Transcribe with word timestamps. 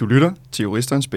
Du 0.00 0.06
lytter 0.06 0.32
til 0.52 0.62
Juristerens 0.62 1.08
B. 1.08 1.14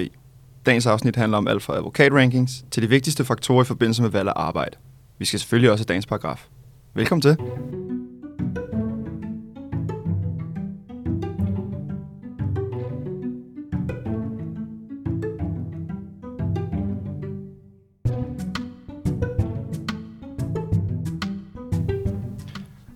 Dagens 0.66 0.86
afsnit 0.86 1.16
handler 1.16 1.38
om 1.38 1.48
alt 1.48 1.64
fra 1.64 1.76
advokatrankings 1.76 2.66
til 2.72 2.84
de 2.84 2.90
vigtigste 2.90 3.26
faktorer 3.26 3.64
i 3.64 3.66
forbindelse 3.66 4.02
med 4.02 4.10
valg 4.10 4.28
af 4.28 4.34
arbejde. 4.36 4.78
Vi 5.18 5.26
skal 5.26 5.40
selvfølgelig 5.40 5.72
også 5.72 5.82
have 5.82 5.88
dagens 5.88 6.06
paragraf. 6.06 6.48
Velkommen 6.94 7.22
til. 7.22 7.38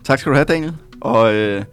Tak 0.04 0.20
skal 0.20 0.30
du 0.30 0.36
have, 0.36 0.46
Daniel. 0.46 0.76
Og 1.02 1.34
øh, 1.34 1.66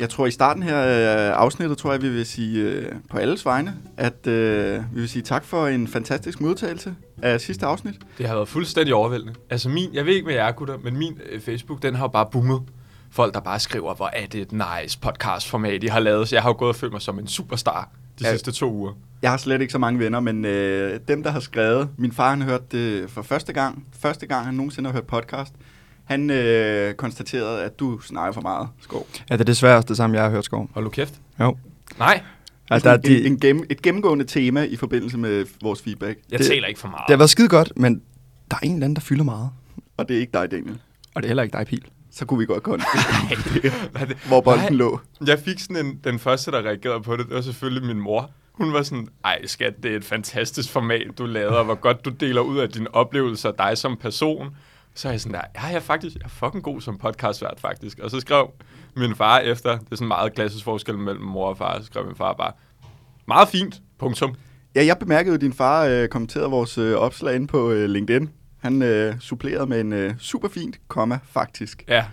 jeg 0.00 0.08
tror 0.10 0.26
i 0.26 0.30
starten 0.30 0.62
her 0.62 0.78
øh, 0.80 1.36
afsnittet, 1.42 1.78
tror 1.78 1.92
jeg, 1.92 2.02
vi 2.02 2.08
vil 2.08 2.26
sige 2.26 2.62
øh, 2.62 2.92
på 3.10 3.18
alles 3.18 3.44
vegne, 3.46 3.74
at 3.96 4.26
øh, 4.26 4.82
vi 4.94 5.00
vil 5.00 5.08
sige 5.08 5.22
tak 5.22 5.44
for 5.44 5.66
en 5.66 5.88
fantastisk 5.88 6.40
modtagelse 6.40 6.94
af 7.22 7.40
sidste 7.40 7.66
afsnit. 7.66 7.94
Det 8.18 8.26
har 8.28 8.34
været 8.34 8.48
fuldstændig 8.48 8.94
overvældende. 8.94 9.34
Altså 9.50 9.68
min, 9.68 9.94
jeg 9.94 10.06
ved 10.06 10.14
ikke 10.14 10.26
med 10.26 10.34
jer 10.34 10.52
gutter, 10.52 10.78
men 10.84 10.96
min 10.96 11.18
øh, 11.30 11.40
Facebook, 11.40 11.82
den 11.82 11.94
har 11.94 12.04
jo 12.04 12.08
bare 12.08 12.26
boomet. 12.32 12.60
Folk, 13.12 13.34
der 13.34 13.40
bare 13.40 13.60
skriver, 13.60 13.94
hvor 13.94 14.10
er 14.12 14.26
det 14.26 14.40
et 14.40 14.52
nice 14.52 14.98
podcast-format, 14.98 15.84
I 15.84 15.86
har 15.86 16.00
lavet. 16.00 16.28
Så 16.28 16.36
jeg 16.36 16.42
har 16.42 16.50
jo 16.50 16.54
gået 16.58 16.68
og 16.68 16.76
følt 16.76 16.92
mig 16.92 17.02
som 17.02 17.18
en 17.18 17.26
superstar 17.28 17.90
de 18.18 18.24
Ja. 18.26 18.30
sidste 18.30 18.52
to 18.52 18.72
uger. 18.72 18.92
Jeg 19.22 19.30
har 19.30 19.36
slet 19.38 19.60
ikke 19.60 19.72
så 19.72 19.78
mange 19.78 19.98
venner, 20.00 20.20
men 20.20 20.44
øh, 20.44 21.00
dem, 21.08 21.22
der 21.22 21.30
har 21.30 21.40
skrevet, 21.40 21.88
min 21.96 22.12
far 22.12 22.30
han 22.30 22.40
har 22.40 22.48
hørt 22.48 22.72
det 22.72 23.10
for 23.10 23.22
første 23.22 23.52
gang, 23.52 23.84
første 24.00 24.26
gang 24.26 24.44
han 24.44 24.54
nogensinde 24.54 24.88
har 24.88 24.94
hørt 24.94 25.06
podcast, 25.06 25.52
han 26.10 26.30
øh, 26.30 26.94
konstaterede, 26.94 27.62
at 27.64 27.78
du 27.80 28.00
snakker 28.00 28.32
for 28.32 28.40
meget, 28.40 28.68
Skov. 28.80 29.06
Ja, 29.30 29.34
det 29.34 29.40
er 29.40 29.44
desværre 29.44 29.76
også 29.76 29.86
det 29.88 29.96
samme, 29.96 30.16
jeg 30.16 30.24
har 30.24 30.30
hørt, 30.30 30.44
Skov. 30.44 30.70
Hold 30.74 30.84
du 30.84 30.90
kæft. 30.90 31.14
Jo. 31.40 31.56
Nej, 31.98 32.20
Altså, 32.70 32.88
der 32.88 32.94
er 32.94 32.98
en, 32.98 33.04
de- 33.04 33.26
en 33.26 33.40
gennem, 33.40 33.64
et 33.70 33.82
gennemgående 33.82 34.24
tema 34.24 34.62
i 34.62 34.76
forbindelse 34.76 35.18
med 35.18 35.44
vores 35.62 35.82
feedback, 35.82 36.18
jeg 36.30 36.38
Det- 36.38 36.46
taler 36.46 36.68
ikke 36.68 36.80
for 36.80 36.88
meget. 36.88 37.02
Det 37.08 37.12
har 37.12 37.18
været 37.18 37.30
skide 37.30 37.48
godt, 37.48 37.72
men 37.76 38.02
der 38.50 38.56
er 38.56 38.66
en 38.66 38.72
eller 38.74 38.84
anden, 38.84 38.96
der 38.96 39.00
fylder 39.00 39.24
meget. 39.24 39.50
og 39.96 40.08
det 40.08 40.16
er 40.16 40.20
ikke 40.20 40.32
dig, 40.32 40.50
Daniel. 40.50 40.78
Og 41.14 41.22
det 41.22 41.24
er 41.24 41.28
heller 41.28 41.42
ikke 41.42 41.58
dig, 41.58 41.66
Pil. 41.66 41.84
Så 42.12 42.24
kunne 42.24 42.38
vi 42.38 42.46
godt 42.46 42.64
det? 43.62 43.72
hvor 44.28 44.40
bolden 44.40 44.60
Nej. 44.64 44.70
lå. 44.70 45.00
Jeg 45.26 45.38
fik 45.38 45.58
sådan 45.58 45.86
en, 45.86 46.00
den 46.04 46.18
første, 46.18 46.50
der 46.50 46.58
reagerede 46.62 47.00
på 47.02 47.16
det, 47.16 47.26
det 47.26 47.34
var 47.34 47.40
selvfølgelig 47.40 47.86
min 47.86 48.00
mor. 48.02 48.30
Hun 48.52 48.72
var 48.72 48.82
sådan, 48.82 49.08
ej 49.24 49.46
skat, 49.46 49.74
det 49.82 49.92
er 49.92 49.96
et 49.96 50.04
fantastisk 50.04 50.70
format, 50.70 51.06
du 51.18 51.26
lavede, 51.26 51.58
og 51.58 51.64
hvor 51.64 51.74
godt 51.74 52.04
du 52.04 52.10
deler 52.10 52.40
ud 52.40 52.58
af 52.58 52.68
dine 52.68 52.94
oplevelser, 52.94 53.50
dig 53.52 53.78
som 53.78 53.96
person. 53.96 54.48
Så 54.94 55.08
er 55.08 55.12
jeg 55.12 55.20
sådan 55.20 55.34
der, 55.34 55.40
ja, 55.54 55.66
jeg 55.66 55.74
er 55.76 55.80
faktisk 55.80 56.16
jeg 56.16 56.24
er 56.24 56.28
fucking 56.28 56.64
god 56.64 56.80
som 56.80 56.98
podcastvært, 56.98 57.60
faktisk. 57.60 57.98
Og 57.98 58.10
så 58.10 58.20
skrev 58.20 58.50
min 58.96 59.14
far 59.16 59.38
efter, 59.38 59.70
det 59.78 59.92
er 59.92 59.96
sådan 59.96 60.08
meget 60.08 60.34
klassisk 60.34 60.64
forskel 60.64 60.98
mellem 60.98 61.24
mor 61.24 61.48
og 61.48 61.58
far, 61.58 61.78
så 61.80 61.86
skrev 61.86 62.06
min 62.06 62.16
far 62.16 62.32
bare, 62.32 62.52
meget 63.28 63.48
fint, 63.48 63.80
punktum. 63.98 64.34
Ja, 64.74 64.84
jeg 64.84 64.98
bemærkede 64.98 65.34
at 65.34 65.40
din 65.40 65.52
far 65.52 65.84
øh, 65.84 66.08
kommenterede 66.08 66.50
vores 66.50 66.78
øh, 66.78 66.96
opslag 66.96 67.34
inde 67.34 67.46
på 67.46 67.70
øh, 67.70 67.88
LinkedIn. 67.88 68.30
Han 68.58 68.82
øh, 68.82 69.14
supplerede 69.20 69.66
med 69.66 69.80
en 69.80 69.92
øh, 69.92 70.14
super 70.18 70.48
fint 70.48 70.80
komma, 70.88 71.18
faktisk. 71.32 71.84
Ja, 71.88 72.04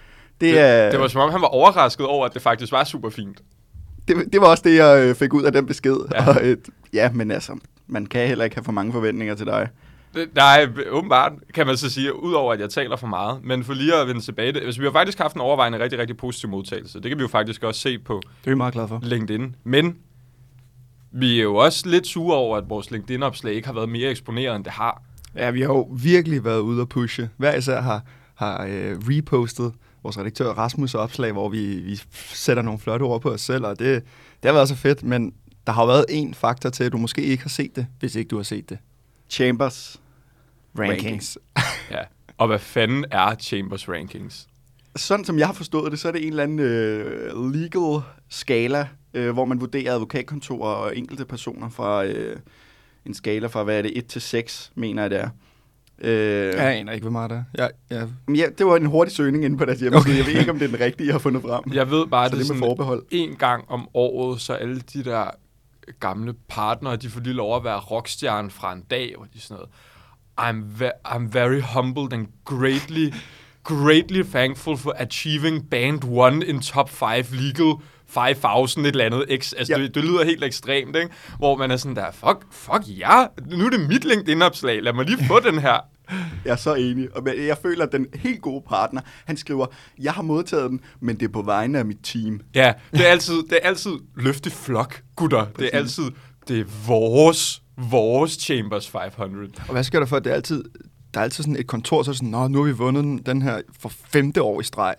Det, 0.42 0.54
det, 0.56 0.92
det 0.92 1.00
var 1.00 1.08
som 1.08 1.22
om, 1.22 1.32
han 1.32 1.42
var 1.42 1.48
overrasket 1.48 2.06
over, 2.06 2.26
at 2.26 2.34
det 2.34 2.42
faktisk 2.42 2.72
var 2.72 2.84
super 2.84 3.10
fint. 3.10 3.42
det, 4.08 4.16
det 4.34 4.42
var 4.42 4.48
også 4.48 4.64
det, 4.66 4.76
jeg 4.76 5.00
øh, 5.00 5.16
fik 5.16 5.34
ud 5.34 5.44
af 5.44 5.52
den 5.52 5.66
besked. 5.66 5.98
Ja. 6.12 6.24
Ja. 6.24 6.30
Og, 6.30 6.42
øh, 6.44 6.58
ja, 6.94 7.12
men 7.12 7.32
altså, 7.32 7.60
man 7.88 8.06
kan 8.06 8.28
heller 8.28 8.44
ikke 8.44 8.56
have 8.56 8.64
for 8.64 8.72
mange 8.72 8.92
forventninger 8.92 9.36
til 9.36 9.46
dig. 9.46 9.70
Det, 10.18 10.36
nej, 10.36 10.68
åbenbart 10.90 11.32
kan 11.54 11.68
man 11.68 11.78
så 11.78 11.90
sige, 11.90 12.24
udover 12.24 12.54
at 12.54 12.60
jeg 12.60 12.70
taler 12.70 12.96
for 12.96 13.08
meget. 13.08 13.44
Men 13.44 13.64
for 13.64 13.74
lige 13.74 13.96
at 13.96 14.08
vende 14.08 14.22
tilbage, 14.22 14.52
det, 14.52 14.60
altså, 14.60 14.82
vi 14.82 14.86
har 14.86 14.92
faktisk 14.92 15.18
haft 15.18 15.36
en 15.36 15.42
overvejende 15.42 15.80
rigtig, 15.80 16.00
rigtig 16.00 16.18
positiv 16.18 16.50
modtagelse. 16.50 17.00
Det 17.00 17.10
kan 17.10 17.18
vi 17.18 17.22
jo 17.22 17.28
faktisk 17.28 17.64
også 17.64 17.82
se 17.82 18.00
på 18.00 18.22
Det 18.26 18.48
er 18.48 18.52
vi 18.52 18.56
meget 18.56 18.74
glade 18.74 18.88
for. 18.88 19.00
LinkedIn. 19.04 19.56
Men 19.64 19.98
vi 21.12 21.40
er 21.40 21.44
jo 21.44 21.56
også 21.56 21.90
lidt 21.90 22.08
sure 22.08 22.38
over, 22.38 22.58
at 22.58 22.70
vores 22.70 22.92
LinkedIn-opslag 22.92 23.54
ikke 23.54 23.68
har 23.68 23.74
været 23.74 23.90
mere 23.90 24.10
eksponeret, 24.10 24.56
end 24.56 24.64
det 24.64 24.74
har. 24.74 25.02
Ja, 25.36 25.52
vi 25.52 25.62
har 25.62 25.68
jo 25.68 25.82
virkelig 25.82 26.44
været 26.44 26.60
ude 26.60 26.82
at 26.82 26.90
pushe. 26.90 27.30
Hver 27.38 27.56
især 27.56 27.82
har, 27.82 28.02
har 28.36 28.66
øh, 28.66 28.98
repostet 28.98 29.74
vores 30.04 30.18
redaktør 30.18 30.50
Rasmus 30.50 30.96
opslag, 30.96 31.32
hvor 31.32 31.50
vi, 31.50 31.76
vi 31.76 32.02
sætter 32.14 32.64
nogle 32.64 32.80
flotte 32.80 33.04
ord 33.04 33.22
på 33.22 33.30
os 33.30 33.42
selv, 33.42 33.66
og 33.66 33.80
det, 33.80 34.04
det 34.44 34.50
har 34.50 34.54
været 34.54 34.70
så 34.70 34.76
fedt, 34.76 35.04
men 35.04 35.34
der 35.68 35.74
har 35.74 35.86
været 35.86 36.06
en 36.10 36.34
faktor 36.34 36.70
til, 36.70 36.84
at 36.84 36.92
du 36.92 36.98
måske 36.98 37.22
ikke 37.22 37.44
har 37.44 37.50
set 37.50 37.76
det, 37.76 37.88
hvis 38.00 38.16
ikke 38.16 38.30
du 38.30 38.36
har 38.36 38.44
set 38.44 38.70
det. 38.70 38.78
Chambers. 39.30 40.02
Rankings. 40.80 41.38
Ja. 41.92 42.00
Og 42.38 42.48
hvad 42.48 42.60
fanden 42.60 43.06
er 43.12 43.36
Chambers 43.36 43.90
Rankings? 43.90 44.48
Sådan 44.96 45.26
som 45.26 45.40
jeg 45.40 45.48
har 45.48 45.54
forstået 45.54 45.92
det, 45.92 46.00
så 46.00 46.08
er 46.08 46.12
det 46.12 46.22
en 46.24 46.30
eller 46.30 46.44
anden 46.44 46.60
øh, 46.60 47.54
legal 47.54 48.02
skala, 48.30 48.88
øh, 49.14 49.32
hvor 49.34 49.46
man 49.46 49.62
vurderer 49.62 49.94
advokatkontorer 49.94 50.74
og 50.76 50.98
enkelte 50.98 51.26
personer 51.26 51.70
fra 51.70 52.06
øh, 52.06 52.40
en 53.06 53.14
skala 53.14 53.48
fra, 53.48 53.64
hvad 53.64 53.78
er 53.78 53.82
det, 53.82 53.98
1 53.98 54.06
til 54.06 54.22
6, 54.22 54.72
mener 54.76 55.02
jeg 55.02 55.10
det 55.12 55.20
er. 55.20 55.30
Øh, 56.02 56.54
Jeg 56.56 56.76
aner 56.78 56.92
ikke, 56.92 57.04
hvor 57.04 57.12
meget 57.12 57.30
det 57.30 57.38
er. 57.38 57.44
Jeg, 57.64 57.70
jeg, 57.90 58.08
Men 58.28 58.36
ja, 58.36 58.46
det 58.58 58.66
var 58.66 58.76
en 58.76 58.86
hurtig 58.86 59.14
søgning 59.16 59.46
inde 59.46 59.58
på 59.58 59.66
deres 59.66 59.80
hjemmeside. 59.80 60.12
Okay. 60.14 60.18
Jeg 60.18 60.26
ved 60.34 60.40
ikke, 60.40 60.52
om 60.52 60.60
det 60.60 60.66
er 60.66 60.70
den 60.78 60.80
rigtige, 60.86 61.08
jeg 61.08 61.14
har 61.14 61.20
fundet 61.20 61.42
frem. 61.42 61.64
Jeg 61.74 61.90
ved 61.92 62.08
bare, 62.08 62.26
så 62.30 62.36
at 62.36 62.40
det 62.40 62.46
det 62.46 62.50
er 62.50 62.54
med 62.54 62.60
sådan 62.62 62.70
forbehold. 62.70 63.06
en 63.12 63.36
gang 63.36 63.66
om 63.70 63.88
året, 63.94 64.42
så 64.42 64.54
alle 64.54 64.80
de 64.94 65.04
der 65.04 65.30
gamle 66.00 66.34
partnere, 66.48 66.96
de 66.96 67.10
får 67.10 67.20
lige 67.22 67.34
lov 67.34 67.56
at 67.56 67.64
være 67.64 67.80
rockstjerne 67.80 68.50
fra 68.50 68.74
en 68.74 68.82
dag, 68.82 69.14
hvor 69.18 69.26
de 69.34 69.40
sådan 69.42 69.56
noget, 69.56 69.70
I'm, 70.42 70.64
ve- 70.80 70.92
I'm 71.08 71.28
very 71.32 71.60
humbled 71.62 72.14
and 72.14 72.28
greatly, 72.46 73.14
greatly 73.64 74.24
thankful 74.24 74.78
for 74.78 74.94
achieving 74.98 75.70
band 75.70 76.04
one 76.04 76.46
in 76.46 76.60
top 76.62 76.90
5 76.90 77.32
legal 77.32 77.74
5000 78.08 78.86
et 78.86 78.90
eller 78.92 79.06
andet. 79.06 79.26
X. 79.42 79.54
Altså, 79.58 79.74
Ja. 79.78 79.82
det, 79.84 79.96
det, 79.96 80.04
lyder 80.04 80.26
helt 80.26 80.44
ekstremt, 80.44 80.96
ikke? 80.96 81.10
Hvor 81.38 81.58
man 81.58 81.72
er 81.72 81.78
sådan 81.78 81.96
der, 81.96 82.12
fuck, 82.12 82.46
fuck 82.52 82.84
ja, 82.88 83.26
nu 83.52 83.66
er 83.66 83.70
det 83.70 83.80
mit 83.88 84.06
LinkedIn-opslag, 84.06 84.84
lad 84.84 84.94
mig 84.94 85.06
lige 85.06 85.26
få 85.28 85.40
den 85.40 85.60
her. 85.60 85.78
Jeg 86.46 86.52
er 86.52 86.56
så 86.56 86.74
enig. 86.76 87.16
Og 87.18 87.28
jeg 87.38 87.58
føler, 87.62 87.86
at 87.86 87.92
den 87.92 88.06
helt 88.16 88.42
gode 88.42 88.64
partner, 88.70 89.02
han 89.26 89.38
skriver, 89.38 89.66
jeg 90.00 90.14
har 90.14 90.22
modtaget 90.22 90.70
den, 90.70 90.80
men 91.00 91.20
det 91.20 91.26
er 91.28 91.32
på 91.32 91.42
vegne 91.42 91.80
af 91.80 91.86
mit 91.86 91.98
team. 92.04 92.40
Ja, 92.56 92.74
det 92.92 93.08
er 93.08 93.12
altid, 93.12 93.34
det 93.36 93.60
er 93.64 93.68
altid 93.68 93.92
løfte 94.16 94.50
flok, 94.50 95.02
gutter. 95.16 95.46
Det 95.60 95.70
er 95.74 95.78
altid, 95.78 96.04
det 96.48 96.60
er 96.60 96.66
vores, 96.88 97.62
vores 97.78 98.32
Chambers 98.32 98.90
500. 98.90 99.52
og 99.68 99.72
hvad 99.72 99.84
sker 99.84 100.00
der 100.00 100.06
for, 100.06 100.18
at 100.18 100.24
det 100.24 100.30
er 100.32 100.36
altid, 100.36 100.64
der 101.14 101.20
er 101.20 101.24
altid 101.24 101.44
sådan 101.44 101.56
et 101.60 101.68
kontor, 101.68 102.04
så 102.04 102.12
er 102.12 102.16
sådan, 102.16 102.30
Nå, 102.30 102.48
nu 102.48 102.58
har 102.58 102.66
vi 102.66 102.72
vundet 102.72 103.04
den, 103.04 103.18
den 103.18 103.42
her 103.42 103.62
for 103.80 103.90
femte 103.90 104.42
år 104.44 104.60
i 104.62 104.64
streg. 104.64 104.96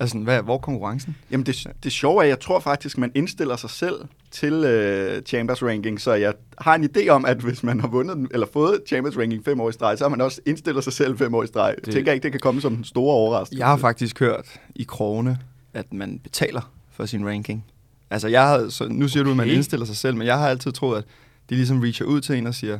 Altså, 0.00 0.18
hvad, 0.18 0.42
hvor 0.42 0.54
er 0.54 0.58
konkurrencen? 0.58 1.16
Jamen 1.30 1.46
det, 1.46 1.66
det 1.82 1.92
sjove 1.92 2.18
er, 2.18 2.22
at 2.22 2.28
jeg 2.28 2.40
tror 2.40 2.60
faktisk, 2.60 2.98
man 2.98 3.12
indstiller 3.14 3.56
sig 3.56 3.70
selv 3.70 3.94
til 4.30 4.52
øh, 4.52 5.22
Chambers 5.22 5.62
Ranking, 5.62 6.00
så 6.00 6.12
jeg 6.14 6.34
har 6.58 6.74
en 6.74 6.88
idé 6.96 7.08
om, 7.08 7.24
at 7.24 7.36
hvis 7.36 7.62
man 7.62 7.80
har 7.80 7.88
vundet 7.88 8.16
den, 8.16 8.28
eller 8.30 8.46
fået 8.52 8.80
Chambers 8.88 9.18
Ranking 9.18 9.44
fem 9.44 9.60
år 9.60 9.68
i 9.68 9.72
streg, 9.72 9.98
så 9.98 10.04
har 10.04 10.08
man 10.08 10.20
også 10.20 10.40
indstillet 10.46 10.84
sig 10.84 10.92
selv 10.92 11.18
fem 11.18 11.34
år 11.34 11.42
i 11.42 11.46
streg. 11.46 11.74
Det... 11.76 11.84
Det- 11.86 11.94
Tænker 11.94 12.10
jeg 12.10 12.14
ikke, 12.14 12.22
det 12.24 12.32
kan 12.32 12.40
komme 12.40 12.60
som 12.60 12.74
en 12.74 12.84
stor 12.84 13.12
overraskelse. 13.12 13.58
Jeg 13.58 13.66
har 13.66 13.76
faktisk 13.76 14.20
hørt 14.20 14.46
i 14.74 14.82
krone, 14.82 15.38
at 15.74 15.92
man 15.92 16.18
betaler 16.18 16.72
for 16.92 17.06
sin 17.06 17.26
ranking. 17.28 17.64
Altså, 18.10 18.28
jeg 18.28 18.48
har, 18.48 18.68
så 18.68 18.88
nu 18.88 19.08
siger 19.08 19.24
du, 19.24 19.30
at 19.30 19.36
man 19.36 19.44
Okay. 19.46 19.54
indstiller 19.56 19.86
sig 19.86 19.96
selv, 19.96 20.16
men 20.16 20.26
jeg 20.26 20.38
har 20.38 20.48
altid 20.48 20.72
troet, 20.72 20.98
at 20.98 21.04
de 21.50 21.54
ligesom 21.54 21.80
reacher 21.80 22.06
ud 22.06 22.20
til 22.20 22.36
en 22.38 22.46
og 22.46 22.54
siger, 22.54 22.78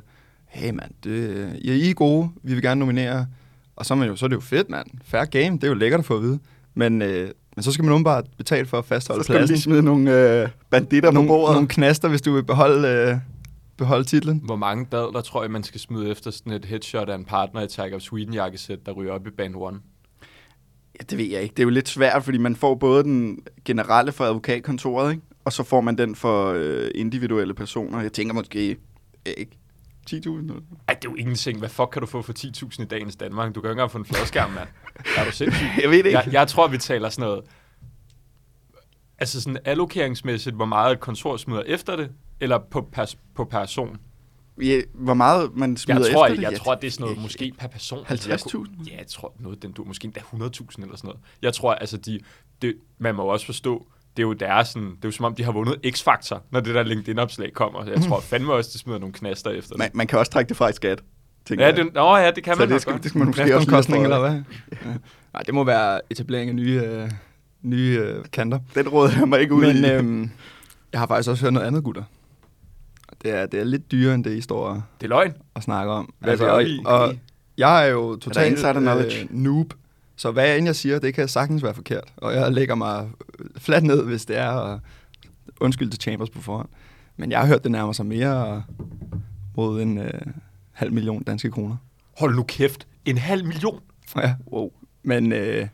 hey 0.49 0.71
mand, 0.71 0.91
det, 1.05 1.47
ja, 1.65 1.73
I 1.73 1.91
er 1.91 1.95
gode, 1.95 2.31
vi 2.43 2.53
vil 2.55 2.63
gerne 2.63 2.79
nominere. 2.79 3.27
Og 3.77 3.87
så 3.87 3.95
er, 3.95 3.99
man 3.99 4.09
jo, 4.09 4.17
så 4.17 4.27
er 4.27 4.29
det 4.29 4.37
jo 4.37 4.41
fedt, 4.41 4.71
mand. 4.71 4.87
Fair 5.05 5.25
game, 5.25 5.57
det 5.57 5.65
er 5.65 5.69
jo 5.69 5.75
lækkert 5.75 5.99
at 5.99 6.05
få 6.05 6.17
at 6.17 6.23
vide. 6.23 6.39
Men, 6.75 7.03
øh, 7.03 7.31
men 7.57 7.63
så 7.63 7.73
skal 7.73 7.85
man 7.85 7.93
umiddelbart 7.93 8.25
betale 8.39 8.67
for 8.67 8.79
at 8.79 8.85
så 8.85 8.89
fastholde 8.89 9.25
skal 9.25 9.35
du 9.35 9.39
lige 9.41 9.47
pladsen. 9.49 9.63
smide 9.63 9.83
nogle 9.83 10.41
øh, 10.43 10.49
banditter 10.71 11.11
på 11.11 11.15
Nogle, 11.15 11.29
bordet. 11.29 11.55
nogle 11.55 11.69
knaster, 11.69 12.09
hvis 12.09 12.23
du 12.23 12.33
vil 12.33 12.43
beholde, 12.45 12.89
øh, 12.89 13.17
beholde 13.77 14.05
titlen. 14.05 14.41
Hvor 14.45 14.57
mange 14.57 14.87
dadler 14.93 15.21
tror 15.21 15.43
jeg, 15.43 15.51
man 15.51 15.63
skal 15.63 15.81
smide 15.81 16.11
efter 16.11 16.31
sådan 16.31 16.53
et 16.53 16.65
headshot 16.65 17.09
af 17.09 17.15
en 17.15 17.25
partner 17.25 17.61
i 17.63 17.69
Tiger 17.69 17.95
of 17.95 18.01
Sweden 18.01 18.35
jakkesæt, 18.35 18.79
der 18.87 18.93
ryger 18.93 19.13
op 19.13 19.27
i 19.27 19.31
band 19.31 19.55
one? 19.57 19.79
Ja, 21.01 21.05
det 21.11 21.19
ved 21.19 21.25
jeg 21.27 21.43
ikke. 21.43 21.53
Det 21.53 21.59
er 21.59 21.65
jo 21.65 21.71
lidt 21.71 21.89
svært, 21.89 22.25
fordi 22.25 22.39
man 22.39 22.57
får 22.57 22.75
både 22.75 23.03
den 23.03 23.39
generelle 23.65 24.13
for 24.13 24.25
advokatkontoret, 24.25 25.11
ikke? 25.11 25.23
Og 25.44 25.53
så 25.53 25.62
får 25.62 25.81
man 25.81 25.99
den 25.99 26.15
for 26.15 26.53
øh, 26.56 26.91
individuelle 26.94 27.55
personer. 27.55 28.00
Jeg 28.00 28.12
tænker 28.12 28.34
måske 28.34 28.71
øh, 29.27 29.34
ikke 29.36 29.53
10.000. 30.10 30.16
eller 30.16 30.42
noget. 30.42 30.63
Ej, 30.89 30.95
det 30.95 31.04
er 31.09 31.10
jo 31.10 31.16
ingenting. 31.16 31.59
Hvad 31.59 31.69
fuck 31.69 31.91
kan 31.92 32.01
du 32.01 32.07
få 32.07 32.22
for 32.22 32.33
10.000 32.39 32.83
i 32.83 32.84
dagens 32.84 33.16
Danmark? 33.16 33.54
Du 33.54 33.60
kan 33.60 33.69
jo 33.69 33.72
ikke 33.72 33.80
engang 33.80 33.91
få 33.91 33.98
en 33.98 34.04
fladskærm, 34.04 34.51
mand. 34.51 34.69
Er 35.16 35.24
du 35.24 35.30
sindssyg? 35.33 35.66
Jeg 35.83 35.91
ved 35.91 35.98
det 35.98 36.07
ikke. 36.07 36.19
Jeg, 36.19 36.33
jeg 36.33 36.48
tror, 36.48 36.69
vi 36.69 36.78
taler 36.78 37.09
sådan 37.09 37.28
noget... 37.28 37.45
Altså 39.19 39.41
sådan 39.41 39.59
allokeringsmæssigt, 39.65 40.57
hvor 40.57 40.65
meget 40.65 40.92
et 40.92 41.01
kontor 41.01 41.36
smider 41.36 41.63
efter 41.63 41.97
det, 41.97 42.10
eller 42.41 42.59
på, 42.71 42.89
pers- 42.97 43.16
på 43.34 43.45
person? 43.45 43.97
Ja, 44.63 44.80
hvor 44.95 45.15
meget 45.15 45.57
man 45.57 45.77
smider 45.77 46.01
Jeg 46.01 46.15
tror, 46.15 46.24
efter 46.27 46.33
ikke, 46.33 46.36
det? 46.41 46.42
jeg 46.42 46.53
Ja, 46.53 46.59
tror, 46.59 46.74
det 46.74 46.86
er 46.86 46.91
sådan 46.91 47.04
noget, 47.04 47.22
måske 47.22 47.53
per 47.59 47.66
person. 47.69 48.04
Altså, 48.09 48.30
jeg 48.30 48.41
kunne- 48.41 48.66
50.000? 48.83 48.91
Ja, 48.91 48.97
jeg 48.98 49.07
tror 49.07 49.34
noget, 49.41 49.63
den 49.63 49.72
du 49.72 49.84
måske 49.84 50.04
endda 50.04 50.21
100.000 50.21 50.36
eller 50.39 50.97
sådan 50.97 50.98
noget. 51.03 51.21
Jeg 51.42 51.54
tror, 51.54 51.74
altså, 51.74 51.97
de, 51.97 52.21
det, 52.63 52.74
man 52.98 53.15
må 53.15 53.22
også 53.22 53.47
forstå, 53.47 53.86
det 54.16 54.22
er 54.22 54.27
jo 54.27 54.33
deres 54.33 54.69
sådan, 54.69 54.89
det 54.89 54.95
er 55.05 55.09
jo 55.09 55.11
som 55.11 55.25
om, 55.25 55.34
de 55.34 55.45
har 55.45 55.53
vundet 55.53 55.77
X-Factor, 55.87 56.39
når 56.51 56.61
det 56.61 56.75
der 56.75 56.83
LinkedIn-opslag 56.83 57.53
kommer. 57.53 57.84
Jeg 57.84 58.03
tror 58.03 58.21
fandme 58.21 58.53
også, 58.53 58.71
de 58.72 58.78
smider 58.78 58.99
nogle 58.99 59.13
knaster 59.13 59.51
efter 59.51 59.69
det. 59.71 59.78
Man, 59.78 59.91
man 59.95 60.07
kan 60.07 60.19
også 60.19 60.33
trække 60.33 60.49
det 60.49 60.57
fra 60.57 60.69
i 60.69 60.72
skat. 60.72 61.03
Ja, 61.51 61.57
jeg. 61.66 61.77
det, 61.77 61.95
nå, 61.95 62.16
ja, 62.16 62.31
det 62.31 62.45
kan 62.45 62.55
så 62.55 62.59
man 62.61 62.69
det 62.69 62.75
nok 62.75 62.81
skal, 62.81 62.93
godt. 62.93 63.03
det 63.03 63.11
skal 63.11 63.19
man 63.19 63.27
måske 63.27 63.57
også 63.57 63.72
have 63.93 64.05
eller 64.05 64.16
for- 64.16 64.28
hvad? 64.28 64.43
Ja. 64.93 64.97
Nej, 65.33 65.43
det 65.47 65.55
må 65.55 65.65
være 65.65 66.01
etablering 66.11 66.49
af 66.51 66.55
nye, 66.57 66.81
øh, 66.84 67.11
nye 67.63 67.99
øh, 68.03 68.25
kanter. 68.33 68.59
Den 68.75 68.89
råd 68.89 69.11
jeg 69.19 69.28
mig 69.28 69.41
ikke 69.41 69.55
ud 69.55 69.61
Men 69.75 69.84
i. 69.84 69.91
øhm, 69.91 70.31
jeg 70.93 71.01
har 71.01 71.07
faktisk 71.07 71.31
også 71.31 71.45
hørt 71.45 71.53
noget 71.53 71.67
andet, 71.67 71.84
gutter. 71.84 72.03
Det 73.22 73.31
er, 73.31 73.47
det 73.47 73.60
er 73.60 73.65
lidt 73.65 73.93
dyrere, 73.93 74.15
end 74.15 74.25
det, 74.25 74.37
I 74.37 74.41
står 74.41 74.67
og, 74.67 74.83
Det 75.01 75.07
er 75.07 75.09
løgn. 75.09 75.33
og 75.55 75.63
snakker 75.63 75.93
om. 75.93 76.15
Hvad 76.19 76.33
er 76.41 76.67
det 76.67 76.87
og, 76.87 77.01
og 77.03 77.15
jeg 77.59 77.84
er 77.89 77.91
jo 77.93 78.17
totalt 78.17 78.59
knowledge? 78.59 79.21
øh, 79.22 79.27
noob, 79.31 79.75
så 80.16 80.31
hvad 80.31 80.57
end 80.57 80.66
jeg 80.66 80.77
siger, 80.77 80.99
det 80.99 81.15
kan 81.15 81.28
sagtens 81.28 81.63
være 81.63 81.75
forkert. 81.75 82.13
Og 82.16 82.34
jeg 82.34 82.53
lægger 82.53 82.75
mig 82.75 83.11
fladt 83.57 83.84
ned, 83.84 84.05
hvis 84.05 84.25
det 84.25 84.39
er, 84.39 84.49
og 84.49 84.81
undskyld 85.61 85.91
til 85.91 86.01
Chambers 86.01 86.31
på 86.31 86.41
forhånd. 86.41 86.69
Men 87.16 87.31
jeg 87.31 87.41
har 87.41 87.47
hørt, 87.47 87.65
det 87.65 87.72
nærmer 87.72 87.93
sig 87.93 88.07
mere 88.07 88.63
mod 89.57 89.83
en 89.83 89.99
øh, 89.99 90.21
halv 90.72 90.93
million 90.93 91.22
danske 91.22 91.51
kroner. 91.51 91.77
Hold 92.19 92.34
nu 92.37 92.43
kæft. 92.43 92.87
En 93.05 93.19
halv 93.19 93.45
million? 93.45 93.81
Ja, 94.16 94.34
wow. 94.53 94.71
Men 95.03 95.33
øh, 95.33 95.69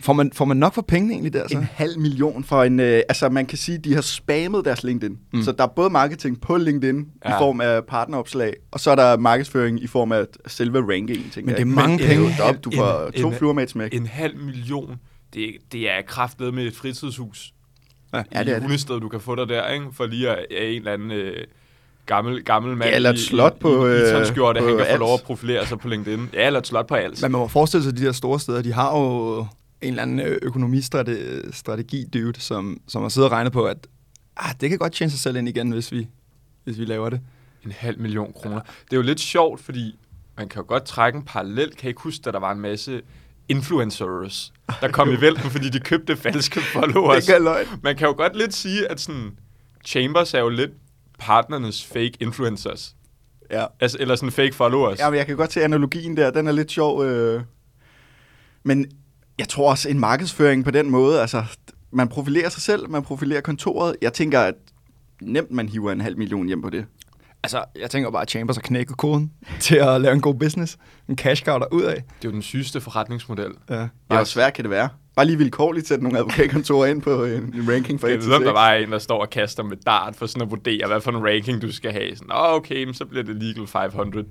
får, 0.00 0.12
man, 0.12 0.30
får 0.34 0.44
man 0.44 0.56
nok 0.56 0.74
for 0.74 0.82
pengene 0.82 1.12
egentlig 1.14 1.32
der 1.32 1.48
så? 1.48 1.58
En 1.58 1.64
halv 1.72 1.98
million 1.98 2.44
for 2.44 2.62
en... 2.62 2.80
Øh, 2.80 3.02
altså, 3.08 3.28
man 3.28 3.46
kan 3.46 3.58
sige, 3.58 3.78
de 3.78 3.94
har 3.94 4.00
spammet 4.00 4.64
deres 4.64 4.84
LinkedIn. 4.84 5.18
Mm. 5.32 5.42
Så 5.42 5.52
der 5.52 5.64
er 5.64 5.68
både 5.68 5.90
marketing 5.90 6.40
på 6.40 6.56
LinkedIn 6.56 7.06
ja. 7.24 7.30
I 7.30 7.38
form 7.38 7.60
af 7.60 7.84
partneropslag, 7.84 8.54
og 8.70 8.80
så 8.80 8.90
er 8.90 8.94
der 8.94 9.16
markedsføring 9.16 9.82
i 9.82 9.86
form 9.86 10.12
af 10.12 10.24
selve 10.46 10.78
rankingen, 10.92 11.32
Men 11.36 11.48
det 11.48 11.60
er 11.60 11.64
mange 11.64 11.98
det 11.98 12.06
penge. 12.06 12.34
Jo 12.38 12.44
op, 12.44 12.64
du 12.64 12.70
får 12.76 13.06
en- 13.06 13.22
to 13.22 13.28
en- 13.28 13.34
fluer 13.34 13.52
med 13.52 13.62
et 13.62 13.70
smæk. 13.70 13.94
En 13.94 14.06
halv 14.06 14.36
million. 14.36 14.96
Det, 15.34 15.50
det 15.72 15.90
er 15.90 16.02
kraftet 16.06 16.54
med 16.54 16.64
et 16.66 16.76
fritidshus. 16.76 17.52
Ja, 18.12 18.22
Ja, 18.34 18.44
det 18.44 18.54
er 18.54 18.58
det 18.78 18.88
du 19.02 19.08
kan 19.08 19.20
få 19.20 19.34
dig 19.34 19.48
der, 19.48 19.68
ikke? 19.68 19.86
For 19.92 20.06
lige 20.06 20.30
at, 20.30 20.36
at 20.38 20.70
en 20.70 20.76
eller 20.78 20.92
anden 20.92 21.10
øh, 21.10 21.36
gammel, 22.06 22.44
gammel 22.44 22.76
mand 22.76 22.90
Ja, 22.90 22.96
eller 22.96 23.10
et 23.10 23.16
i, 23.18 23.24
slot 23.24 23.58
på, 23.60 23.86
i, 23.86 23.90
i, 23.90 23.92
øh, 23.92 24.00
i 24.00 24.02
han 24.02 24.76
kan 24.76 24.86
få 24.92 24.98
lov 24.98 25.14
at 25.14 25.22
profilere 25.22 25.66
sig 25.66 25.78
på 25.78 25.88
LinkedIn. 25.88 26.28
Ja, 26.34 26.46
eller 26.46 26.60
et 26.60 26.66
slot 26.66 26.86
på 26.86 26.94
alt. 26.94 27.22
Men 27.22 27.32
man 27.32 27.38
må 27.40 27.48
forestille 27.48 27.82
sig, 27.84 27.92
at 27.92 27.98
de 27.98 28.04
der 28.04 28.12
store 28.12 28.40
steder, 28.40 28.62
de 28.62 28.72
har 28.72 28.98
jo 28.98 29.46
en 29.82 29.88
eller 29.88 30.02
anden 30.02 30.20
øh, 30.20 30.38
økonomistrategi-dude, 30.42 32.40
som, 32.40 32.80
som 32.88 33.02
har 33.02 33.08
siddet 33.08 33.30
og 33.30 33.32
regnet 33.32 33.52
på, 33.52 33.64
at 33.64 33.86
ah, 34.36 34.54
det 34.60 34.68
kan 34.70 34.78
godt 34.78 34.92
tjene 34.92 35.10
sig 35.10 35.20
selv 35.20 35.36
ind 35.36 35.48
igen, 35.48 35.70
hvis 35.70 35.92
vi, 35.92 36.08
hvis 36.64 36.78
vi 36.78 36.84
laver 36.84 37.10
det. 37.10 37.20
En 37.64 37.72
halv 37.72 38.00
million 38.00 38.32
kroner. 38.32 38.60
Det 38.60 38.92
er 38.92 38.96
jo 38.96 39.02
lidt 39.02 39.20
sjovt, 39.20 39.60
fordi 39.60 39.98
man 40.36 40.48
kan 40.48 40.62
jo 40.62 40.64
godt 40.68 40.84
trække 40.84 41.16
en 41.16 41.24
parallel. 41.24 41.74
Kan 41.74 41.86
I 41.86 41.88
ikke 41.88 42.00
huske, 42.00 42.22
at 42.26 42.34
der 42.34 42.40
var 42.40 42.52
en 42.52 42.60
masse 42.60 43.02
influencers, 43.48 44.52
der 44.80 44.90
kom 44.90 45.10
i 45.18 45.20
vælten, 45.20 45.50
fordi 45.50 45.68
de 45.68 45.80
købte 45.80 46.16
falske 46.16 46.60
followers? 46.60 47.26
Det 47.26 47.42
løgn. 47.42 47.66
Man 47.82 47.96
kan 47.96 48.06
jo 48.06 48.14
godt 48.16 48.36
lidt 48.36 48.54
sige, 48.54 48.90
at 48.90 49.00
sådan, 49.00 49.38
Chambers 49.86 50.34
er 50.34 50.38
jo 50.38 50.48
lidt 50.48 50.70
partnernes 51.18 51.84
fake 51.84 52.12
influencers. 52.20 52.96
Ja. 53.50 53.66
Altså, 53.80 53.96
eller 54.00 54.16
sådan 54.16 54.32
fake 54.32 54.54
followers. 54.54 54.98
ja, 54.98 55.10
men 55.10 55.18
jeg 55.18 55.26
kan 55.26 55.36
godt 55.36 55.52
se 55.52 55.64
analogien 55.64 56.16
der. 56.16 56.30
Den 56.30 56.46
er 56.46 56.52
lidt 56.52 56.70
sjov. 56.70 57.04
Øh. 57.04 57.42
Men 58.62 58.86
jeg 59.40 59.48
tror 59.48 59.70
også, 59.70 59.88
en 59.88 59.98
markedsføring 59.98 60.64
på 60.64 60.70
den 60.70 60.90
måde, 60.90 61.20
altså, 61.20 61.44
man 61.92 62.08
profilerer 62.08 62.48
sig 62.48 62.62
selv, 62.62 62.90
man 62.90 63.02
profilerer 63.02 63.40
kontoret. 63.40 63.96
Jeg 64.02 64.12
tænker, 64.12 64.40
at 64.40 64.54
nemt 65.22 65.50
man 65.50 65.68
hiver 65.68 65.92
en 65.92 66.00
halv 66.00 66.18
million 66.18 66.46
hjem 66.46 66.62
på 66.62 66.70
det. 66.70 66.86
Altså, 67.42 67.64
jeg 67.80 67.90
tænker 67.90 68.10
bare, 68.10 68.22
at 68.22 68.30
Chambers 68.30 68.56
har 68.56 68.62
knækket 68.62 68.96
koden 68.96 69.32
til 69.60 69.76
at 69.76 70.00
lave 70.00 70.14
en 70.14 70.20
god 70.20 70.34
business. 70.34 70.78
En 71.08 71.16
cash 71.16 71.44
cow 71.44 71.58
ud 71.72 71.82
af. 71.82 71.94
Det 71.94 72.02
er 72.02 72.28
jo 72.28 72.30
den 72.30 72.42
sygeste 72.42 72.80
forretningsmodel. 72.80 73.52
Ja. 73.70 73.80
Ja, 73.80 73.88
hvor 74.06 74.24
svært 74.24 74.52
kan 74.52 74.64
det 74.64 74.70
være? 74.70 74.88
Bare 75.16 75.26
lige 75.26 75.38
vilkårligt 75.38 75.88
sætte 75.88 76.04
nogle 76.04 76.18
advokatkontorer 76.18 76.86
ind 76.86 77.02
på 77.02 77.24
en, 77.24 77.54
en 77.54 77.72
ranking 77.72 78.00
for 78.00 78.08
Jeg 78.08 78.18
ved, 78.18 78.32
om 78.32 78.42
der 78.42 78.52
var 78.52 78.72
en, 78.72 78.92
der 78.92 78.98
står 78.98 79.20
og 79.20 79.30
kaster 79.30 79.62
med 79.62 79.76
dart 79.76 80.16
for 80.16 80.26
sådan 80.26 80.42
at 80.42 80.50
vurdere, 80.50 80.86
hvad 80.86 81.00
for 81.00 81.10
en 81.10 81.24
ranking 81.26 81.62
du 81.62 81.72
skal 81.72 81.92
have. 81.92 82.16
Sådan, 82.16 82.32
oh, 82.32 82.54
okay, 82.54 82.92
så 82.92 83.04
bliver 83.04 83.24
det 83.24 83.42
Legal 83.42 83.66
500 83.66 84.26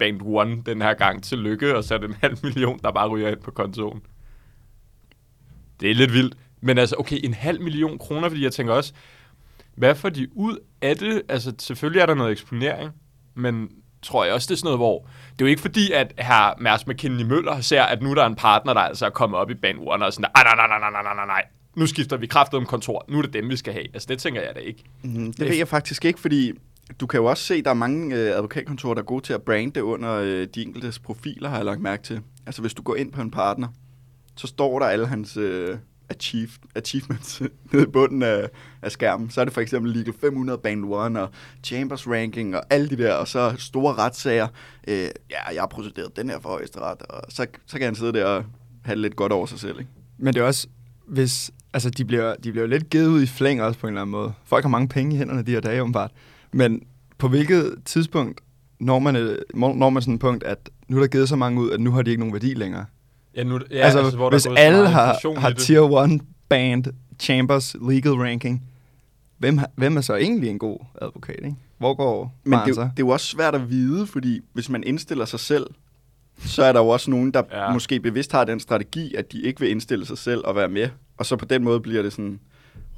Band 0.00 0.22
1 0.58 0.66
den 0.66 0.82
her 0.82 0.94
gang. 0.94 1.22
Tillykke, 1.22 1.76
og 1.76 1.84
så 1.84 1.94
er 1.94 1.98
det 1.98 2.08
en 2.08 2.16
halv 2.20 2.38
million, 2.42 2.78
der 2.84 2.92
bare 2.92 3.08
ryger 3.08 3.28
ind 3.28 3.40
på 3.40 3.50
kontoen. 3.50 4.00
Det 5.80 5.90
er 5.90 5.94
lidt 5.94 6.12
vildt. 6.12 6.36
Men 6.60 6.78
altså, 6.78 6.96
okay, 6.98 7.20
en 7.24 7.34
halv 7.34 7.60
million 7.60 7.98
kroner, 7.98 8.28
fordi 8.28 8.44
jeg 8.44 8.52
tænker 8.52 8.74
også, 8.74 8.92
hvad 9.74 9.94
får 9.94 10.08
de 10.08 10.28
ud 10.32 10.56
af 10.82 10.96
det? 10.96 11.22
Altså, 11.28 11.52
selvfølgelig 11.58 12.00
er 12.00 12.06
der 12.06 12.14
noget 12.14 12.32
eksponering, 12.32 12.90
men 13.34 13.68
tror 14.02 14.24
jeg 14.24 14.34
også, 14.34 14.46
det 14.46 14.52
er 14.54 14.58
sådan 14.58 14.66
noget, 14.66 14.78
hvor... 14.78 15.08
Det 15.32 15.40
er 15.40 15.46
jo 15.46 15.46
ikke 15.46 15.62
fordi, 15.62 15.92
at 15.92 16.12
her 16.18 16.60
Mærs 16.60 16.86
McKinney 16.86 17.24
Møller 17.24 17.60
ser, 17.60 17.82
at 17.82 18.02
nu 18.02 18.14
der 18.14 18.22
er 18.22 18.26
en 18.26 18.34
partner, 18.34 18.74
der 18.74 18.80
altså 18.80 19.06
er 19.06 19.10
kommet 19.10 19.40
op 19.40 19.50
i 19.50 19.54
bandordene 19.54 20.06
og 20.06 20.12
sådan, 20.12 20.30
nej, 20.34 20.44
nej, 20.44 20.66
nej, 20.68 20.78
nej, 20.78 20.90
nej, 20.90 21.14
nej, 21.14 21.26
nej, 21.26 21.42
nu 21.76 21.86
skifter 21.86 22.16
vi 22.16 22.26
kraftet 22.26 22.58
om 22.58 22.66
kontor, 22.66 23.04
nu 23.08 23.18
er 23.18 23.22
det 23.22 23.32
dem, 23.32 23.50
vi 23.50 23.56
skal 23.56 23.72
have. 23.72 23.86
Altså, 23.94 24.06
det 24.10 24.18
tænker 24.18 24.40
jeg 24.40 24.54
da 24.54 24.60
ikke. 24.60 24.84
Mm, 25.02 25.32
det 25.32 25.48
ved 25.48 25.56
jeg 25.56 25.68
faktisk 25.68 26.04
ikke, 26.04 26.20
fordi 26.20 26.52
du 27.00 27.06
kan 27.06 27.20
jo 27.20 27.26
også 27.26 27.44
se, 27.44 27.54
at 27.54 27.64
der 27.64 27.70
er 27.70 27.74
mange 27.74 28.16
øh, 28.16 28.36
advokatkontorer, 28.36 28.94
der 28.94 29.02
er 29.02 29.06
gode 29.06 29.24
til 29.24 29.32
at 29.32 29.42
brande 29.42 29.84
under 29.84 30.14
øh, 30.14 30.46
de 30.54 30.62
enkeltes 30.62 30.98
profiler, 30.98 31.48
har 31.48 31.56
jeg 31.56 31.64
lagt 31.64 31.80
mærke 31.80 32.02
til. 32.02 32.20
Altså, 32.46 32.60
hvis 32.60 32.74
du 32.74 32.82
går 32.82 32.96
ind 32.96 33.12
på 33.12 33.20
en 33.20 33.30
partner, 33.30 33.68
så 34.40 34.46
står 34.46 34.78
der 34.78 34.86
alle 34.86 35.06
hans 35.06 35.36
øh, 35.36 35.78
achieve, 36.08 36.50
achievements 36.74 37.42
nede 37.72 37.82
i 37.82 37.86
bunden 37.86 38.22
af, 38.22 38.48
af 38.82 38.92
skærmen. 38.92 39.30
Så 39.30 39.40
er 39.40 39.44
det 39.44 39.54
for 39.54 39.60
eksempel 39.60 39.92
Legal 39.92 40.14
500 40.20 40.58
Band 40.58 40.84
1 40.84 40.92
og 40.92 41.28
Chambers 41.62 42.08
Ranking 42.08 42.56
og 42.56 42.62
alle 42.70 42.88
de 42.88 42.96
der, 42.96 43.14
og 43.14 43.28
så 43.28 43.54
store 43.58 43.94
retssager. 43.94 44.48
Øh, 44.88 45.08
ja, 45.30 45.48
jeg 45.54 45.62
har 45.62 45.66
procederet 45.66 46.16
den 46.16 46.30
her 46.30 46.40
for 46.40 46.48
højesteret, 46.48 47.02
og 47.02 47.22
så, 47.28 47.46
så 47.66 47.78
kan 47.78 47.84
han 47.84 47.94
sidde 47.94 48.12
der 48.12 48.24
og 48.24 48.44
have 48.82 48.94
det 48.94 49.02
lidt 49.02 49.16
godt 49.16 49.32
over 49.32 49.46
sig 49.46 49.58
selv. 49.60 49.78
Ikke? 49.78 49.90
Men 50.18 50.34
det 50.34 50.40
er 50.40 50.44
også, 50.44 50.66
hvis, 51.06 51.50
altså 51.74 51.90
de 51.90 52.04
bliver, 52.04 52.34
de 52.34 52.52
bliver 52.52 52.66
lidt 52.66 52.90
givet 52.90 53.08
ud 53.08 53.22
i 53.22 53.26
flæng 53.26 53.62
også 53.62 53.80
på 53.80 53.86
en 53.86 53.92
eller 53.92 54.02
anden 54.02 54.12
måde. 54.12 54.32
Folk 54.44 54.64
har 54.64 54.68
mange 54.68 54.88
penge 54.88 55.14
i 55.14 55.18
hænderne 55.18 55.42
de 55.42 55.50
her 55.50 55.60
dage, 55.60 55.82
åbenbart. 55.82 56.10
Men 56.52 56.82
på 57.18 57.28
hvilket 57.28 57.74
tidspunkt 57.84 58.40
når 58.80 58.98
man, 58.98 59.14
når 59.54 59.90
man 59.90 60.02
sådan 60.02 60.14
et 60.14 60.20
punkt, 60.20 60.44
at 60.44 60.70
nu 60.88 60.96
er 60.96 61.00
der 61.00 61.08
givet 61.08 61.28
så 61.28 61.36
mange 61.36 61.60
ud, 61.60 61.70
at 61.70 61.80
nu 61.80 61.90
har 61.90 62.02
de 62.02 62.10
ikke 62.10 62.20
nogen 62.20 62.32
værdi 62.32 62.54
længere? 62.54 62.84
Ja, 63.36 63.44
nu, 63.44 63.60
ja, 63.70 63.76
altså, 63.76 63.98
altså 63.98 64.16
hvor 64.16 64.24
der 64.30 64.36
hvis 64.36 64.46
er 64.46 64.50
så 64.50 64.54
alle 64.56 64.88
har, 64.88 65.38
har 65.40 65.50
tier 65.50 66.04
1 66.04 66.20
band 66.48 66.84
Chambers 67.18 67.76
legal 67.88 68.12
ranking, 68.12 68.62
hvem, 69.38 69.58
har- 69.58 69.70
hvem 69.74 69.96
er 69.96 70.00
så 70.00 70.14
egentlig 70.16 70.50
en 70.50 70.58
god 70.58 70.78
advokat? 71.02 71.36
Ikke? 71.44 71.56
Hvor 71.78 71.94
går 71.94 72.34
Men 72.44 72.58
det, 72.58 72.70
er 72.70 72.74
så? 72.74 72.80
det 72.80 72.86
er 72.88 72.92
jo 72.98 73.08
også 73.08 73.26
svært 73.26 73.54
at 73.54 73.70
vide, 73.70 74.06
fordi 74.06 74.40
hvis 74.52 74.68
man 74.68 74.84
indstiller 74.84 75.24
sig 75.24 75.40
selv, 75.40 75.66
så 76.38 76.64
er 76.64 76.72
der 76.72 76.80
jo 76.80 76.88
også 76.88 77.10
nogen, 77.10 77.30
der 77.30 77.42
Ja. 77.52 77.72
måske 77.72 78.00
bevidst 78.00 78.32
har 78.32 78.44
den 78.44 78.60
strategi, 78.60 79.14
at 79.14 79.32
de 79.32 79.40
ikke 79.42 79.60
vil 79.60 79.70
indstille 79.70 80.06
sig 80.06 80.18
selv 80.18 80.40
og 80.44 80.56
være 80.56 80.68
med. 80.68 80.88
Og 81.16 81.26
så 81.26 81.36
på 81.36 81.44
den 81.44 81.64
måde 81.64 81.80
bliver 81.80 82.02
det 82.02 82.12
sådan 82.12 82.40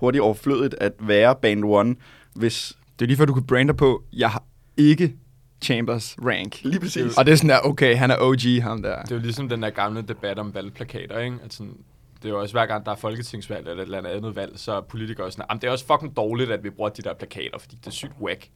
hurtigt 0.01 0.23
overflødigt 0.23 0.75
at 0.81 0.93
være 1.01 1.35
band 1.43 1.65
one, 1.65 1.95
hvis 2.35 2.77
Det 2.99 3.05
er 3.05 3.07
lige 3.07 3.17
før, 3.17 3.25
du 3.25 3.35
kan 3.35 3.43
brande 3.43 3.75
på, 3.75 4.03
jeg 4.13 4.31
har 4.31 4.43
ikke 4.77 5.15
Chambers 5.63 6.17
rank. 6.25 6.63
lige 6.63 6.81
præcis. 6.81 7.19
Og 7.19 7.27
det 7.27 7.33
er 7.33 7.37
sådan 7.37 7.51
der, 7.51 7.61
okay, 7.61 7.97
han 7.97 8.11
er 8.11 8.17
OG, 8.21 8.63
ham 8.63 8.83
der. 8.83 9.03
Det 9.03 9.11
er 9.13 9.17
jo 9.17 9.23
ligesom 9.23 9.49
den 9.49 9.63
der 9.63 9.71
gamle 9.71 10.03
debat 10.03 10.39
om 10.39 10.55
valgplakater, 10.55 11.19
ikke? 11.19 11.37
At 11.45 11.53
sådan, 11.53 11.77
det 12.23 12.29
er 12.29 12.33
jo 12.33 12.41
også 12.41 12.55
hver 12.55 12.67
gang, 12.67 12.87
der 12.87 12.93
er 12.93 12.97
folketingsvalg 12.97 13.69
eller 13.69 13.83
et 13.83 13.87
eller 13.87 13.99
andet 13.99 14.11
andet 14.11 14.37
valg, 14.37 14.53
så 14.57 14.73
er 14.73 14.81
politikere 14.81 15.31
sådan, 15.31 15.45
"Jamen, 15.51 15.61
det 15.61 15.67
er 15.69 15.73
også 15.73 15.87
fucking 15.87 16.17
dårligt, 16.17 16.51
at 16.51 16.65
vi 16.65 16.71
bruger 16.71 16.91
de 16.91 17.03
der 17.03 17.15
plakater, 17.15 17.59
fordi 17.59 17.77
det 17.77 17.87
er 17.87 17.91
sygt 17.91 18.13
whack. 18.21 18.49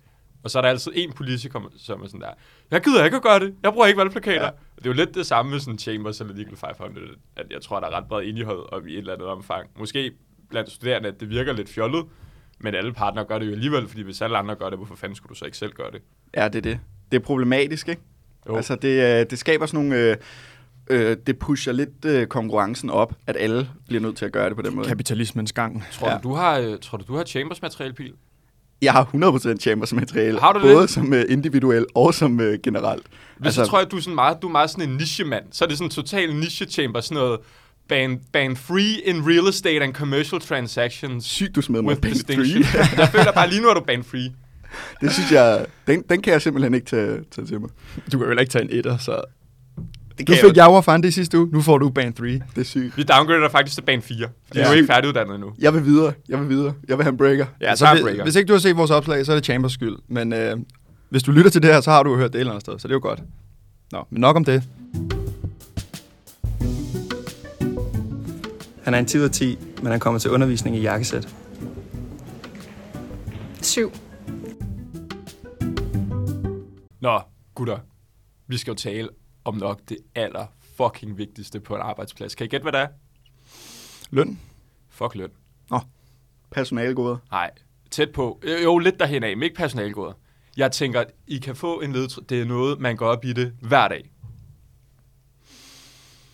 Og 0.42 0.50
så 0.50 0.58
er 0.58 0.62
der 0.62 0.68
altid 0.68 0.92
en 0.94 1.12
politiker, 1.12 1.60
som 1.78 2.02
er 2.02 2.06
sådan 2.06 2.20
der, 2.20 2.30
jeg 2.70 2.80
gider 2.80 3.04
ikke 3.04 3.16
at 3.16 3.22
gøre 3.22 3.40
det, 3.40 3.54
jeg 3.62 3.72
bruger 3.72 3.86
ikke 3.86 3.98
valgplakater. 3.98 4.40
Ja. 4.40 4.44
Ja. 4.44 4.50
Det 4.76 4.86
er 4.86 4.90
jo 4.90 4.92
lidt 4.92 5.14
det 5.14 5.26
samme 5.26 5.50
med 5.50 5.60
sådan 5.60 5.78
Chambers 5.78 6.20
eller 6.20 6.34
Legal 6.34 6.56
500, 6.56 7.06
at 7.36 7.46
jeg 7.50 7.62
tror, 7.62 7.80
der 7.80 7.86
er 7.86 7.96
ret 7.96 8.04
bred 8.08 8.24
enighed 8.26 8.72
om 8.72 8.88
i 8.88 8.92
et 8.92 8.98
eller 8.98 9.12
andet 9.12 9.28
omfang. 9.28 9.70
Måske 9.78 10.12
blandt 10.50 10.70
studerende, 10.72 11.08
at 11.08 11.20
det 11.20 11.30
virker 11.30 11.52
lidt 11.52 11.68
fjollet, 11.68 12.04
men 12.58 12.74
alle 12.74 12.92
partnere 12.92 13.24
gør 13.24 13.38
det 13.38 13.46
jo 13.46 13.52
alligevel, 13.52 13.88
fordi 13.88 14.02
hvis 14.02 14.22
alle 14.22 14.38
andre 14.38 14.54
gør 14.54 14.70
det, 14.70 14.78
hvorfor 14.78 14.96
fanden 14.96 15.16
skulle 15.16 15.30
du 15.30 15.34
så 15.34 15.44
ikke 15.44 15.56
selv 15.56 15.72
gøre 15.72 15.90
det? 15.90 16.02
Ja, 16.36 16.48
det 16.48 16.56
er 16.58 16.62
det. 16.62 16.80
Det 17.12 17.16
er 17.20 17.24
problematisk, 17.24 17.88
ikke? 17.88 18.02
Jo. 18.48 18.56
Altså, 18.56 18.74
det, 18.74 19.20
øh, 19.20 19.26
det 19.30 19.38
skaber 19.38 19.66
sådan 19.66 19.86
nogle... 19.86 20.02
Øh, 20.02 20.16
øh, 20.90 21.16
det 21.26 21.38
pusher 21.38 21.72
lidt 21.72 22.04
øh, 22.04 22.26
konkurrencen 22.26 22.90
op, 22.90 23.14
at 23.26 23.36
alle 23.40 23.68
bliver 23.88 24.02
nødt 24.02 24.16
til 24.16 24.24
at 24.24 24.32
gøre 24.32 24.48
det 24.48 24.56
på 24.56 24.62
den 24.62 24.74
måde. 24.74 24.88
Kapitalismens 24.88 25.52
gang. 25.52 25.84
Tror, 25.92 26.08
Ja. 26.08 26.14
du, 26.16 26.28
du 26.28 26.34
har, 26.34 26.58
øh, 26.58 26.78
tror 26.82 26.98
du, 26.98 27.04
du 27.08 27.16
har 27.16 27.24
Chambers 27.24 27.62
materialpil? 27.62 28.12
Jeg 28.82 28.92
har 28.92 29.04
100% 29.04 29.56
Chambers 29.60 29.92
materiale, 29.92 30.40
Har 30.40 30.52
du 30.52 30.60
både 30.60 30.82
det? 30.82 30.90
som 30.90 31.12
øh, 31.14 31.24
individuel 31.28 31.86
og 31.94 32.14
som 32.14 32.40
øh, 32.40 32.58
generelt. 32.62 33.06
Hvis 33.36 33.46
altså, 33.46 33.64
så 33.64 33.70
tror 33.70 33.78
jeg, 33.78 33.90
du 33.90 33.96
er, 33.96 34.00
sådan 34.00 34.14
meget, 34.14 34.42
du 34.42 34.46
er 34.46 34.52
meget 34.52 34.70
sådan 34.70 34.88
en 34.90 34.96
niche-mand. 34.96 35.44
Så 35.52 35.64
er 35.64 35.68
det 35.68 35.78
sådan 35.78 35.86
en 35.86 35.90
total 35.90 36.34
niche-chamber, 36.34 37.00
sådan 37.00 37.22
noget 37.22 37.40
ban, 37.88 38.20
ban 38.32 38.56
free 38.56 39.00
in 39.04 39.28
real 39.28 39.48
estate 39.48 39.80
and 39.82 39.94
commercial 39.94 40.40
transactions 40.40 41.24
Sygt, 41.24 41.56
du 41.56 41.62
smed 41.62 41.82
mig 41.82 41.90
jeg 42.04 43.08
føler 43.12 43.32
bare, 43.32 43.50
lige 43.50 43.62
nu 43.62 43.68
er 43.68 43.74
du 43.74 43.80
ban 43.80 44.04
free. 44.04 44.32
Det 45.00 45.12
synes 45.12 45.32
jeg, 45.32 45.66
den, 45.86 46.02
den 46.10 46.22
kan 46.22 46.32
jeg 46.32 46.42
simpelthen 46.42 46.74
ikke 46.74 46.86
tage, 46.86 47.18
tage 47.30 47.46
til 47.46 47.60
mig. 47.60 47.70
Du 48.12 48.18
kan 48.18 48.28
jo 48.28 48.38
ikke 48.38 48.52
tage 48.52 48.64
en 48.64 48.70
etter, 48.72 48.96
så... 48.96 49.20
Det 50.18 50.28
Nu 50.28 50.34
fik 50.34 50.56
jeg 50.56 50.66
over 50.66 50.80
fan 50.80 51.02
det 51.02 51.14
sidste 51.14 51.38
uge, 51.38 51.48
nu 51.52 51.62
får 51.62 51.78
du 51.78 51.88
band 51.90 52.14
3. 52.14 52.26
Det 52.26 52.42
er 52.56 52.62
sygt. 52.62 52.96
Vi 52.96 53.02
downgrader 53.02 53.40
dig 53.40 53.50
faktisk 53.50 53.76
til 53.76 53.82
ban 53.82 54.02
4, 54.02 54.28
fordi 54.46 54.58
ja. 54.58 54.64
Du 54.64 54.70
er 54.70 54.74
ikke 54.74 54.86
færdiguddannet 54.86 55.34
endnu. 55.34 55.52
Jeg 55.58 55.74
vil 55.74 55.84
videre, 55.84 56.12
jeg 56.28 56.40
vil 56.40 56.48
videre. 56.48 56.74
Jeg 56.88 56.98
vil 56.98 57.04
have 57.04 57.10
en 57.10 57.16
breaker. 57.18 57.46
Ja, 57.60 57.76
så 57.76 57.86
så 57.96 58.02
breaker. 58.02 58.22
hvis 58.22 58.36
ikke 58.36 58.48
du 58.48 58.52
har 58.52 58.60
set 58.60 58.76
vores 58.76 58.90
opslag, 58.90 59.26
så 59.26 59.32
er 59.32 59.36
det 59.36 59.44
Chambers 59.44 59.72
skyld. 59.72 59.96
Men 60.08 60.32
øh, 60.32 60.56
hvis 61.10 61.22
du 61.22 61.32
lytter 61.32 61.50
til 61.50 61.62
det 61.62 61.72
her, 61.72 61.80
så 61.80 61.90
har 61.90 62.02
du 62.02 62.10
jo 62.10 62.16
hørt 62.16 62.32
det 62.32 62.38
et 62.38 62.40
eller 62.40 62.52
andet 62.52 62.60
sted, 62.60 62.78
så 62.78 62.88
det 62.88 62.92
er 62.92 62.96
jo 62.96 63.00
godt. 63.02 63.22
Nå, 63.92 64.04
men 64.10 64.20
nok 64.20 64.36
om 64.36 64.44
det. 64.44 64.62
Han 68.84 68.94
er 68.94 68.98
en 68.98 69.06
10 69.06 69.18
ud 69.18 69.22
af 69.22 69.30
10, 69.30 69.58
men 69.82 69.90
han 69.90 70.00
kommer 70.00 70.20
til 70.20 70.30
undervisning 70.30 70.76
i 70.76 70.80
jakkesæt. 70.80 71.28
7. 73.62 73.92
Nå, 77.00 77.20
gutter. 77.54 77.78
Vi 78.46 78.56
skal 78.56 78.70
jo 78.70 78.74
tale 78.76 79.08
om 79.44 79.54
nok 79.56 79.80
det 79.88 79.98
aller 80.14 80.46
fucking 80.76 81.18
vigtigste 81.18 81.60
på 81.60 81.74
en 81.74 81.80
arbejdsplads. 81.80 82.34
Kan 82.34 82.44
I 82.44 82.48
gætte, 82.48 82.62
hvad 82.64 82.72
det 82.72 82.80
er? 82.80 82.88
Løn. 84.10 84.40
Fuck 84.88 85.14
løn. 85.14 85.30
Personalegoder. 86.50 87.16
Nej, 87.30 87.50
tæt 87.90 88.10
på. 88.12 88.42
Jo, 88.64 88.78
lidt 88.78 89.00
derhen 89.00 89.22
af, 89.22 89.36
men 89.36 89.42
ikke 89.42 89.56
personalgoder. 89.56 90.12
Jeg 90.56 90.72
tænker, 90.72 91.00
at 91.00 91.10
I 91.26 91.38
kan 91.38 91.56
få 91.56 91.80
en 91.80 91.92
ledetråd. 91.92 92.24
Det 92.24 92.40
er 92.40 92.44
noget, 92.44 92.80
man 92.80 92.96
går 92.96 93.06
op 93.06 93.24
i 93.24 93.32
det 93.32 93.54
hver 93.60 93.88
dag. 93.88 94.10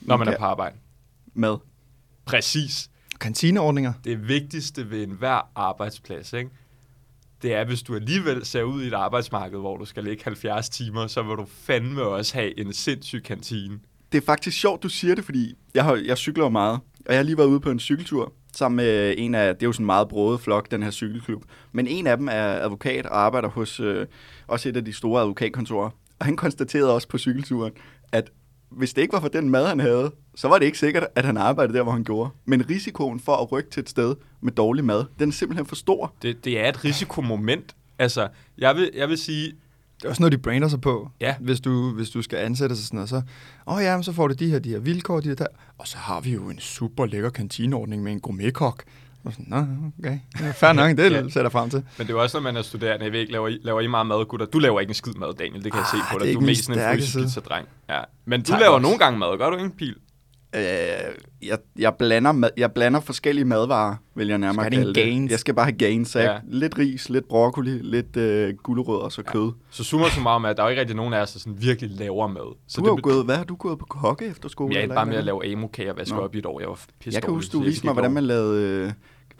Når 0.01 0.17
man 0.17 0.29
Okay. 0.29 0.35
er 0.35 0.39
på 0.39 0.45
arbejde. 0.45 0.77
Mad. 1.35 1.59
Præcis. 2.25 2.91
Kantineordninger. 3.21 3.93
Det 4.05 4.29
vigtigste 4.29 4.91
ved 4.91 5.03
enhver 5.03 5.51
arbejdsplads, 5.55 6.33
ikke? 6.33 6.51
Det 7.43 7.55
er, 7.55 7.65
hvis 7.65 7.83
du 7.83 7.95
alligevel 7.95 8.47
ser 8.47 8.63
ud 8.63 8.83
i 8.83 8.87
et 8.87 8.93
arbejdsmarked, 8.95 9.59
hvor 9.59 9.77
du 9.77 9.85
skal 9.85 10.05
ligge 10.05 10.25
70 10.25 10.69
timer, 10.69 11.07
så 11.07 11.23
vil 11.23 11.37
du 11.37 11.47
fandme 11.49 12.03
også 12.03 12.35
have 12.35 12.61
en 12.61 12.73
sindssyg 12.73 13.23
kantine. 13.23 13.79
Det 14.13 14.19
er 14.19 14.27
faktisk 14.27 14.61
sjovt, 14.61 14.83
du 14.83 14.89
siger 14.89 15.15
det, 15.15 15.25
fordi 15.25 15.55
jeg, 15.75 15.85
har, 15.85 16.03
jeg 16.05 16.19
cykler 16.19 16.45
jo 16.45 16.51
meget, 16.51 16.81
og 17.07 17.13
jeg 17.13 17.17
har 17.17 17.23
lige 17.23 17.39
været 17.39 17.49
ude 17.49 17.61
på 17.61 17.71
en 17.71 17.81
cykeltur 17.81 18.33
sammen 18.57 18.77
med 18.77 19.15
en 19.19 19.35
af, 19.35 19.55
det 19.55 19.63
er 19.63 19.67
jo 19.67 19.73
sådan 19.73 19.85
en 19.85 19.87
meget 19.87 20.09
broet 20.09 20.41
flok, 20.41 20.71
den 20.71 20.83
her 20.83 20.91
cykelklub, 20.91 21.45
men 21.73 21.87
en 21.87 22.07
af 22.07 22.17
dem 22.17 22.29
er 22.29 22.45
advokat 22.45 23.07
og 23.07 23.21
arbejder 23.21 23.49
hos 23.49 23.81
øh, 23.81 24.07
også 24.47 24.69
et 24.69 24.77
af 24.77 24.85
de 24.85 24.93
store 24.93 25.23
advokatkontorer, 25.23 25.91
og 26.19 26.27
han 26.27 26.37
konstaterede 26.37 26.95
også 26.95 27.09
på 27.09 27.19
cykelturen, 27.19 27.73
at 28.13 28.31
hvis 28.77 28.93
det 28.95 29.03
ikke 29.03 29.13
var 29.13 29.21
for 29.21 29.29
den 29.29 29.51
mad, 29.51 29.67
han 29.67 29.81
havde, 29.81 30.13
så 30.35 30.49
var 30.49 30.59
det 30.59 30.67
ikke 30.67 30.79
sikkert, 30.79 31.07
at 31.15 31.25
han 31.25 31.37
arbejdede 31.37 31.79
der, 31.79 31.83
hvor 31.83 31.93
han 31.93 32.05
gjorde. 32.05 32.31
Men 32.45 32.71
risikoen 32.71 33.21
for 33.21 33.37
at 33.37 33.53
rykke 33.53 33.71
til 33.71 33.81
et 33.81 33.89
sted 33.89 34.15
med 34.41 34.53
dårlig 34.53 34.85
mad, 34.85 35.05
den 35.19 35.29
er 35.29 35.33
simpelthen 35.33 35.67
for 35.67 35.75
stor. 35.77 36.15
Det, 36.23 36.45
det 36.45 36.61
er 36.61 36.69
et 36.69 36.85
risikomoment. 36.85 37.77
Altså, 37.99 38.29
jeg 38.59 38.77
vil, 38.77 38.91
jeg 38.95 39.09
vil 39.09 39.19
sige, 39.19 39.47
Det 39.99 40.05
er 40.05 40.09
også 40.09 40.23
noget, 40.23 40.33
de 40.33 40.39
brander 40.39 40.69
sig 40.69 40.81
på. 40.81 41.11
Ja. 41.21 41.35
Hvis 41.41 41.61
du, 41.61 41.91
hvis 41.91 42.11
du 42.11 42.23
skal 42.23 42.37
ansætte 42.39 42.77
sig 42.77 42.85
sådan 42.85 42.97
noget, 42.97 43.09
så, 43.09 43.17
åh 43.67 43.75
oh 43.77 43.83
ja, 43.83 43.97
men 43.97 44.05
så 44.05 44.13
får 44.13 44.29
du 44.29 44.35
de 44.35 44.51
her, 44.51 44.59
de 44.59 44.69
her 44.69 44.79
vilkår, 44.79 45.21
de 45.21 45.29
her 45.29 45.35
der. 45.35 45.47
Og 45.79 45.89
så 45.89 45.97
har 45.99 46.21
vi 46.21 46.33
jo 46.33 46.49
en 46.51 46.59
super 46.59 47.07
lækker 47.07 47.31
kantineordning 47.31 48.03
med 48.03 48.13
en 48.13 48.21
gourmetkok. 48.21 48.85
Nå, 49.39 49.57
okay. 49.99 50.19
Ja, 50.41 50.51
fair 50.51 50.73
nok, 50.73 50.91
det 50.97 50.99
Ja. 51.13 51.17
ja. 51.17 51.23
sætter 51.23 51.43
jeg 51.43 51.53
frem 51.53 51.71
til. 51.71 51.79
men 51.99 52.07
det 52.07 52.13
er 52.13 52.17
jo 52.17 52.23
også, 52.23 52.37
når 52.37 52.43
man 52.43 52.57
er 52.57 52.63
studerende. 52.63 53.05
Jeg 53.05 53.13
ved 53.13 53.21
ikke, 53.21 53.33
laver 53.33 53.49
I, 53.49 53.59
laver 53.63 53.81
I 53.81 53.87
meget 53.87 54.07
mad, 54.07 54.25
gutter? 54.29 54.47
Du 54.47 54.59
laver 54.59 54.81
ikke 54.81 54.91
en 54.91 54.95
skid 54.95 55.13
mad, 55.13 55.35
Daniel. 55.35 55.65
Det 55.65 55.73
kan 55.73 55.79
jeg 55.79 55.87
Ah, 55.95 55.99
se 56.01 56.13
på 56.13 56.19
det 56.19 56.27
dig. 56.27 56.35
Du 56.35 56.41
er 56.41 56.45
mest 56.45 56.65
sådan 56.65 56.79
en 56.79 56.83
stærke 56.83 56.97
fysisk 56.99 57.13
side. 57.13 57.25
pizzadreng. 57.25 57.69
Ja. 57.91 58.01
Men 58.25 58.41
du 58.43 58.47
Tak 58.47 58.61
laver 58.61 58.73
også. 58.75 58.83
nogle 58.83 58.99
gange 58.99 59.19
mad, 59.19 59.39
gør 59.39 59.51
du 59.51 59.57
ikke, 59.57 59.77
Pil? 59.77 59.95
Øh, 60.57 60.63
jeg, 61.43 61.59
jeg, 61.79 61.95
blander 61.99 62.33
mad, 62.33 62.51
jeg 62.57 62.73
blander 62.73 63.01
forskellige 63.01 63.45
madvarer, 63.45 63.97
vil 64.15 64.29
jeg 64.29 64.39
nærmere 64.39 64.65
Skal 64.65 64.73
kalde 64.79 64.95
dine 64.95 64.95
det. 64.95 65.05
gains? 65.13 65.31
Jeg 65.31 65.39
skal 65.39 65.55
bare 65.55 65.65
have 65.67 65.77
gains. 65.79 66.09
Så 66.09 66.19
jeg, 66.19 66.29
Ja. 66.31 66.39
Lidt 66.59 66.79
ris, 66.79 67.09
lidt 67.09 67.29
broccoli, 67.29 67.71
lidt 67.71 68.17
øh, 68.17 68.55
gulerødder 68.63 69.01
og 69.03 69.13
så 69.13 69.23
kød. 69.23 69.53
Så 69.71 69.85
summer 69.85 70.09
summarum 70.09 70.45
er, 70.45 70.49
at 70.49 70.57
der 70.57 70.63
er 70.65 70.69
ikke 70.69 70.81
rigtig 70.81 70.97
nogen 70.97 71.15
af 71.15 71.21
os, 71.23 71.33
der 71.33 71.39
sådan 71.39 71.63
virkelig 71.63 71.91
laver 71.91 72.27
mad. 72.27 72.57
Så 72.69 72.81
du 72.81 72.85
har 72.85 72.91
jo 72.91 72.97
bet- 72.97 73.03
gået, 73.03 73.25
hvad 73.25 73.37
har 73.37 73.45
du 73.45 73.55
gået 73.55 73.79
på 73.79 73.85
kokke 73.85 74.27
efter 74.27 74.49
skole? 74.49 74.73
Jeg 74.75 74.79
er 74.79 74.83
eller 74.83 74.95
bare 74.95 75.07
med 75.07 75.17
at 75.17 75.25
lave 75.25 75.53
amokager 75.53 75.91
og 75.93 75.99
vaske 75.99 76.21
op 76.21 76.35
i 76.35 76.39
et 76.39 76.47
år. 76.47 76.61
Jeg 76.61 76.69
var 76.69 76.81
pisse 77.01 77.17
Jeg 77.17 77.23
kan 77.23 77.33
huske, 77.35 77.47
så 77.47 77.53
du 77.59 77.63
jeg 77.63 77.67
viste 77.71 77.87
mig, 77.87 77.93
hvordan 77.93 78.13
man 78.13 78.25
lavede 78.25 78.63
øh, 78.87 78.93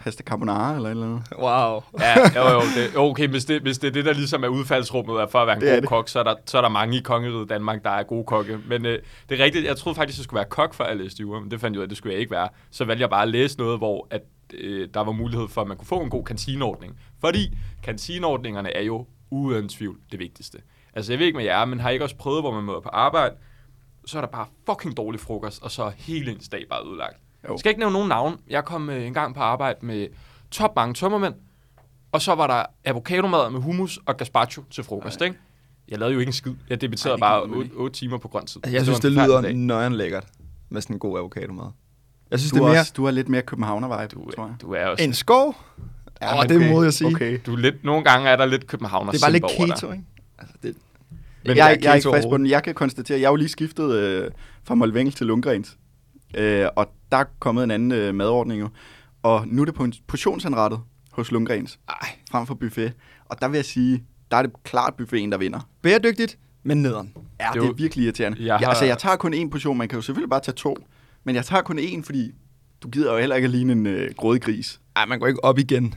pasta 0.05 0.23
carbonara 0.23 0.75
eller 0.77 0.89
et 0.89 0.91
eller 0.91 1.05
andet. 1.07 1.23
Wow. 1.39 1.83
Ja, 2.01 2.43
jo, 2.43 2.51
jo, 2.55 2.61
det, 2.77 2.97
okay, 2.97 3.29
hvis 3.29 3.45
det, 3.45 3.63
hvis 3.63 3.79
det 3.79 3.89
er 3.89 3.93
det, 3.93 4.05
der 4.05 4.13
ligesom 4.13 4.45
er 4.45 4.49
udfaldsrummet 4.49 5.21
er 5.21 5.27
for 5.27 5.39
at 5.39 5.47
være 5.47 5.57
en 5.57 5.63
Det 5.63 5.71
god 5.71 5.81
det. 5.81 5.89
kok, 5.89 6.09
så 6.09 6.19
er, 6.19 6.23
der, 6.23 6.35
så 6.47 6.59
er 6.59 6.63
der 6.63 6.69
mange 6.69 6.99
i 6.99 7.01
kongeriget 7.01 7.49
Danmark, 7.49 7.85
der 7.85 7.91
er 7.91 8.03
gode 8.03 8.25
kokke. 8.25 8.59
Men 8.69 8.87
øh, 8.87 8.99
det 9.29 9.41
er 9.41 9.45
rigtigt, 9.45 9.65
jeg 9.67 9.77
troede 9.77 9.97
faktisk, 9.97 10.19
jeg 10.19 10.25
skulle 10.25 10.39
være 10.39 10.49
kok, 10.49 10.79
jeg 10.79 10.97
læste 10.97 11.21
jura, 11.21 11.41
men 11.41 11.51
det 11.51 11.61
fandt 11.61 11.75
jeg 11.75 11.79
ud 11.79 11.83
af, 11.83 11.87
at 11.87 11.91
det 11.91 11.99
skulle 11.99 12.13
jeg 12.13 12.21
ikke 12.21 12.31
være. 12.33 12.49
Så 12.71 12.85
valgte 12.85 13.01
jeg 13.03 13.11
bare 13.11 13.23
at 13.23 13.29
læse 13.29 13.59
noget, 13.59 13.79
hvor 13.79 14.07
at, 14.11 14.23
øh, 14.55 14.89
der 14.95 15.01
var 15.01 15.13
mulighed 15.13 15.49
for, 15.49 15.61
at 15.61 15.69
man 15.69 15.77
kunne 15.77 15.87
få 15.87 16.01
en 16.01 16.11
god 16.11 16.25
kantineordning. 16.25 16.99
Fordi 17.21 17.59
kantineordningerne 17.83 18.77
er 18.77 18.83
jo 18.83 19.07
uden 19.31 19.69
tvivl 19.69 19.97
det 20.13 20.19
vigtigste. 20.21 20.59
Altså, 20.95 21.13
jeg 21.13 21.19
ved 21.19 21.27
ikke 21.27 21.37
med 21.37 21.45
jer, 21.45 21.65
men 21.65 21.81
har 21.81 21.91
I 21.91 21.93
ikke 21.93 22.05
også 22.05 22.17
prøvet, 22.17 22.43
hvor 22.43 22.51
man 22.55 22.65
møder 22.65 22.81
på 22.81 22.89
arbejde, 22.89 23.35
så 24.07 24.19
er 24.19 24.21
der 24.23 24.29
bare 24.29 24.47
fucking 24.67 24.97
dårlig 24.97 25.21
frokost, 25.21 25.63
og 25.63 25.71
så 25.71 25.83
er 25.83 25.91
hele 25.97 26.31
ens 26.33 26.49
dag 26.49 26.65
bare 26.71 26.87
ødelagt. 26.89 27.17
Jo. 27.49 27.53
Jeg 27.53 27.59
skal 27.59 27.71
ikke 27.71 27.79
nævne 27.79 27.93
nogen 27.93 28.09
navn. 28.09 28.39
Jeg 28.51 28.65
kom 28.65 28.91
øh, 28.91 29.07
en 29.07 29.15
gang 29.15 29.35
på 29.35 29.41
arbejde 29.41 29.87
med 29.87 30.07
top 30.51 30.77
mange 30.77 30.95
tømmermænd, 30.95 31.35
og 32.13 32.23
så 32.23 32.35
var 32.35 32.47
der 32.47 32.65
avocadomad 32.85 33.51
med 33.51 33.61
hummus 33.61 33.99
og 34.07 34.17
gazpacho 34.17 34.63
til 34.71 34.85
frokost, 34.85 35.21
Ej. 35.21 35.27
ikke? 35.27 35.39
Jeg 35.89 35.99
lavede 35.99 36.15
jo 36.15 36.21
ikke 36.21 36.29
en 36.29 36.33
skid. 36.33 36.53
Jeg 36.71 36.81
debatterede 36.81 37.13
Ej, 37.13 37.17
det 37.17 37.21
bare 37.21 37.41
kan 37.41 37.51
man 37.51 37.59
8, 37.59 37.67
ikke. 37.67 37.77
8 37.77 37.95
timer 37.99 38.19
på 38.19 38.29
grøn 38.29 38.47
tid. 38.47 38.61
Jeg 38.67 38.81
Så 38.81 38.85
synes, 38.85 39.01
det 39.01 39.13
lyder 39.13 39.53
nøjeren 39.53 39.93
lækkert 39.93 40.25
med 40.69 40.81
sådan 40.81 40.97
en 40.97 41.01
god 41.01 41.19
avocado-mad. 41.19 41.67
Jeg 42.31 42.39
synes, 42.39 42.53
Du, 42.53 42.57
det 42.57 42.63
er 42.63 42.67
er 42.67 42.71
mere 42.73 42.81
også, 42.81 42.93
du 42.97 43.05
har 43.05 43.11
lidt 43.11 43.29
mere 43.29 43.43
københavner-vibe, 43.43 44.07
Du, 44.15 44.31
tror 44.31 44.47
jeg. 44.47 44.55
du 44.63 44.73
er 44.73 44.87
også... 44.87 45.05
en 45.05 45.15
skov. 45.15 45.57
Ja, 46.23 46.39
oh, 46.39 46.49
det 46.49 46.71
må 46.71 46.83
jeg 46.83 46.93
sige. 46.93 47.15
Okay. 47.15 47.39
Du 47.47 47.53
er 47.53 47.57
lidt, 47.59 47.85
nogle 47.85 48.05
gange 48.05 48.29
er 48.29 48.37
der 48.37 48.47
lidt 48.47 48.67
københavner 48.67 49.13
Det 49.13 49.23
er 49.23 49.25
bare 49.27 49.33
lidt 49.33 49.45
keto, 49.77 49.93
ikke? 49.93 50.05
Altså, 50.39 50.55
det, 50.63 50.77
Men 51.47 51.57
jeg 51.57 51.63
er 51.63 51.67
jeg, 51.67 51.73
ikke 51.73 51.85
jeg 51.85 51.91
er 51.91 51.95
ikke 51.95 52.09
frisk 52.11 52.29
på 52.29 52.37
den. 52.37 52.47
Jeg 52.47 52.63
kan 52.63 52.75
konstatere, 52.75 53.21
jeg 53.21 53.27
har 53.27 53.33
jo 53.33 53.37
lige 53.37 53.49
skiftet 53.49 53.93
øh, 53.95 54.31
fra 54.65 54.75
Molvengel 54.75 55.13
til 55.15 55.27
Lundgrens. 55.27 55.77
Øh, 56.39 56.67
og 56.77 56.93
der 57.13 57.19
er 57.19 57.25
kommet 57.39 57.65
en 57.65 57.71
anden 57.71 57.93
øh, 57.93 58.15
madordning 58.15 58.61
jo. 58.61 58.69
Og 59.23 59.49
nu 59.49 59.63
er 59.63 59.67
det 59.67 59.75
på 59.75 59.85
en 59.85 59.93
portionsanrettet 60.07 60.81
hos 61.13 61.33
Lundgrens, 61.33 61.79
ej, 61.89 62.09
frem 62.31 62.47
for 62.47 62.55
buffet. 62.55 62.93
Og 63.25 63.41
der 63.41 63.49
vil 63.49 63.59
jeg 63.59 63.65
sige, 63.65 64.05
der 64.31 64.37
er 64.37 64.43
det 64.43 64.53
klart 64.65 64.95
buffeten, 64.95 65.33
der 65.33 65.39
vinder. 65.39 65.61
bæredygtigt, 65.83 66.39
men 66.63 66.83
nederen. 66.83 67.13
Ja, 67.41 67.49
Det 67.55 67.63
det, 67.63 67.69
er 67.69 67.73
virkelig 67.73 68.05
irriterende. 68.05 68.39
Jeg 68.41 68.47
Jeg, 68.47 68.57
har- 68.59 68.67
altså, 68.67 68.85
jeg 68.85 68.99
tager 68.99 69.17
kun 69.17 69.35
én 69.35 69.49
portion. 69.51 69.79
Man 69.79 69.89
kan 69.89 69.97
jo 69.97 70.03
selvfølgelig 70.03 70.31
bare 70.31 70.41
tage 70.41 70.55
to. 70.55 70.77
Men 71.25 71.35
jeg 71.35 71.45
tager 71.45 71.63
kun 71.63 71.79
én, 71.79 72.03
fordi 72.03 72.31
du 72.83 72.89
gider 72.89 73.13
jo 73.13 73.19
heller 73.19 73.37
ikke 73.37 73.47
at 73.47 73.51
ligne 73.51 73.73
en 73.73 73.87
øh, 73.87 74.11
grådig 74.17 74.43
gris. 74.43 74.81
Ej, 74.97 75.07
man 75.07 75.19
går 75.19 75.27
ikke 75.27 75.45
op 75.45 75.59
igen. 75.59 75.95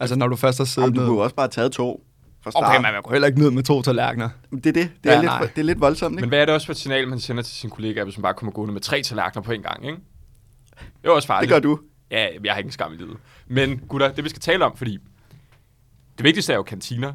Altså, 0.00 0.16
når 0.16 0.28
du 0.28 0.36
først 0.36 0.58
har 0.58 0.64
siddet 0.64 0.86
Jamen, 0.88 1.00
du 1.00 1.06
kunne 1.06 1.22
også 1.22 1.34
bare 1.36 1.44
have 1.44 1.50
taget 1.50 1.72
to 1.72 2.04
fra 2.42 2.50
start. 2.50 2.64
Okay, 2.64 2.76
men 2.76 2.82
man 2.82 3.02
går 3.02 3.12
heller 3.12 3.28
ikke 3.28 3.38
ned 3.40 3.50
med 3.50 3.62
to 3.62 3.82
tallerkener. 3.82 4.28
Det 4.50 4.66
er 4.66 4.72
det. 4.72 4.74
Det 4.74 4.90
Ja, 5.04 5.16
er, 5.18 5.22
nej. 5.22 5.40
lidt, 5.40 5.54
det 5.56 5.60
er 5.60 5.64
lidt 5.64 5.80
voldsomt, 5.80 6.14
Men 6.14 6.18
ikke? 6.24 6.28
hvad 6.28 6.38
er 6.38 6.44
det 6.44 6.54
også 6.54 6.66
for 6.66 6.72
et 6.72 6.76
signal, 6.78 7.08
man 7.08 7.20
sender 7.20 7.42
til 7.42 7.54
sine 7.54 7.70
kollegaer, 7.70 8.04
hvis 8.04 8.18
man 8.18 8.22
bare 8.22 8.34
kommer 8.34 8.52
gående 8.52 8.72
med 8.72 8.80
tre 8.80 9.02
tallerkener 9.02 9.42
på 9.42 9.52
en 9.52 9.62
gang, 9.62 9.86
ikke? 9.86 9.98
Det 11.02 11.08
er 11.08 11.10
også 11.10 11.26
Det 11.26 11.26
farligt. 11.26 11.52
gør 11.52 11.58
du. 11.60 11.78
Ja, 12.10 12.26
jeg 12.44 12.52
har 12.52 12.58
ikke 12.58 12.68
en 12.68 12.72
skam 12.72 12.92
i 12.92 12.96
livet. 12.96 13.16
Men 13.46 13.78
gutter, 13.88 14.12
det 14.12 14.24
vi 14.24 14.28
skal 14.28 14.40
tale 14.42 14.64
om, 14.64 14.76
fordi 14.76 14.98
det 16.18 16.24
vigtigste 16.24 16.52
er 16.52 16.56
jo 16.56 16.62
kantiner. 16.62 17.12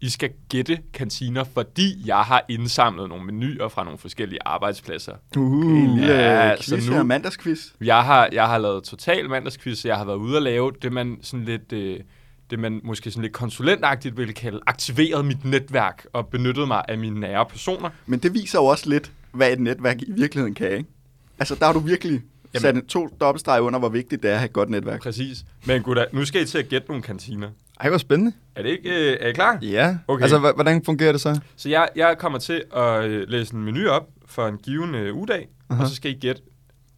I 0.00 0.08
skal 0.08 0.30
gætte 0.48 0.78
kantiner, 0.94 1.44
fordi 1.44 2.02
jeg 2.06 2.16
har 2.20 2.44
indsamlet 2.48 3.08
nogle 3.08 3.24
menuer 3.24 3.68
fra 3.68 3.84
nogle 3.84 3.98
forskellige 3.98 4.38
arbejdspladser. 4.44 5.12
Uh, 5.36 5.66
En 5.82 5.94
lille 5.94 6.12
ja, 6.14 6.48
ja, 6.48 6.56
så 6.62 6.74
quiz 6.76 6.88
nu- 6.88 7.02
mandagsquiz. 7.02 7.58
Jeg 7.80 8.04
har, 8.04 8.28
jeg 8.32 8.46
har 8.46 8.58
lavet 8.58 8.84
total 8.84 9.28
mandagsquiz, 9.30 9.84
jeg 9.84 9.96
har 9.96 10.04
været 10.04 10.16
ude 10.16 10.36
og 10.36 10.42
lave 10.42 10.72
det, 10.82 10.92
man 10.92 11.18
sådan 11.22 11.44
lidt... 11.44 11.72
Øh, 11.72 12.00
det 12.50 12.58
man 12.58 12.80
måske 12.84 13.10
sådan 13.10 13.22
lidt 13.22 13.32
konsulentagtigt 13.32 14.16
ville 14.16 14.32
kalde 14.32 14.60
aktiveret 14.66 15.24
mit 15.24 15.44
netværk 15.44 16.06
og 16.12 16.26
benyttet 16.26 16.68
mig 16.68 16.82
af 16.88 16.98
mine 16.98 17.20
nære 17.20 17.46
personer. 17.46 17.90
Men 18.06 18.18
det 18.18 18.34
viser 18.34 18.58
jo 18.58 18.64
også 18.64 18.90
lidt, 18.90 19.12
hvad 19.32 19.52
et 19.52 19.60
netværk 19.60 20.02
i 20.02 20.12
virkeligheden 20.12 20.54
kan, 20.54 20.72
ikke? 20.72 20.90
Altså, 21.38 21.54
der 21.54 21.66
har 21.66 21.72
du 21.72 21.78
virkelig 21.78 22.22
Jamen. 22.54 22.60
Sat 22.62 22.74
en 22.74 22.86
to 22.86 23.08
dobbeltstreg 23.20 23.62
under, 23.62 23.78
hvor 23.78 23.88
vigtigt 23.88 24.22
det 24.22 24.28
er 24.30 24.32
at 24.32 24.38
have 24.40 24.46
et 24.46 24.52
godt 24.52 24.70
netværk. 24.70 25.02
Præcis. 25.02 25.44
Men 25.66 25.82
gutter, 25.82 26.04
nu 26.12 26.24
skal 26.24 26.42
I 26.42 26.44
til 26.44 26.58
at 26.58 26.68
gætte 26.68 26.88
nogle 26.88 27.02
kantiner. 27.02 27.50
Ej, 27.80 27.88
hvor 27.88 27.98
spændende. 27.98 28.32
Er 28.54 28.62
det 28.62 28.68
ikke? 28.70 29.10
Øh, 29.12 29.16
er 29.20 29.28
I 29.28 29.32
klar? 29.32 29.58
Ja. 29.62 29.98
Okay. 30.08 30.22
Altså, 30.22 30.38
hvordan 30.38 30.84
fungerer 30.84 31.12
det 31.12 31.20
så? 31.20 31.40
Så 31.56 31.68
jeg, 31.68 31.88
jeg 31.96 32.16
kommer 32.18 32.38
til 32.38 32.62
at 32.76 33.04
øh, 33.04 33.28
læse 33.28 33.54
en 33.54 33.64
menu 33.64 33.88
op 33.88 34.08
for 34.26 34.48
en 34.48 34.58
given 34.58 34.94
øh, 34.94 35.16
ugedag, 35.16 35.48
Aha. 35.70 35.82
og 35.82 35.88
så 35.88 35.94
skal 35.94 36.10
I 36.10 36.14
gætte, 36.14 36.42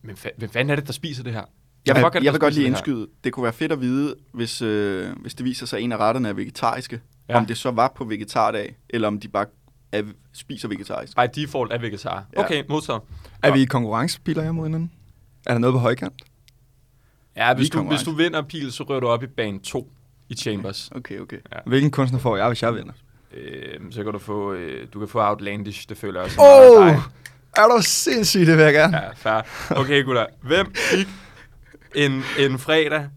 men 0.02 0.16
fa- 0.16 0.34
hvem 0.38 0.50
fanden 0.50 0.70
er 0.70 0.76
det, 0.76 0.86
der 0.86 0.92
spiser 0.92 1.22
det 1.22 1.32
her? 1.32 1.42
Jeg, 1.86 1.96
er 1.96 2.00
jeg, 2.00 2.12
det, 2.12 2.24
jeg 2.24 2.32
vil 2.32 2.40
godt 2.40 2.54
lige 2.54 2.64
det 2.64 2.68
indskyde, 2.70 3.06
det 3.24 3.32
kunne 3.32 3.44
være 3.44 3.52
fedt 3.52 3.72
at 3.72 3.80
vide, 3.80 4.14
hvis, 4.32 4.62
øh, 4.62 5.10
hvis 5.20 5.34
det 5.34 5.44
viser 5.44 5.66
sig, 5.66 5.76
at 5.76 5.82
en 5.84 5.92
af 5.92 5.96
retterne 5.96 6.28
er 6.28 6.32
vegetariske. 6.32 7.00
Ja. 7.28 7.32
Ja. 7.34 7.38
Om 7.40 7.46
det 7.46 7.58
så 7.58 7.70
var 7.70 7.92
på 7.96 8.04
vegetardag, 8.04 8.76
eller 8.90 9.08
om 9.08 9.20
de 9.20 9.28
bare 9.28 9.46
er, 9.92 10.02
spiser 10.32 10.68
vegetarisk. 10.68 11.16
By 11.16 11.40
default 11.40 11.72
er 11.72 11.78
vegetar. 11.78 12.24
Ja. 12.36 12.44
Okay, 12.44 12.64
modtaget. 12.68 13.00
Er 13.42 13.48
Godt. 13.48 13.58
vi 13.58 13.62
i 13.62 13.64
konkurrencepiler 13.64 14.42
her 14.42 14.52
mod 14.52 14.64
hinanden? 14.66 14.90
Er 15.46 15.52
der 15.52 15.58
noget 15.58 15.74
på 15.74 15.78
højkant? 15.78 16.22
Ja, 17.36 17.54
hvis 17.54 17.62
Vi 17.64 17.68
du, 17.68 17.68
hvis 17.68 17.70
konkurrence. 17.70 18.04
du 18.04 18.12
vinder 18.12 18.42
pil, 18.42 18.72
så 18.72 18.82
rører 18.82 19.00
du 19.00 19.06
op 19.06 19.22
i 19.22 19.26
bane 19.26 19.58
2 19.58 19.92
i 20.28 20.34
Chambers. 20.34 20.90
Okay, 20.94 21.18
okay. 21.20 21.36
Hvilken 21.66 21.90
kunstner 21.90 22.18
får 22.18 22.36
jeg, 22.36 22.46
hvis 22.48 22.62
jeg 22.62 22.74
vinder? 22.74 22.92
Øh, 23.34 23.80
så 23.90 24.02
kan 24.04 24.12
du 24.12 24.18
få, 24.18 24.52
øh, 24.52 24.86
du 24.94 24.98
kan 24.98 25.08
få 25.08 25.20
Outlandish, 25.20 25.88
det 25.88 25.96
føler 25.98 26.20
jeg 26.20 26.24
også. 26.24 26.40
Åh! 26.40 26.86
er 26.86 26.90
dig. 26.92 27.02
Er 27.56 27.62
du 27.76 27.82
sindssygt, 27.82 28.46
det 28.46 28.56
vil 28.56 28.64
jeg 28.64 28.72
gerne. 28.74 28.96
Ja, 28.96 29.10
fair. 29.10 29.42
Okay, 29.70 30.04
gutter. 30.04 30.26
Hvem 30.42 30.74
fik 30.74 31.08
en, 31.94 32.22
en 32.38 32.58
fredag 32.58 33.08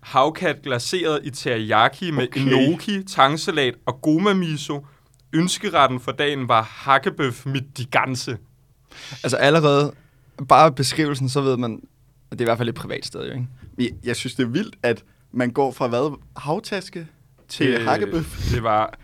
havkat 0.00 0.62
glaseret 0.62 1.20
i 1.24 1.30
teriyaki 1.30 2.10
med 2.10 2.22
Okay. 2.28 2.40
enoki, 2.40 3.02
tangsalat 3.02 3.74
og 3.86 4.02
goma 4.02 4.32
miso? 4.32 4.86
Ønskeretten 5.32 6.00
for 6.00 6.12
dagen 6.12 6.48
var 6.48 6.62
hakkebøf 6.62 7.46
med 7.46 7.60
de 7.76 7.84
ganse. 7.84 8.36
Altså 9.22 9.36
allerede, 9.36 9.92
bare 10.48 10.72
beskrivelsen, 10.72 11.28
så 11.28 11.40
ved 11.40 11.56
man, 11.56 11.80
at 12.30 12.38
det 12.38 12.40
er 12.40 12.44
i 12.44 12.48
hvert 12.48 12.58
fald 12.58 12.68
et 12.68 12.74
privat 12.74 13.06
sted, 13.06 13.20
jo, 13.26 13.32
ikke? 13.32 13.46
Jeg, 13.78 13.90
jeg 14.04 14.16
synes, 14.16 14.34
det 14.34 14.42
er 14.42 14.48
vildt, 14.48 14.76
at 14.82 15.04
man 15.32 15.50
går 15.50 15.72
fra 15.72 15.86
hvad? 15.88 16.18
Havtaske 16.36 17.06
til 17.48 17.66
øh, 17.66 17.84
hakkebøf? 17.84 18.50
Det 18.50 18.62
var 18.62 18.98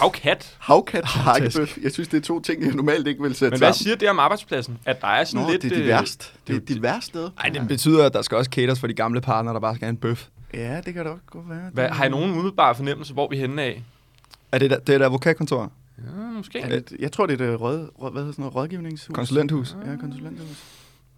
havkat. 0.00 0.56
Havkat 0.58 1.02
til 1.02 1.20
Havtaske. 1.20 1.60
hakkebøf. 1.60 1.78
Jeg 1.84 1.92
synes, 1.92 2.08
det 2.08 2.16
er 2.16 2.20
to 2.22 2.40
ting, 2.40 2.62
jeg 2.64 2.72
normalt 2.74 3.06
ikke 3.06 3.22
vil 3.22 3.34
sætte 3.34 3.50
Men 3.54 3.58
hvad 3.60 3.68
sammen. 3.72 3.74
siger 3.84 3.96
det 3.96 4.10
om 4.10 4.18
arbejdspladsen? 4.18 4.78
At 4.84 5.00
der 5.00 5.06
er 5.08 5.24
sådan 5.24 5.44
Nå, 5.46 5.50
lidt... 5.50 5.62
det 5.62 5.72
er 5.72 5.76
øh, 5.78 5.82
dit 5.82 5.88
værst. 5.88 6.34
Det 6.46 6.54
er 6.54 6.58
det- 6.60 6.68
dit 6.68 6.82
værste 6.82 7.06
sted. 7.06 7.30
Nej, 7.36 7.48
det 7.48 7.68
betyder, 7.68 8.06
at 8.06 8.12
der 8.12 8.22
skal 8.22 8.36
også 8.36 8.50
caters 8.54 8.80
for 8.80 8.86
de 8.86 8.94
gamle 8.94 9.20
partnere, 9.20 9.54
der 9.54 9.60
bare 9.60 9.74
skal 9.74 9.84
have 9.86 9.90
en 9.90 9.96
bøf. 9.96 10.26
Ja, 10.54 10.80
det 10.86 10.94
kan 10.94 11.04
da 11.04 11.10
også 11.10 11.22
godt 11.26 11.48
være. 11.50 11.70
Hvad, 11.72 11.88
har 11.88 12.04
I 12.04 12.08
nogen 12.08 12.30
umiddelbare 12.30 12.74
fornemmelse, 12.74 13.12
hvor 13.12 13.28
vi 13.30 13.36
er 13.36 13.40
henne 13.40 13.62
af? 13.62 13.82
Er 14.52 14.58
det, 14.58 14.70
der, 14.70 14.78
det 14.78 14.92
er 14.92 14.96
et 14.98 15.02
advokatkontor? 15.02 15.72
Ja, 15.98 16.20
måske. 16.36 16.58
Er 16.60 16.68
det, 16.68 16.92
jeg 16.98 17.12
tror, 17.12 17.26
det 17.26 17.40
er 17.40 17.46
det 17.50 17.60
rød, 17.60 17.88
rød, 17.98 18.12
hvad 18.12 18.22
hedder 18.22 18.32
sådan 18.32 18.42
noget, 18.42 18.54
rådgivningshus. 18.54 19.14
Konsulenthus? 19.14 19.76
Ja, 19.86 19.96
konsulenthus. 19.96 20.46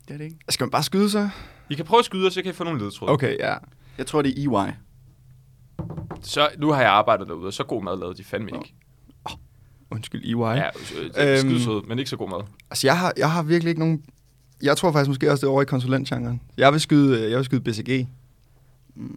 Det 0.09 0.15
er 0.15 0.19
det 0.19 0.25
ikke. 0.25 0.37
Skal 0.49 0.65
man 0.65 0.71
bare 0.71 0.83
skyde 0.83 1.11
sig? 1.11 1.31
I 1.71 1.75
kan 1.75 1.85
prøve 1.85 1.99
at 1.99 2.05
skyde, 2.05 2.27
og 2.27 2.33
så 2.33 2.43
kan 2.43 2.51
I 2.51 2.55
få 2.55 2.65
nogle 2.65 2.81
ledtråde. 2.85 3.13
Okay, 3.13 3.39
ja. 3.39 3.55
Jeg 3.99 4.07
tror, 4.07 4.23
det 4.23 4.39
er 4.39 4.43
EY. 4.67 4.71
Så 6.23 6.49
nu 6.59 6.71
har 6.73 6.81
jeg 6.83 6.91
arbejdet 6.91 7.29
derude, 7.29 7.47
og 7.47 7.53
så 7.53 7.65
god 7.65 7.83
mad 7.83 7.99
lavede 7.99 8.17
de 8.17 8.25
fandme 8.25 8.51
ikke. 8.55 8.75
Undskyld, 9.93 10.25
EY. 10.25 10.37
Ja, 10.37 10.67
øh, 10.67 11.31
Øhm. 11.31 11.39
skide 11.39 11.63
sød, 11.65 11.87
men 11.89 11.99
ikke 11.99 12.11
så 12.11 12.17
god 12.17 12.29
mad. 12.29 12.41
Altså, 12.71 12.87
jeg 12.87 12.99
har, 12.99 13.13
jeg 13.17 13.31
har 13.33 13.43
virkelig 13.43 13.69
ikke 13.71 13.81
nogen... 13.81 14.03
Jeg 14.63 14.77
tror 14.77 14.93
faktisk 14.93 15.09
måske 15.09 15.31
også, 15.31 15.41
det 15.41 15.47
er 15.47 15.53
over 15.53 15.63
i 15.63 15.65
konsulentgenren. 15.65 16.41
Jeg 16.57 16.73
vil 16.73 16.81
skyde, 16.81 17.21
øh, 17.25 17.31
jeg 17.31 17.37
vil 17.37 17.45
skyde 17.45 17.61
BCG. 17.61 18.09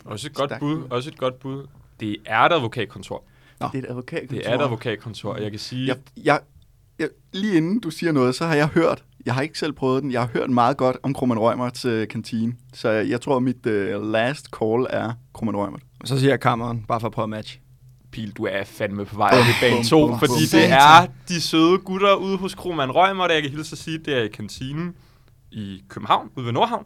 Også 0.05 0.27
et 0.27 0.33
godt 0.33 0.49
Stærkt 0.49 0.59
bud, 0.59 0.83
også 0.89 1.09
et 1.09 1.17
godt 1.17 1.39
bud. 1.39 1.67
Det 1.99 2.15
er 2.25 2.39
et 2.39 2.53
advokatkontor. 2.53 3.23
Nå. 3.59 3.67
Det 3.73 3.77
er 3.79 3.83
et 3.83 3.89
advokatkontor. 3.89 4.35
Det 4.37 4.49
er 4.49 4.55
et 4.55 4.61
advokatkontor, 4.61 5.33
og 5.33 5.41
jeg 5.41 5.51
kan 5.51 5.59
sige... 5.59 5.87
Jeg, 5.87 5.97
jeg, 6.23 6.39
jeg, 6.99 7.09
lige 7.33 7.57
inden 7.57 7.79
du 7.79 7.89
siger 7.89 8.11
noget, 8.11 8.35
så 8.35 8.45
har 8.45 8.55
jeg 8.55 8.67
hørt, 8.67 9.03
jeg 9.25 9.33
har 9.33 9.41
ikke 9.41 9.59
selv 9.59 9.73
prøvet 9.73 10.03
den, 10.03 10.11
jeg 10.11 10.21
har 10.21 10.29
hørt 10.33 10.49
meget 10.49 10.77
godt 10.77 10.97
om 11.03 11.13
Krumman 11.13 11.39
Rømerts 11.39 11.85
øh, 11.85 12.07
kantine. 12.07 12.53
Så 12.73 12.89
jeg, 12.89 13.09
jeg 13.09 13.21
tror, 13.21 13.39
mit 13.39 13.65
øh, 13.65 14.11
last 14.11 14.47
call 14.59 14.87
er 14.89 15.13
Krumman 15.33 15.55
Rømert. 15.55 15.81
Så 16.03 16.19
siger 16.19 16.31
jeg 16.31 16.39
kammeren, 16.39 16.85
bare 16.87 16.99
for 16.99 17.07
at 17.07 17.13
prøve 17.13 17.23
at 17.23 17.29
match. 17.29 17.59
Pil, 18.11 18.31
du 18.31 18.45
er 18.45 18.63
fandme 18.63 19.05
på 19.05 19.15
vej 19.15 19.29
op 19.33 19.45
i 19.45 19.55
bane 19.61 19.75
bum, 19.75 19.83
2, 19.83 20.07
bum, 20.07 20.19
fordi 20.19 20.31
bum. 20.31 20.59
det 20.59 20.69
er 20.71 21.07
de 21.27 21.41
søde 21.41 21.77
gutter 21.77 22.15
ude 22.15 22.37
hos 22.37 22.55
Kroman 22.55 22.91
Rømer, 22.91 23.27
der 23.27 23.33
jeg 23.33 23.43
kan 23.43 23.51
hilse 23.51 23.73
at 23.73 23.77
sige, 23.77 23.97
det 23.97 24.17
er 24.17 24.23
i 24.23 24.27
kantinen 24.27 24.95
i 25.51 25.83
København, 25.89 26.29
ude 26.35 26.45
ved 26.45 26.53
Nordhavn. 26.53 26.85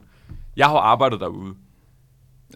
Jeg 0.57 0.67
har 0.67 0.77
arbejdet 0.77 1.19
derude. 1.19 1.53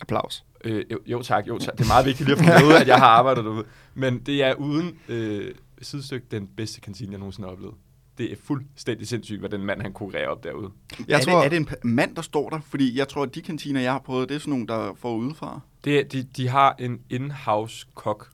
Applaus. 0.01 0.43
Øh, 0.63 0.85
jo, 0.91 0.99
jo 1.05 1.21
tak, 1.21 1.47
jo 1.47 1.57
tak. 1.59 1.77
Det 1.77 1.83
er 1.83 1.87
meget 1.87 2.05
vigtigt 2.05 2.29
lige 2.29 2.39
at 2.39 2.59
få 2.59 2.65
med, 2.67 2.75
at 2.75 2.87
jeg 2.87 2.97
har 2.97 3.07
arbejdet 3.19 3.45
derude. 3.45 3.63
Men 3.93 4.19
det 4.19 4.43
er 4.43 4.53
uden 4.53 4.99
øh, 5.07 5.55
sidestykke 5.81 6.27
den 6.31 6.47
bedste 6.57 6.81
kantine, 6.81 7.11
jeg 7.11 7.19
nogensinde 7.19 7.47
har 7.47 7.53
oplevet. 7.53 7.75
Det 8.17 8.31
er 8.31 8.35
fuldstændig 8.43 9.07
sindssygt, 9.07 9.39
hvad 9.39 9.49
den 9.49 9.65
mand, 9.65 9.81
han 9.81 9.93
konkurrerer 9.93 10.27
op 10.27 10.43
derude. 10.43 10.69
Jeg 11.07 11.19
er, 11.19 11.23
tror, 11.23 11.37
det, 11.37 11.45
er 11.45 11.49
det 11.49 11.57
en 11.57 11.67
mand, 11.83 12.15
der 12.15 12.21
står 12.21 12.49
der? 12.49 12.59
Fordi 12.61 12.97
jeg 12.97 13.07
tror, 13.07 13.23
at 13.23 13.35
de 13.35 13.41
kantiner, 13.41 13.81
jeg 13.81 13.91
har 13.91 13.99
prøvet, 13.99 14.29
det 14.29 14.35
er 14.35 14.39
sådan 14.39 14.51
nogle, 14.51 14.67
der 14.67 14.93
får 14.95 15.15
udefra. 15.15 15.59
Det, 15.83 16.13
de, 16.13 16.23
de 16.23 16.47
har 16.47 16.75
en 16.79 16.99
in-house 17.09 17.87
kok, 17.95 18.27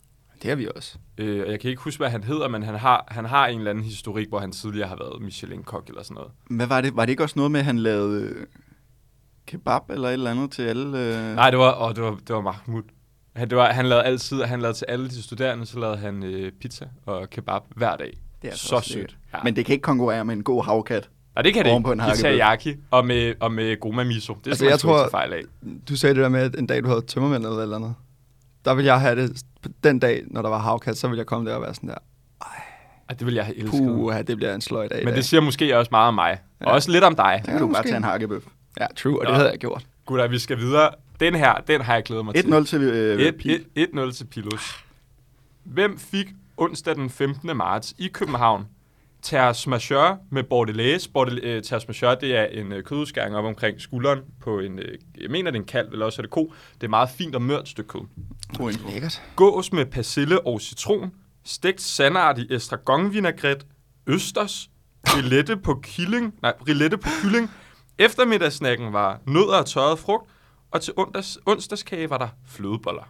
det 0.44 0.52
er 0.52 0.56
vi 0.56 0.68
også. 0.76 0.98
Øh, 1.18 1.46
og 1.46 1.52
jeg 1.52 1.60
kan 1.60 1.70
ikke 1.70 1.82
huske, 1.82 2.00
hvad 2.00 2.10
han 2.10 2.24
hedder, 2.24 2.48
men 2.48 2.64
han 2.64 2.76
har, 2.76 3.06
han 3.08 3.26
har 3.26 3.48
en 3.48 3.58
eller 3.58 3.72
anden 3.72 3.84
historik, 3.84 4.30
hvor 4.30 4.40
han 4.40 4.52
tidligere 4.52 4.88
har 4.88 4.96
været 4.96 5.22
Michelin-kok 5.22 5.88
eller 5.88 6.04
sådan 6.04 6.16
noget. 6.16 6.32
Hvad 6.50 6.68
var 6.68 6.82
det? 6.82 6.96
Var 6.96 7.06
det 7.06 7.10
ikke 7.10 7.24
også 7.24 7.40
noget 7.40 7.52
med, 7.52 7.60
at 7.60 7.66
han 7.66 7.80
lavede 7.80 8.22
øh, 8.22 8.46
kebab 9.46 9.90
eller 9.90 10.08
et 10.08 10.14
eller 10.14 10.32
andet 10.32 10.52
til 10.52 10.62
alle? 10.62 11.00
Øh... 11.00 11.36
Nej, 11.36 11.50
det 11.50 11.60
var, 11.60 11.82
åh, 11.82 11.96
det 11.96 12.04
var, 12.04 12.12
det 12.28 12.36
var 12.36 12.42
Mahmoud. 12.42 12.84
Han, 13.36 13.50
det 13.50 13.58
var, 13.58 13.72
han 13.72 13.86
lavede 13.86 14.06
altid, 14.06 14.42
han 14.42 14.62
lavede 14.62 14.78
til 14.78 14.86
alle 14.86 15.10
de 15.10 15.24
studerende, 15.24 15.66
så 15.66 15.80
lavede 15.80 15.98
han 15.98 16.24
øh, 16.24 16.52
pizza 16.52 16.88
og 17.06 17.30
kebab 17.30 17.62
hver 17.76 17.96
dag. 17.96 18.18
Det 18.48 18.52
er 18.52 18.54
altså 18.54 18.68
så 18.68 18.76
også 18.76 18.90
sødt. 18.94 19.18
Ja. 19.34 19.40
Men 19.44 19.56
det 19.56 19.66
kan 19.66 19.74
ikke 19.74 19.84
konkurrere 19.84 20.26
med 20.26 20.36
en 20.36 20.44
god 20.44 20.64
havkat. 20.66 21.10
Nej, 21.36 21.42
det 21.42 21.54
kan 21.54 21.66
det 21.66 21.72
på 21.72 21.78
ikke. 21.78 21.92
en 21.92 22.00
I 22.00 22.02
hakkebøf. 22.02 22.22
teriyaki 22.22 22.76
og 22.92 23.06
med, 23.06 23.34
og 23.40 23.52
med 23.52 23.80
goma 23.80 24.04
miso. 24.04 24.34
Det 24.44 24.48
Altså, 24.50 24.66
jeg 24.66 24.80
tror- 24.80 25.08
fejl 25.12 25.34
af. 25.34 25.42
Du 25.90 25.96
sagde 25.96 26.16
det 26.16 26.24
der 26.24 26.30
med, 26.30 26.40
at 26.42 26.56
en 26.56 26.68
dag 26.68 26.84
du 26.84 26.88
havde 26.88 27.02
tømmermænd 27.02 27.46
eller 27.46 27.62
eller 27.62 27.76
andet. 27.76 27.96
Der 28.66 28.74
ville 28.74 28.88
jeg 28.94 29.02
have 29.02 29.16
det, 29.22 29.42
den 29.84 30.00
dag, 30.00 30.24
når 30.28 30.42
der 30.42 30.50
var 30.50 30.58
havkat, 30.60 30.98
så 30.98 31.08
ville 31.08 31.18
jeg 31.20 31.26
komme 31.26 31.50
der 31.50 31.56
og 31.56 31.62
være 31.62 31.74
sådan 31.74 31.90
der, 31.90 31.96
Ej, 33.10 33.16
det 33.20 33.26
vil 33.28 33.34
jeg 33.34 33.46
have 33.46 33.58
elsket. 33.58 33.80
puh, 33.80 34.16
det 34.28 34.38
bliver 34.38 34.56
en 34.56 34.62
sløj 34.62 34.88
dag 34.88 35.06
Men 35.06 35.14
det 35.14 35.26
siger 35.26 35.42
måske 35.42 35.78
også 35.78 35.90
meget 35.92 36.08
om 36.08 36.14
mig. 36.14 36.32
Og 36.60 36.66
Ja. 36.66 36.72
også 36.72 36.92
lidt 36.92 37.04
om 37.04 37.16
dig. 37.16 37.42
Så 37.46 37.52
kan 37.52 37.60
du 37.60 37.66
bare 37.68 37.70
måske. 37.70 37.88
tage 37.88 37.98
en 37.98 38.04
hakkebøf. 38.04 38.44
Ja, 38.80 38.86
true, 38.98 39.20
og 39.20 39.26
det 39.26 39.30
Nå. 39.32 39.36
havde 39.36 39.50
jeg 39.50 39.60
gjort. 39.60 39.86
Gutter, 40.06 40.28
vi 40.28 40.40
skal 40.40 40.58
videre. 40.58 40.90
Den 41.20 41.36
her, 41.36 41.54
den 41.68 41.82
har 41.82 41.94
jeg 41.94 42.04
glædet 42.04 42.26
mig 42.26 42.36
til. 42.36 42.54
1-0 42.54 42.66
til 42.66 42.82
øh, 42.82 43.34
Pil. 43.34 43.66
1-0 43.78 44.12
til 44.12 44.26
Pilos. 44.26 44.84
Hvem 45.64 46.00
fik 46.00 46.28
onsdag 46.58 46.96
den 46.96 47.10
15. 47.10 47.58
marts 47.58 47.96
i 47.98 48.08
København 48.08 48.66
Terre 49.22 49.70
Majeure 49.70 50.18
med 50.32 50.44
Bordelais? 50.44 51.08
Bordel, 51.08 51.40
øh, 51.44 51.64
Terre 51.64 51.82
Majeure, 51.88 52.18
det 52.22 52.36
er 52.36 52.46
en 52.46 52.72
øh, 52.72 52.84
kødudskæring 52.84 53.36
op 53.36 53.46
omkring 53.46 53.82
skulderen 53.82 54.20
på 54.42 54.60
en, 54.60 54.80
øh, 54.80 54.98
jeg 55.22 55.32
mener 55.32 55.52
det 55.52 55.58
er 55.58 55.62
en 55.62 55.68
kalv, 55.68 55.92
eller 55.92 56.06
også 56.06 56.22
er 56.22 56.24
det 56.24 56.32
ko. 56.32 56.54
Det 56.74 56.84
er 56.84 56.90
meget 56.90 57.10
fint 57.10 57.36
og 57.36 57.42
mørt 57.42 57.70
stykke 57.70 57.88
kød. 57.88 58.02
God 58.58 58.72
info. 58.72 58.90
Lækkert. 58.90 59.22
Gås 59.36 59.74
med 59.74 59.86
persille 59.86 60.48
og 60.48 60.62
citron, 60.62 61.12
stegt 61.46 61.82
sandart 61.82 62.40
i 62.40 62.48
estragonvinaigrette, 62.56 63.66
østers, 64.08 64.70
rillette 65.06 65.58
på 65.58 65.80
killing, 65.84 66.36
nej, 66.42 66.54
rillette 66.68 66.98
på 66.98 67.10
kylling. 67.22 67.52
Eftermiddagssnacken 67.98 68.94
var 68.94 69.20
nødder 69.26 69.58
og 69.58 69.66
tørret 69.66 70.00
frugt, 70.00 70.30
og 70.72 70.82
til 70.82 70.94
onsdags, 70.98 71.38
onsdagskage 71.46 72.10
var 72.10 72.18
der 72.18 72.28
flødeboller. 72.48 73.04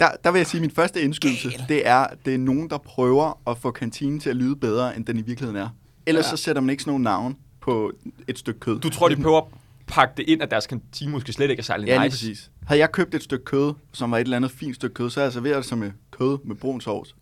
Der, 0.00 0.08
der 0.24 0.30
vil 0.30 0.38
jeg 0.38 0.46
sige, 0.46 0.58
at 0.58 0.62
min 0.62 0.70
første 0.70 1.02
indskydelse, 1.02 1.50
det 1.68 1.86
er, 1.88 2.06
det 2.24 2.34
er 2.34 2.38
nogen, 2.38 2.70
der 2.70 2.78
prøver 2.78 3.40
at 3.50 3.58
få 3.58 3.70
kantinen 3.70 4.20
til 4.20 4.30
at 4.30 4.36
lyde 4.36 4.56
bedre, 4.56 4.96
end 4.96 5.04
den 5.06 5.18
i 5.18 5.22
virkeligheden 5.22 5.56
er. 5.62 5.68
Ellers 6.06 6.24
Ja. 6.24 6.30
ja. 6.30 6.36
så 6.36 6.42
sætter 6.42 6.62
man 6.62 6.70
ikke 6.70 6.82
sådan 6.82 6.90
nogle 6.90 7.04
navn 7.04 7.36
på 7.60 7.92
et 8.28 8.38
stykke 8.38 8.60
kød. 8.60 8.80
Du 8.80 8.90
tror, 8.90 9.08
de 9.08 9.16
prøver 9.16 9.38
at 9.40 9.46
pakke 9.86 10.14
det 10.16 10.28
ind, 10.28 10.42
at 10.42 10.50
deres 10.50 10.66
kantine 10.66 11.10
måske 11.10 11.32
slet 11.32 11.50
ikke 11.50 11.60
er 11.60 11.64
særlig 11.64 11.86
Ja, 11.86 11.94
lige 11.96 12.04
nice. 12.04 12.12
præcis. 12.14 12.50
Havde 12.66 12.80
jeg 12.80 12.92
købt 12.92 13.14
et 13.14 13.22
stykke 13.22 13.44
kød, 13.44 13.74
som 13.92 14.10
var 14.10 14.16
et 14.18 14.20
eller 14.24 14.36
andet 14.36 14.50
fint 14.50 14.74
stykke 14.76 14.94
kød, 14.94 15.10
så 15.10 15.20
havde 15.20 15.26
jeg 15.26 15.32
serveret 15.32 15.56
det 15.56 15.64
som 15.64 15.78
med 15.78 15.90
kød 16.10 16.38
med 16.44 16.56
brun 16.56 16.80
sovs. 16.80 17.14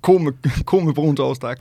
Ko 0.00 0.18
med, 0.18 0.32
ko 0.64 0.80
med 0.80 0.94
brun 0.94 1.16
sovs, 1.16 1.38
tak. 1.38 1.60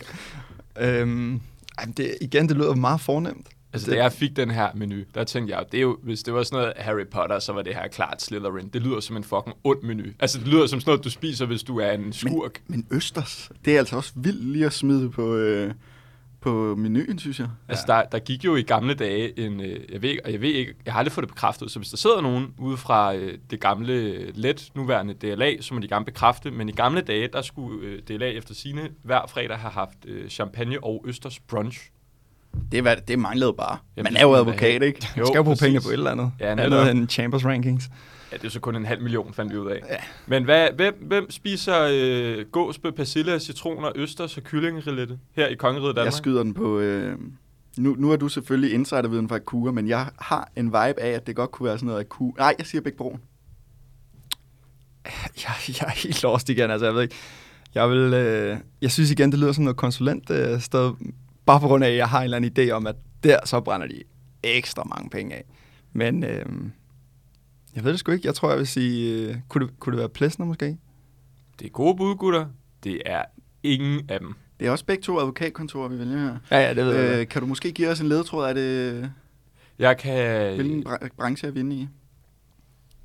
Øhm, 0.79 1.41
ej, 1.77 1.85
det, 1.97 2.15
igen, 2.21 2.49
det 2.49 2.57
lyder 2.57 2.75
meget 2.75 3.01
fornemt. 3.01 3.47
Altså, 3.75 3.91
da 3.91 3.97
jeg 3.97 4.11
fik 4.11 4.35
den 4.35 4.51
her 4.51 4.69
menu, 4.75 4.95
der 5.15 5.23
tænkte 5.23 5.55
jeg, 5.55 5.65
det 5.71 5.77
er 5.77 5.81
jo, 5.81 5.97
hvis 6.03 6.23
det 6.23 6.33
var 6.33 6.43
sådan 6.43 6.59
noget 6.59 6.73
Harry 6.77 7.07
Potter, 7.11 7.39
så 7.39 7.53
var 7.53 7.61
det 7.61 7.75
her 7.75 7.87
klart 7.87 8.21
Slytherin. 8.21 8.67
Det 8.67 8.81
lyder 8.81 8.99
som 8.99 9.17
en 9.17 9.23
fucking 9.23 9.55
ond 9.63 9.83
menu. 9.83 10.03
Altså, 10.19 10.39
det 10.39 10.47
lyder 10.47 10.67
som 10.67 10.79
sådan 10.79 10.89
noget, 10.89 11.03
du 11.03 11.09
spiser, 11.09 11.45
hvis 11.45 11.63
du 11.63 11.79
er 11.79 11.91
en 11.91 12.13
skurk. 12.13 12.61
Men 12.67 12.87
østers, 12.91 13.51
det 13.65 13.75
er 13.75 13.79
altså 13.79 13.95
også 13.95 14.13
vildt 14.15 14.45
lige 14.45 14.65
at 14.65 14.73
smide 14.73 15.09
på, 15.09 15.35
øh, 15.35 15.73
på 16.41 16.75
menuen, 16.75 17.19
synes 17.19 17.39
jeg. 17.39 17.47
Altså, 17.67 17.83
der, 17.87 18.03
der 18.03 18.19
gik 18.19 18.45
jo 18.45 18.55
i 18.55 18.61
gamle 18.61 18.93
dage 18.93 19.39
en, 19.39 19.61
øh, 19.61 19.79
jeg 19.93 20.01
ved, 20.01 20.17
og 20.25 20.31
jeg 20.31 20.41
ved 20.41 20.49
ikke, 20.49 20.73
jeg 20.85 20.93
har 20.93 20.99
aldrig 20.99 21.11
fået 21.11 21.27
det 21.27 21.33
bekræftet, 21.33 21.71
så 21.71 21.79
hvis 21.79 21.89
der 21.89 21.97
sidder 21.97 22.21
nogen 22.21 22.53
ude 22.57 22.77
fra 22.77 23.15
øh, 23.15 23.37
det 23.49 23.59
gamle 23.59 24.31
let 24.31 24.71
nuværende 24.75 25.13
DLA, 25.13 25.61
så 25.61 25.73
må 25.73 25.79
de 25.79 25.87
gerne 25.87 26.05
bekræfte, 26.05 26.51
men 26.51 26.69
i 26.69 26.71
gamle 26.71 27.01
dage, 27.01 27.27
der 27.33 27.41
skulle 27.41 27.87
øh, 27.87 28.01
DLA 28.01 28.25
efter 28.25 28.53
sine 28.53 28.89
hver 29.03 29.21
fredag 29.27 29.57
have 29.57 29.71
haft 29.71 29.97
øh, 30.05 30.29
champagne 30.29 30.83
og 30.83 31.05
østers 31.07 31.39
brunch. 31.39 31.91
Det, 32.71 32.83
var, 32.83 32.95
det 32.95 33.19
manglede 33.19 33.53
bare. 33.53 33.77
Jamen, 33.97 34.13
Man 34.13 34.21
er 34.21 34.27
jo 34.27 34.35
advokat, 34.35 34.83
ikke? 34.83 35.07
Man 35.17 35.25
skal 35.25 35.37
jo 35.37 35.43
bruge 35.43 35.55
præcis. 35.55 35.61
pengene 35.63 35.81
på 35.81 35.89
et 35.89 35.93
eller 35.93 36.11
andet. 36.11 36.31
Ja, 36.39 36.51
andet 36.51 36.91
end 36.91 37.09
Chambers 37.09 37.45
Rankings. 37.45 37.89
Ja, 38.31 38.37
det 38.37 38.45
er 38.45 38.49
så 38.49 38.59
kun 38.59 38.75
en 38.75 38.85
halv 38.85 39.01
million, 39.01 39.33
fandt 39.33 39.53
vi 39.53 39.57
ud 39.57 39.67
af. 39.71 39.79
Ja. 39.89 39.95
Men 40.27 40.43
hvad, 40.43 40.69
hvem, 40.75 40.95
hvem 41.07 41.31
spiser 41.31 41.87
øh, 41.91 42.45
gås 42.51 42.83
med 42.83 42.91
persille, 42.91 43.39
citron 43.39 43.83
og 43.83 43.91
østers 43.95 44.37
og 44.37 44.43
kyllingerillette 44.43 45.19
her 45.35 45.47
i 45.47 45.55
Kongeriget 45.55 45.95
Danmark? 45.95 46.05
Jeg 46.05 46.13
skyder 46.13 46.43
den 46.43 46.53
på... 46.53 46.79
Øh, 46.79 47.17
nu, 47.77 47.95
nu 47.99 48.11
er 48.11 48.15
du 48.15 48.29
selvfølgelig 48.29 48.73
insiderviden 48.73 49.29
fra 49.29 49.35
Akura, 49.35 49.71
men 49.71 49.87
jeg 49.87 50.09
har 50.19 50.51
en 50.55 50.65
vibe 50.65 51.01
af, 51.01 51.09
at 51.09 51.27
det 51.27 51.35
godt 51.35 51.51
kunne 51.51 51.67
være 51.67 51.77
sådan 51.77 51.87
noget 51.87 51.99
Akura. 51.99 52.33
Nej, 52.37 52.55
jeg 52.57 52.65
siger 52.65 52.81
Bæk 52.81 52.93
Broen. 52.93 53.19
Jeg, 55.43 55.51
jeg 55.67 55.87
er 55.87 55.91
helt 56.03 56.23
lost 56.23 56.49
igen, 56.49 56.71
altså 56.71 56.85
jeg 56.85 56.95
ved 56.95 57.01
ikke. 57.01 57.15
Jeg, 57.75 57.89
vil, 57.89 58.13
øh, 58.13 58.57
jeg 58.81 58.91
synes 58.91 59.11
igen, 59.11 59.31
det 59.31 59.39
lyder 59.39 59.51
som 59.51 59.63
noget 59.63 59.77
konsulent 59.77 60.29
øh, 60.29 60.61
sted, 60.61 60.91
bare 61.45 61.59
på 61.59 61.67
grund 61.67 61.83
af, 61.83 61.89
at 61.89 61.95
jeg 61.97 62.09
har 62.09 62.19
en 62.19 62.23
eller 62.23 62.37
anden 62.37 62.51
idé 62.57 62.71
om, 62.71 62.87
at 62.87 62.95
der 63.23 63.37
så 63.45 63.59
brænder 63.61 63.87
de 63.87 64.01
ekstra 64.43 64.83
mange 64.83 65.09
penge 65.09 65.35
af. 65.35 65.43
Men 65.93 66.23
øh, 66.23 66.45
jeg 67.75 67.83
ved 67.83 67.91
det 67.91 67.99
sgu 67.99 68.11
ikke. 68.11 68.27
Jeg 68.27 68.35
tror, 68.35 68.49
jeg 68.49 68.57
vil 68.57 68.67
sige, 68.67 69.21
øh, 69.29 69.35
kunne, 69.47 69.67
det, 69.67 69.79
kunne 69.79 69.91
det 69.93 69.99
være 69.99 70.09
Plesner 70.09 70.45
måske? 70.45 70.77
Det 71.59 71.65
er 71.65 71.69
gode 71.69 71.95
bud, 71.97 72.15
gutter. 72.15 72.45
Det 72.83 73.01
er 73.05 73.23
ingen 73.63 74.01
af 74.09 74.19
dem. 74.19 74.33
Det 74.59 74.67
er 74.67 74.71
også 74.71 74.85
begge 74.85 75.01
to 75.03 75.19
advokatkontorer, 75.19 75.87
vi 75.87 75.99
vælger 75.99 76.17
her. 76.19 76.37
Ja, 76.51 76.57
ja, 76.67 76.69
det 76.73 76.85
ved 76.85 76.95
jeg. 76.95 77.19
Øh, 77.21 77.27
kan 77.27 77.41
du 77.41 77.47
måske 77.47 77.71
give 77.71 77.89
os 77.89 77.99
en 78.01 78.07
ledetråd 78.07 78.47
af 78.47 78.55
det, 78.55 79.11
Jeg 79.79 79.97
kan... 79.97 80.55
hvilken 80.55 80.83
bra- 80.87 81.07
branche 81.17 81.47
er 81.47 81.51
vi 81.51 81.59
inde 81.59 81.75
i? 81.75 81.87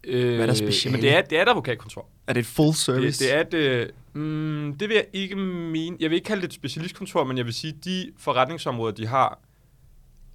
Øh, 0.05 0.35
Hvad 0.35 0.41
er 0.41 0.47
der 0.47 0.55
speciale? 0.55 0.97
Men 0.97 1.03
det 1.03 1.17
er, 1.17 1.21
det 1.23 1.39
er 1.39 1.43
et 1.43 1.49
advokatkontor. 1.49 2.09
Er 2.27 2.33
det 2.33 2.41
et 2.41 2.47
full 2.47 2.69
Det, 2.69 2.77
service? 2.77 3.25
det 3.25 3.35
er 3.35 3.41
et... 3.41 3.55
Øh, 3.55 3.89
mm, 4.13 4.77
det 4.81 4.89
vil 4.89 4.95
jeg 4.95 5.07
ikke 5.13 5.37
mene. 5.37 5.97
Jeg 6.01 6.11
vil 6.11 6.17
ikke 6.17 6.27
kalde 6.27 6.43
det 6.43 6.49
et 6.49 6.55
specialistkontor, 6.55 7.25
men 7.25 7.37
jeg 7.39 7.45
vil 7.47 7.55
sige, 7.55 7.73
de 7.85 8.11
forretningsområder, 8.19 8.93
de 8.95 9.07
har, 9.07 9.39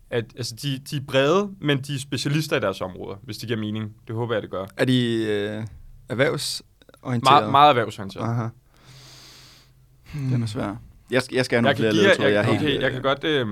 at, 0.09 0.25
altså 0.37 0.55
de, 0.61 0.77
de 0.91 0.95
er 0.95 1.01
brede, 1.07 1.51
men 1.61 1.81
de 1.81 1.95
er 1.95 1.99
specialister 1.99 2.57
i 2.57 2.59
deres 2.59 2.81
områder, 2.81 3.15
hvis 3.23 3.37
det 3.37 3.47
giver 3.47 3.59
mening. 3.59 3.93
Det 4.07 4.15
håber 4.15 4.33
jeg, 4.35 4.41
det 4.41 4.51
gør. 4.51 4.65
er 4.77 4.85
de 4.85 5.25
øh, 5.25 5.63
erhvervsorienteret? 6.09 7.23
Meget, 7.23 7.51
meget 7.51 7.69
erhvervsorienteret. 7.69 8.23
Aha. 8.23 8.47
Den 10.13 10.43
er 10.43 10.47
svær. 10.47 10.75
Jeg 11.11 11.21
skal, 11.21 11.35
jeg 11.35 11.45
skal 11.45 11.55
have 11.63 11.67
Jeg 11.69 11.75
nogle 11.75 11.75
kan, 11.75 11.81
flere 11.81 11.91
give, 11.93 12.03
ledetråde. 12.03 12.27
jeg, 12.27 12.33
jeg, 12.35 12.45
helt, 12.45 12.61
okay, 12.61 12.81
jeg 12.81 12.91
kan 12.91 13.01
godt... 13.01 13.23
Øh, 13.23 13.47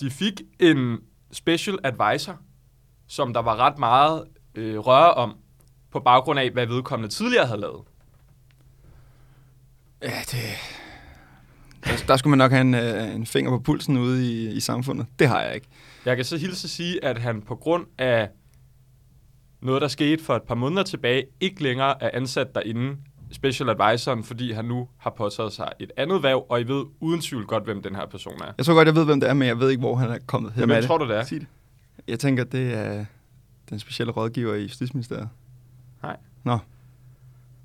de 0.00 0.10
fik 0.10 0.40
en 0.60 0.98
special 1.32 1.78
advisor, 1.84 2.36
som 3.08 3.32
der 3.34 3.40
var 3.42 3.56
ret 3.56 3.78
meget 3.78 4.24
øh, 4.54 4.78
røre 4.78 5.14
om, 5.14 5.36
på 5.90 6.00
baggrund 6.00 6.38
af, 6.38 6.50
hvad 6.50 6.66
vedkommende 6.66 7.14
tidligere 7.14 7.46
havde 7.46 7.60
lavet. 7.60 7.80
Ja, 10.02 10.20
det... 10.30 10.38
Der, 11.84 12.04
der 12.08 12.16
skulle 12.16 12.30
man 12.30 12.38
nok 12.38 12.50
have 12.52 12.60
en, 12.60 12.74
øh, 12.74 13.14
en 13.14 13.26
finger 13.26 13.50
på 13.50 13.58
pulsen 13.58 13.96
ude 13.96 14.32
i, 14.32 14.50
i 14.50 14.60
samfundet. 14.60 15.06
Det 15.18 15.28
har 15.28 15.40
jeg 15.40 15.54
ikke. 15.54 15.66
Jeg 16.06 16.16
kan 16.16 16.24
så 16.24 16.36
hilse 16.36 16.68
sige, 16.68 17.04
at 17.04 17.18
han 17.18 17.42
på 17.42 17.56
grund 17.56 17.86
af 17.98 18.28
noget, 19.60 19.82
der 19.82 19.88
skete 19.88 20.24
for 20.24 20.36
et 20.36 20.42
par 20.42 20.54
måneder 20.54 20.82
tilbage, 20.82 21.24
ikke 21.40 21.62
længere 21.62 22.02
er 22.02 22.10
ansat 22.12 22.54
derinde, 22.54 22.96
special 23.32 23.68
advisoren, 23.68 24.24
fordi 24.24 24.52
han 24.52 24.64
nu 24.64 24.88
har 24.98 25.10
påtaget 25.10 25.52
sig 25.52 25.68
et 25.80 25.92
andet 25.96 26.22
værv, 26.22 26.46
og 26.48 26.60
I 26.60 26.64
ved 26.64 26.84
uden 27.00 27.20
tvivl 27.20 27.46
godt, 27.46 27.64
hvem 27.64 27.82
den 27.82 27.94
her 27.94 28.06
person 28.06 28.40
er. 28.42 28.52
Jeg 28.58 28.66
tror 28.66 28.74
godt, 28.74 28.86
jeg 28.86 28.94
ved, 28.94 29.04
hvem 29.04 29.20
det 29.20 29.28
er, 29.28 29.34
men 29.34 29.48
jeg 29.48 29.58
ved 29.58 29.70
ikke, 29.70 29.80
hvor 29.80 29.96
han 29.96 30.10
er 30.10 30.18
kommet 30.26 30.52
hen. 30.52 30.68
Hvem 30.68 30.82
tror 30.82 30.98
du, 30.98 31.08
det 31.08 31.16
er? 31.16 31.24
Sig 31.24 31.40
det. 31.40 31.48
Jeg 32.08 32.18
tænker, 32.18 32.44
det 32.44 32.74
er 32.74 33.04
den 33.72 33.80
specielle 33.80 34.12
rådgiver 34.12 34.54
i 34.54 34.62
Justitsministeriet. 34.62 35.28
Nej. 36.02 36.16
Nå. 36.44 36.58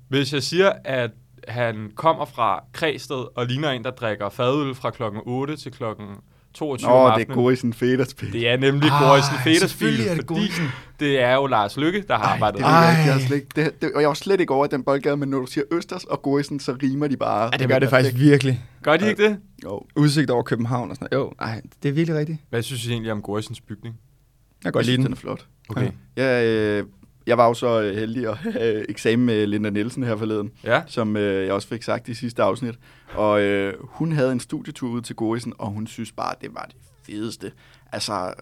Hvis 0.08 0.32
jeg 0.32 0.42
siger, 0.42 0.72
at 0.84 1.10
han 1.48 1.90
kommer 1.94 2.24
fra 2.24 2.64
Kredsted 2.72 3.24
og 3.36 3.46
ligner 3.46 3.70
en, 3.70 3.84
der 3.84 3.90
drikker 3.90 4.28
fadøl 4.28 4.74
fra 4.74 4.90
klokken 4.90 5.20
8 5.26 5.56
til 5.56 5.72
klokken 5.72 6.06
22 6.54 6.90
om 6.90 6.94
Nå, 6.96 7.04
det 7.04 7.08
er 7.08 7.12
aftenen. 7.12 7.36
Gorisen 7.38 7.72
Federspil. 7.72 8.32
Det 8.32 8.48
er 8.48 8.56
nemlig 8.56 8.90
Ah, 8.92 9.02
Gorisen 9.02 9.36
Federspil, 9.44 10.00
er 10.00 10.08
det 10.08 10.08
fordi 10.16 10.26
Gorisen. 10.26 10.66
det 11.00 11.20
er 11.20 11.34
jo 11.34 11.46
Lars 11.46 11.76
Lykke, 11.76 12.04
der 12.08 12.16
har 12.16 12.24
Ej, 12.24 12.32
arbejdet 12.34 12.58
det 12.58 12.64
jeg 12.66 12.94
Ej. 12.98 13.04
Jeg, 13.06 13.14
er 13.14 13.18
slet 13.26 13.36
ikke, 13.36 13.48
det, 13.56 13.82
det, 13.82 13.92
og 13.94 14.00
jeg 14.00 14.08
var 14.08 14.14
slet 14.14 14.40
ikke 14.40 14.54
over 14.54 14.64
i 14.64 14.68
den 14.68 14.84
boldgade, 14.84 15.16
men 15.16 15.28
når 15.28 15.38
du 15.38 15.46
siger 15.46 15.64
Østers 15.72 16.04
og 16.04 16.22
Gorisen, 16.22 16.60
så 16.60 16.76
rimer 16.82 17.08
de 17.08 17.16
bare. 17.16 17.50
Ja, 17.52 17.56
det 17.58 17.68
gør 17.68 17.78
det 17.78 17.90
faktisk 17.90 18.14
virkelig. 18.16 18.64
Gør 18.82 18.96
de 18.96 19.08
ikke 19.08 19.24
det? 19.28 19.40
Jo. 19.64 19.82
Udsigt 19.96 20.30
over 20.30 20.42
København 20.42 20.90
og 20.90 20.96
sådan 20.96 21.08
noget. 21.12 21.24
Jo, 21.26 21.32
ej, 21.40 21.60
det 21.82 21.88
er 21.88 21.92
virkelig 21.92 22.18
rigtigt. 22.18 22.38
Hvad 22.50 22.62
synes 22.62 22.86
I 22.86 22.90
egentlig 22.92 23.12
om 23.12 23.22
Gorisens 23.22 23.60
bygning? 23.60 23.94
Jeg 23.94 24.62
kan 24.64 24.72
godt 24.72 24.86
lide 24.86 24.96
den 24.96 25.04
den. 25.04 25.12
er 25.12 25.16
flot. 25.16 25.46
Okay. 25.68 25.90
Jeg, 26.16 26.44
øh, 26.46 26.84
jeg 27.26 27.38
var 27.38 27.46
jo 27.46 27.54
så 27.54 27.82
øh, 27.82 27.94
heldig 27.96 28.26
at 28.28 28.36
have 28.36 28.90
eksamen 28.90 29.26
med 29.26 29.46
Linda 29.46 29.70
Nielsen 29.70 30.02
her 30.02 30.16
forleden, 30.16 30.50
Ja? 30.64 30.82
som 30.86 31.16
øh, 31.16 31.44
jeg 31.46 31.52
også 31.52 31.68
fik 31.68 31.82
sagt 31.82 32.08
i 32.08 32.14
sidste 32.14 32.42
afsnit. 32.42 32.74
Og 33.14 33.40
øh, 33.42 33.74
hun 33.80 34.12
havde 34.12 34.32
en 34.32 34.40
studietur 34.40 34.88
ud 34.90 35.00
til 35.00 35.16
Gorisen, 35.16 35.52
og 35.58 35.70
hun 35.70 35.86
synes 35.86 36.12
bare, 36.12 36.34
det 36.40 36.54
var 36.54 36.64
det 36.68 36.76
fedeste. 37.06 37.52
Altså, 37.92 38.32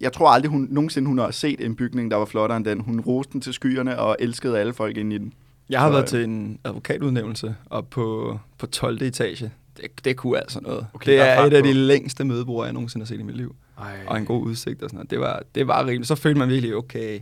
jeg 0.00 0.12
tror 0.12 0.28
aldrig, 0.28 0.50
hun 0.50 0.68
nogensinde 0.70 1.08
hun 1.08 1.18
har 1.18 1.30
set 1.30 1.64
en 1.64 1.76
bygning, 1.76 2.10
der 2.10 2.16
var 2.16 2.24
flottere 2.24 2.56
end 2.56 2.64
den. 2.64 2.80
Hun 2.80 3.00
roste 3.00 3.32
den 3.32 3.40
til 3.40 3.52
skyerne 3.52 3.98
og 3.98 4.16
elskede 4.20 4.58
alle 4.58 4.72
folk 4.72 4.96
ind 4.96 5.12
i 5.12 5.18
den. 5.18 5.32
Jeg 5.70 5.80
har 5.80 5.88
Så, 5.88 5.92
været 5.92 6.02
øh, 6.04 6.08
til 6.08 6.24
en 6.24 6.58
advokatudnævnelse 6.64 7.54
op 7.70 7.90
på, 7.90 8.38
på 8.58 8.66
12. 8.66 9.02
etage. 9.02 9.50
Det, 9.76 10.04
det 10.04 10.16
kunne 10.16 10.38
altså 10.38 10.60
noget. 10.60 10.86
Okay, 10.94 11.12
det 11.12 11.20
er 11.20 11.40
et 11.44 11.52
af 11.52 11.62
de 11.62 11.72
længste 11.72 12.24
mødebord, 12.24 12.64
jeg 12.66 12.72
nogensinde 12.72 13.04
har 13.04 13.06
set 13.06 13.20
i 13.20 13.22
mit 13.22 13.36
liv. 13.36 13.54
Ej. 13.78 13.98
Og 14.06 14.16
en 14.16 14.26
god 14.26 14.42
udsigt 14.42 14.82
og 14.82 14.90
sådan 14.90 14.96
noget. 14.96 15.10
Det 15.10 15.20
var, 15.20 15.42
det 15.54 15.66
var 15.66 15.80
rimeligt. 15.80 16.08
Så 16.08 16.14
følte 16.14 16.38
man 16.38 16.48
virkelig, 16.48 16.74
okay, 16.76 17.20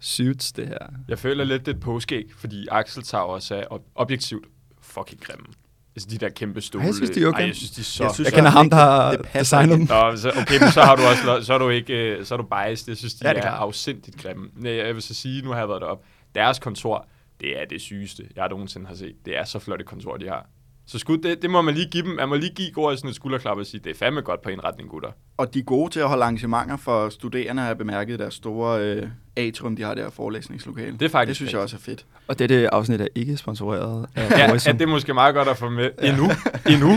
suits 0.00 0.52
det 0.52 0.68
her. 0.68 0.78
Jeg 1.08 1.18
føler 1.18 1.44
lidt, 1.44 1.66
det 1.66 1.72
er 1.72 1.76
et 1.76 1.82
påskæg, 1.82 2.24
fordi 2.36 2.66
Axel 2.70 3.02
Towers 3.02 3.50
er 3.50 3.62
ob- 3.72 3.92
objektivt 3.94 4.46
fucking 4.80 5.20
grimme. 5.20 5.46
Altså 5.96 6.08
de 6.10 6.18
der 6.18 6.28
kæmpe 6.28 6.60
stole. 6.60 6.82
Ej, 6.82 6.86
jeg 6.86 6.94
synes, 6.94 7.10
de 7.10 7.22
er 7.22 7.26
okay. 7.26 7.40
Ej, 7.40 7.46
jeg 7.46 7.56
synes, 7.56 7.70
de 7.70 7.80
er 7.80 7.84
så... 7.84 8.02
Jeg 8.04 8.12
synes 8.14 8.26
Jeg 8.26 8.34
kender 8.34 8.50
også 8.50 8.58
ham, 8.58 8.70
der 8.70 8.76
har 8.76 9.16
designet 9.32 9.78
dem. 9.78 9.86
Nå, 9.88 10.16
så, 10.16 10.28
okay, 10.40 10.60
men 10.60 10.70
så 10.70 10.80
har 10.82 10.96
du 10.96 11.02
også, 11.02 11.46
så 11.46 11.54
er 11.54 11.58
du 11.58 11.68
ikke, 11.68 11.94
øh, 12.18 12.24
så 12.24 12.34
er 12.34 12.38
du 12.38 12.44
biased. 12.44 12.88
Jeg 12.88 12.96
synes, 12.96 13.14
de 13.14 13.28
Ja, 13.28 13.34
er 13.34 13.42
er, 13.42 13.50
afsindigt 13.50 14.18
grimme. 14.22 14.48
Nej, 14.56 14.72
jeg 14.72 14.94
vil 14.94 15.02
så 15.02 15.14
sige, 15.14 15.42
nu 15.42 15.50
har 15.50 15.58
jeg 15.58 15.68
været 15.68 15.80
deroppe. 15.80 16.06
Deres 16.34 16.58
kontor, 16.58 17.06
det 17.40 17.60
er 17.60 17.64
det 17.70 17.80
sygeste, 17.80 18.28
jeg 18.36 18.48
nogensinde 18.48 18.86
har 18.86 18.94
set. 18.94 19.14
Det 19.24 19.38
er 19.38 19.44
så 19.44 19.58
flot 19.58 19.80
et 19.80 19.86
kontor, 19.86 20.16
de 20.16 20.28
har. 20.28 20.46
Så 20.92 20.98
skud, 20.98 21.18
det, 21.18 21.42
det 21.42 21.50
må 21.50 21.62
man 21.62 21.74
lige 21.74 21.86
give 21.90 22.02
dem. 22.02 22.10
Man 22.16 22.28
må 22.28 22.34
lige 22.34 22.54
give 22.54 22.70
går 22.70 22.94
sådan 22.96 23.10
et 23.10 23.16
skulderklap 23.16 23.56
og 23.58 23.66
sige, 23.66 23.80
det 23.84 23.90
er 23.90 23.94
fandme 23.98 24.20
godt 24.20 24.42
på 24.42 24.48
indretning, 24.50 24.88
gutter. 24.90 25.08
Og 25.36 25.54
de 25.54 25.58
er 25.58 25.62
gode 25.62 25.90
til 25.92 26.00
at 26.00 26.08
holde 26.08 26.22
arrangementer 26.22 26.76
for 26.76 27.08
studerende, 27.08 27.62
har 27.62 27.68
jeg 27.68 27.78
bemærket 27.78 28.18
deres 28.18 28.34
store 28.34 28.80
øh, 28.84 29.08
atrium, 29.36 29.76
de 29.76 29.82
har 29.82 29.94
der 29.94 30.10
forelæsningslokale. 30.10 30.92
Det 30.92 31.02
er 31.02 31.08
faktisk 31.08 31.28
Det 31.28 31.36
synes 31.36 31.52
jeg 31.52 31.60
rigtigt. 31.60 31.74
også 31.74 31.90
er 31.90 31.94
fedt. 31.94 32.06
Og 32.28 32.38
dette 32.38 32.74
afsnit 32.74 33.00
er 33.00 33.06
ikke 33.14 33.36
sponsoreret 33.36 34.06
af 34.14 34.30
Ja, 34.30 34.48
er 34.68 34.72
det 34.78 34.88
måske 34.88 35.14
meget 35.14 35.34
godt 35.34 35.48
at 35.48 35.56
få 35.56 35.68
med 35.68 35.90
endnu. 36.02 36.24
endnu. 36.74 36.90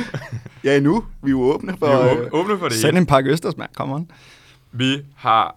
Ja, 0.63 0.77
endnu. 0.77 1.05
Vi 1.23 1.29
er 1.29 1.31
jo 1.31 1.41
åbne 1.41 1.77
for... 1.77 1.85
Vi 1.87 2.09
er 2.09 2.15
åbne- 2.15 2.29
åbne 2.31 2.57
for 2.59 2.67
det 2.67 2.77
Send 2.77 2.91
hele. 2.91 2.97
en 3.01 3.05
pakke 3.05 3.31
Østers, 3.31 3.57
mand. 3.57 3.69
Come 3.73 3.93
on. 3.95 4.11
Vi 4.71 4.97
har 5.15 5.55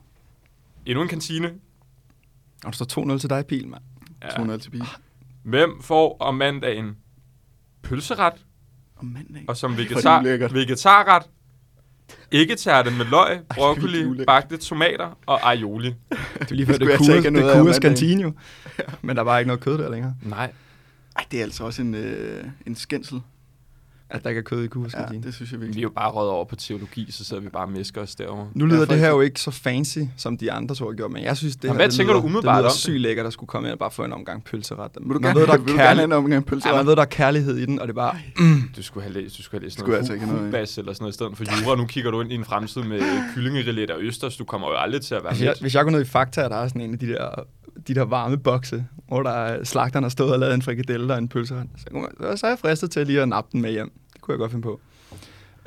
endnu 0.87 1.03
en 1.03 1.09
kantine. 1.09 1.47
Og 2.65 2.73
der 2.79 2.85
står 2.85 3.15
2-0 3.15 3.19
til 3.19 3.31
dig, 3.31 3.47
Pil, 3.47 3.69
mand. 3.69 3.83
Ja. 4.25 4.29
200 4.31 4.59
til 4.59 4.71
bil. 4.71 4.85
Hvem 5.43 5.83
får 5.83 6.17
om 6.21 6.35
mandagen 6.35 6.97
pølseret, 7.89 8.33
Om 8.97 9.05
mandag. 9.07 9.45
og 9.49 9.57
som 9.57 9.77
vegetar, 9.77 10.49
vegetarret, 10.53 11.23
ikke 12.31 12.55
tærte 12.57 12.91
med 12.91 13.05
løg, 13.05 13.41
broccoli, 13.55 14.25
bagte 14.25 14.57
tomater 14.57 15.19
og 15.27 15.51
aioli. 15.51 15.89
Det 16.39 16.51
er 16.51 16.55
lige 16.55 16.67
før, 16.67 16.73
det, 16.73 16.81
det, 16.81 16.89
have 16.99 17.23
det 17.23 17.57
er 17.57 17.63
Kures 17.63 17.79
kantine. 17.79 18.33
Men 19.03 19.17
der 19.17 19.23
var 19.23 19.39
ikke 19.39 19.47
noget 19.47 19.61
kød 19.61 19.79
der 19.79 19.91
længere. 19.91 20.15
Nej. 20.23 20.53
Ej, 21.17 21.25
det 21.31 21.39
er 21.39 21.43
altså 21.45 21.65
også 21.65 21.83
en, 21.83 21.95
øh, 21.95 22.45
en 22.67 22.75
skændsel. 22.77 23.21
At 24.11 24.23
der 24.25 24.29
ikke 24.31 24.39
er 24.39 24.43
kød 24.43 24.65
i 24.65 24.67
Kures 24.67 24.95
Ja, 24.95 24.99
det 25.23 25.35
synes 25.35 25.53
jeg 25.53 25.61
Vi 25.61 25.65
er 25.65 25.67
virkelig. 25.67 25.83
jo 25.83 25.89
bare 25.89 26.11
røget 26.11 26.31
over 26.31 26.45
på 26.45 26.57
teologi, 26.57 27.07
så 27.13 27.25
sidder 27.25 27.43
vi 27.43 27.49
bare 27.49 27.63
og 27.65 27.73
misker 27.73 28.01
os 28.03 28.15
derovre. 28.15 28.49
Nu 28.55 28.67
lyder 28.67 28.79
Ja, 28.79 28.85
det 28.85 28.99
her 28.99 29.09
jo 29.09 29.21
ikke 29.21 29.41
så 29.41 29.51
fancy, 29.51 29.99
som 30.17 30.37
de 30.37 30.53
andre 30.53 30.75
to 30.75 30.87
har 30.87 30.93
gjort, 30.93 31.11
men 31.11 31.23
jeg 31.25 31.37
synes, 31.37 31.57
det 31.57 31.65
Nå, 31.65 31.69
her, 31.69 31.75
hvad 31.77 31.89
det 31.89 31.95
tænker 31.95 32.13
lyder, 32.13 32.21
du 32.21 32.27
umiddelbart 32.27 32.57
det 32.57 32.63
lyder 32.65 32.71
sygt 32.71 33.01
lækkert 33.01 33.27
at 33.27 33.33
skulle 33.33 33.49
komme 33.49 33.69
ind 33.69 33.73
og 33.73 33.79
bare 33.79 33.91
få 33.91 34.05
en 34.05 34.13
omgang 34.13 34.45
pølseret. 34.45 34.91
Vil 35.01 35.09
du 35.09 35.13
man 35.13 35.23
gerne, 35.23 35.41
ved, 35.41 35.47
der 35.47 35.53
vil 35.53 35.61
er 35.63 35.67
du 35.67 35.73
gerne 35.73 35.79
kærlighed, 35.79 36.05
en 36.07 36.13
omgang 36.13 36.47
pølse? 36.47 36.69
ja, 36.69 36.77
man 36.77 36.87
ved, 36.87 36.97
der 36.97 37.03
er 37.03 37.07
kærlighed 37.07 37.57
i 37.57 37.67
den, 37.67 37.81
og 37.81 37.89
det 37.89 37.93
er 37.93 37.95
bare... 37.97 38.17
Du 38.77 38.83
skulle 38.83 39.05
have 39.05 39.15
læst, 39.23 39.39
du 39.39 39.43
skulle 39.43 39.61
have 39.61 39.67
læst 39.67 39.79
Skulle 39.79 39.89
noget 39.91 40.11
altså 40.11 40.27
hu- 40.27 40.33
have 40.37 40.51
noget, 40.51 40.79
eller 40.79 40.93
sådan 40.93 41.03
noget 41.03 41.13
i 41.13 41.15
stedet 41.15 41.37
for 41.37 41.45
jura. 41.65 41.77
Nu 41.77 41.87
kigger 41.87 42.11
du 42.11 42.21
ind 42.21 42.33
i 42.33 42.35
en 42.35 42.45
fremtid 42.45 42.83
med 42.83 43.01
kyllingerillet 43.35 43.91
og 43.91 44.03
østers. 44.03 44.37
Du 44.37 44.45
kommer 44.45 44.69
jo 44.69 44.75
aldrig 44.77 45.01
til 45.03 45.15
at 45.15 45.23
være 45.25 45.33
Hvis 45.33 45.43
jeg, 45.43 45.49
med. 45.49 45.61
hvis 45.61 45.75
jeg 45.75 45.85
går 45.85 45.91
ned 45.91 46.01
i 46.01 46.05
Fakta, 46.05 46.41
der 46.43 46.57
er 46.57 46.69
sådan 46.69 46.81
en 46.83 46.93
af 46.93 46.99
de 46.99 47.07
der, 47.09 47.29
de 47.89 47.95
der 47.95 48.03
varme 48.05 48.39
bokse, 48.39 48.85
hvor 49.09 49.23
der 49.23 49.31
er 49.31 49.65
slagteren 49.65 50.03
har 50.03 50.09
stået 50.11 50.33
og 50.33 50.39
lavet 50.39 50.55
en 50.55 50.63
frikadelle 50.63 51.13
og 51.13 51.19
en 51.19 51.29
pølseret, 51.29 51.67
så, 51.77 52.37
så 52.37 52.47
er 52.47 52.51
jeg 52.51 52.59
fristet 52.59 52.91
til 52.91 53.07
lige 53.07 53.23
at 53.23 53.29
nappe 53.29 53.49
den 53.53 53.63
med 53.63 53.71
hjem. 53.71 53.91
Kunne 54.29 54.33
jeg 54.33 54.39
godt 54.39 54.51
finde 54.51 54.63
på. 54.63 54.81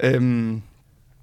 Øhm, 0.04 0.62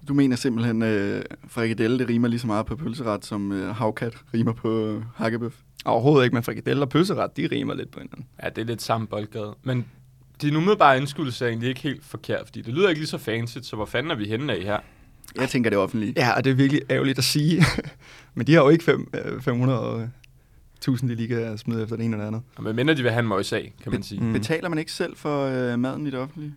Du 0.09 0.15
mener 0.15 0.37
simpelthen, 0.37 0.83
øh, 0.83 1.23
frikadelle, 1.49 1.99
det 1.99 2.09
rimer 2.09 2.29
lige 2.29 2.41
så 2.41 2.47
meget 2.47 2.67
på 2.67 2.77
pølseret, 2.77 3.25
som 3.25 3.53
øh, 3.53 3.75
havkat 3.77 4.15
rimer 4.35 4.53
på 4.53 4.87
øh, 4.87 5.03
hakkebøf. 5.15 5.55
overhovedet 5.85 6.25
ikke, 6.25 6.35
men 6.35 6.43
frikadelle 6.43 6.83
og 6.83 6.89
pølseret, 6.89 7.37
de 7.37 7.49
rimer 7.53 7.75
lidt 7.75 7.91
på 7.91 8.01
hinanden. 8.01 8.27
Ja, 8.43 8.49
det 8.49 8.63
er 8.63 8.67
lidt 8.67 8.83
samme 8.83 9.07
boldgade. 9.07 9.55
Men 9.63 9.87
din 10.43 10.57
umiddelbare 10.57 10.99
indskydelse 10.99 11.45
er 11.45 11.49
egentlig 11.49 11.69
ikke 11.69 11.81
helt 11.81 12.05
forkert, 12.05 12.43
fordi 12.47 12.63
det 12.63 12.75
lyder 12.75 12.89
ikke 12.89 13.01
lige 13.01 13.09
så 13.09 13.19
fancy, 13.19 13.59
så 13.63 13.77
hvor 13.77 13.85
fanden 13.87 14.11
er 14.11 14.17
vi 14.17 14.29
henne 14.29 14.53
af 14.53 14.63
her? 14.63 14.79
Jeg 15.41 15.49
tænker 15.49 15.71
det 15.71 15.79
offentlige. 15.79 16.13
Ja, 16.17 16.33
og 16.37 16.45
det 16.45 16.51
er 16.51 16.55
virkelig 16.55 16.83
ærgerligt 16.91 17.19
at 17.19 17.25
sige. 17.25 17.65
men 18.35 18.47
de 18.47 18.55
har 18.55 18.63
jo 18.63 18.69
ikke 18.69 18.85
fem, 18.85 19.11
øh, 19.25 19.41
500 19.43 20.11
tusind, 20.81 21.11
de 21.11 21.15
lige 21.15 21.29
kan 21.29 21.59
smide 21.59 21.83
efter 21.83 21.97
det 21.97 22.05
ene 22.05 22.17
eller 22.17 22.27
andet. 22.27 22.43
Og 22.57 22.63
med 22.63 22.73
mindre 22.73 22.95
de 22.95 23.03
vil 23.03 23.11
have 23.11 23.21
en 23.23 23.29
møjs 23.29 23.53
af, 23.53 23.73
kan 23.83 23.93
man 23.93 24.03
sige. 24.03 24.21
Mm. 24.21 24.33
Betaler 24.33 24.69
man 24.69 24.79
ikke 24.79 24.93
selv 24.93 25.17
for 25.17 25.45
øh, 25.45 25.79
maden 25.79 26.07
i 26.07 26.11
det 26.11 26.19
offentlige? 26.19 26.55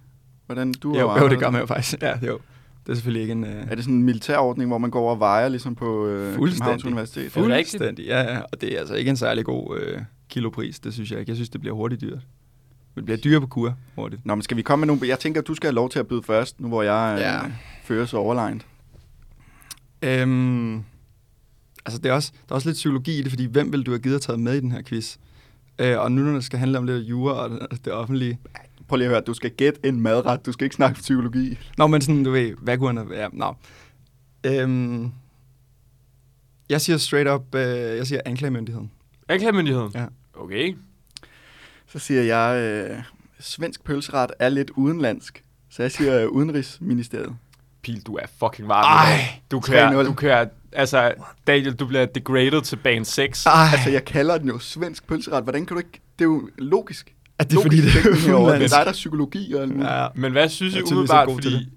Hvordan 0.54 0.74
du 0.74 1.00
Jo, 1.00 1.10
har 1.10 1.22
jo, 1.22 1.30
det 1.30 1.40
gør 1.40 1.50
man 1.50 1.62
jo 1.62 1.68
faktisk. 1.68 2.02
Ja, 2.02 2.14
jo. 2.28 2.40
Det 2.86 2.92
er 2.92 2.94
selvfølgelig 2.96 3.22
ikke 3.22 3.32
en... 3.32 3.44
Øh, 3.44 3.68
Er 3.70 3.76
det 3.76 3.84
sådan 3.84 3.96
en 3.96 4.04
militærordning, 4.04 4.70
hvor 4.70 4.78
man 4.78 4.90
går 4.92 5.00
over 5.02 5.12
og 5.12 5.20
vejer, 5.20 5.50
ligesom 5.50 5.76
på 5.76 6.08
øh, 6.08 6.18
Københavns 6.18 6.38
Fuldstændig. 6.38 6.86
Universitet? 6.86 7.26
Er? 7.26 7.30
Fuldstændig, 7.30 8.06
ja, 8.06 8.34
ja. 8.34 8.40
Og 8.52 8.62
det 8.62 8.76
er 8.76 8.80
altså 8.80 8.94
ikke 8.96 9.10
en 9.10 9.18
særlig 9.18 9.46
god 9.46 9.80
øh, 9.80 10.00
kilopris, 10.30 10.80
det 10.80 10.94
synes 10.94 11.12
jeg 11.12 11.20
ikke. 11.20 11.30
Jeg 11.30 11.36
synes, 11.36 11.50
det 11.50 11.62
bliver 11.62 11.76
hurtigt 11.76 12.02
dyrt. 12.02 12.20
Det 12.96 13.06
bliver 13.06 13.18
dyrt 13.18 13.42
på 13.42 13.48
kur 13.48 13.74
hurtigt. 13.96 14.26
Nå, 14.26 14.36
men 14.36 14.42
skal 14.42 14.58
vi 14.58 14.62
komme 14.62 14.86
med 14.86 14.88
nogle... 14.96 15.08
Jeg 15.08 15.20
tænker, 15.20 15.42
at 15.42 15.48
du 15.48 15.56
skal 15.56 15.68
have 15.68 15.76
lov 15.76 15.90
til 15.90 16.00
at 16.00 16.08
byde 16.08 16.24
først, 16.24 16.60
nu 16.62 16.68
hvor 16.68 16.82
jeg 16.84 17.14
øh, 17.16 17.22
Ja. 17.22 17.40
fører 17.84 18.06
så 18.06 18.18
overlegnet. 18.18 18.66
Øhm, 20.02 20.76
altså, 21.86 21.98
det 22.04 22.06
er 22.06 22.14
også, 22.14 22.32
der 22.50 22.54
er 22.54 22.56
også 22.56 22.70
lidt 22.70 22.76
psykologi 22.76 23.20
i 23.20 23.22
det, 23.24 23.32
fordi 23.32 23.46
hvem 23.46 23.72
vil 23.72 23.84
du 23.86 23.92
have 23.92 24.00
givet 24.00 24.16
at 24.16 24.22
taget 24.22 24.40
med 24.40 24.54
i 24.54 24.60
den 24.60 24.72
her 24.72 24.82
quiz? 24.82 25.18
Øh, 25.80 26.00
og 26.00 26.12
nu 26.12 26.22
når 26.22 26.34
det 26.34 26.44
skal 26.44 26.60
handle 26.60 26.78
om 26.78 26.86
lidt 26.86 27.04
jura 27.10 27.34
og 27.34 27.50
det, 27.50 27.86
det 27.86 27.94
offentlige. 27.94 28.40
Prøv 28.91 28.97
lige 28.97 29.08
at 29.08 29.12
høre, 29.12 29.21
du 29.21 29.34
skal 29.34 29.51
gætte 29.51 29.80
en 29.86 30.01
madret, 30.01 30.45
du 30.45 30.51
skal 30.51 30.65
ikke 30.65 30.75
snakke 30.75 30.99
psykologi. 30.99 31.58
Nå, 31.77 31.88
men 31.88 32.01
sådan, 32.01 32.23
du 32.23 32.32
ved, 32.32 32.54
hvad 32.58 32.77
kunne 32.77 32.99
han 32.99 33.08
have... 33.08 33.21
Ja, 33.21 33.27
nå. 33.34 33.56
Øhm, 34.43 35.12
jeg 36.69 36.82
siger 36.82 36.97
straight 36.97 37.30
up, 37.30 37.56
øh, 37.56 37.97
jeg 37.97 38.08
siger 38.08 38.21
anklagemyndigheden. 38.25 38.91
Anklagemyndigheden? 39.30 39.91
Ja. 39.95 40.06
Okay. 40.34 40.77
Så 41.88 41.99
siger 41.99 42.21
jeg, 42.21 42.62
øh, 42.62 43.04
svensk 43.39 43.84
pølseret 43.84 44.32
er 44.39 44.49
lidt 44.49 44.69
udenlandsk. 44.69 45.43
Så 45.69 45.82
jeg 45.82 45.91
siger 45.91 46.21
øh, 46.21 46.27
udenrigsministeriet. 46.30 47.36
Pil, 47.82 48.01
du 48.01 48.15
er 48.15 48.25
fucking 48.39 48.67
varm. 48.67 49.08
Ej, 49.08 49.19
du 49.51 49.60
kører, 49.60 50.04
3-0. 50.04 50.06
du 50.06 50.13
kører, 50.13 50.45
altså, 50.71 51.13
Daniel, 51.47 51.73
du 51.73 51.86
bliver 51.86 52.06
degraded 52.06 52.62
til 52.62 52.75
bane 52.75 53.06
6. 53.06 53.45
Ej, 53.45 53.54
Altså, 53.71 53.89
jeg 53.89 54.06
kalder 54.06 54.38
den 54.38 54.47
jo 54.47 54.60
svensk 54.60 55.08
pølseret. 55.08 55.43
Hvordan 55.43 55.65
kan 55.65 55.75
du 55.75 55.80
ikke... 55.80 56.01
Det 56.19 56.25
er 56.25 56.30
jo 56.30 56.49
logisk. 56.58 57.15
Er 57.41 57.49
det 57.49 57.62
fordi, 57.62 57.77
det 57.77 57.88
er 57.88 57.91
herovre. 57.91 58.17
Det 58.17 58.34
udenlandsk? 58.34 58.73
er 58.73 58.77
dig, 58.77 58.86
der 58.86 58.91
er 58.91 58.93
psykologi 58.93 59.54
og 59.54 59.62
alt 59.62 59.71
muligt. 59.71 59.91
Ja, 59.91 60.08
Men 60.15 60.32
hvad 60.32 60.49
synes 60.49 60.73
Jeg 60.73 60.82
I 60.82 60.84
er 60.84 60.91
umiddelbart, 60.91 61.30
fordi... 61.34 61.69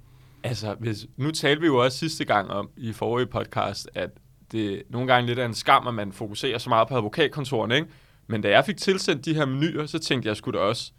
Altså, 0.43 0.77
hvis, 0.81 1.07
nu 1.17 1.31
talte 1.31 1.61
vi 1.61 1.67
jo 1.67 1.77
også 1.85 1.99
sidste 1.99 2.25
gang 2.25 2.51
om, 2.51 2.69
i 2.77 2.93
forrige 2.93 3.27
podcast, 3.27 3.89
at 3.95 4.11
det 4.53 4.83
nogle 4.91 5.13
gange 5.13 5.27
lidt 5.27 5.39
er 5.39 5.47
en 5.47 5.55
skam, 5.55 5.87
at 5.87 5.95
man 5.95 6.13
fokuserer 6.13 6.59
så 6.59 6.69
meget 6.69 6.89
på 6.89 6.97
advokatkontorerne, 6.97 7.75
ikke? 7.75 7.89
Men 8.27 8.41
da 8.41 8.51
jeg 8.51 8.65
fik 8.65 8.77
tilsendt 8.77 9.25
de 9.25 9.35
her 9.35 9.45
menuer, 9.47 9.87
så 9.87 9.99
tænkte 9.99 10.29
jeg 10.29 10.37
skulle 10.37 10.59
da 10.59 10.65
også, 10.65 10.93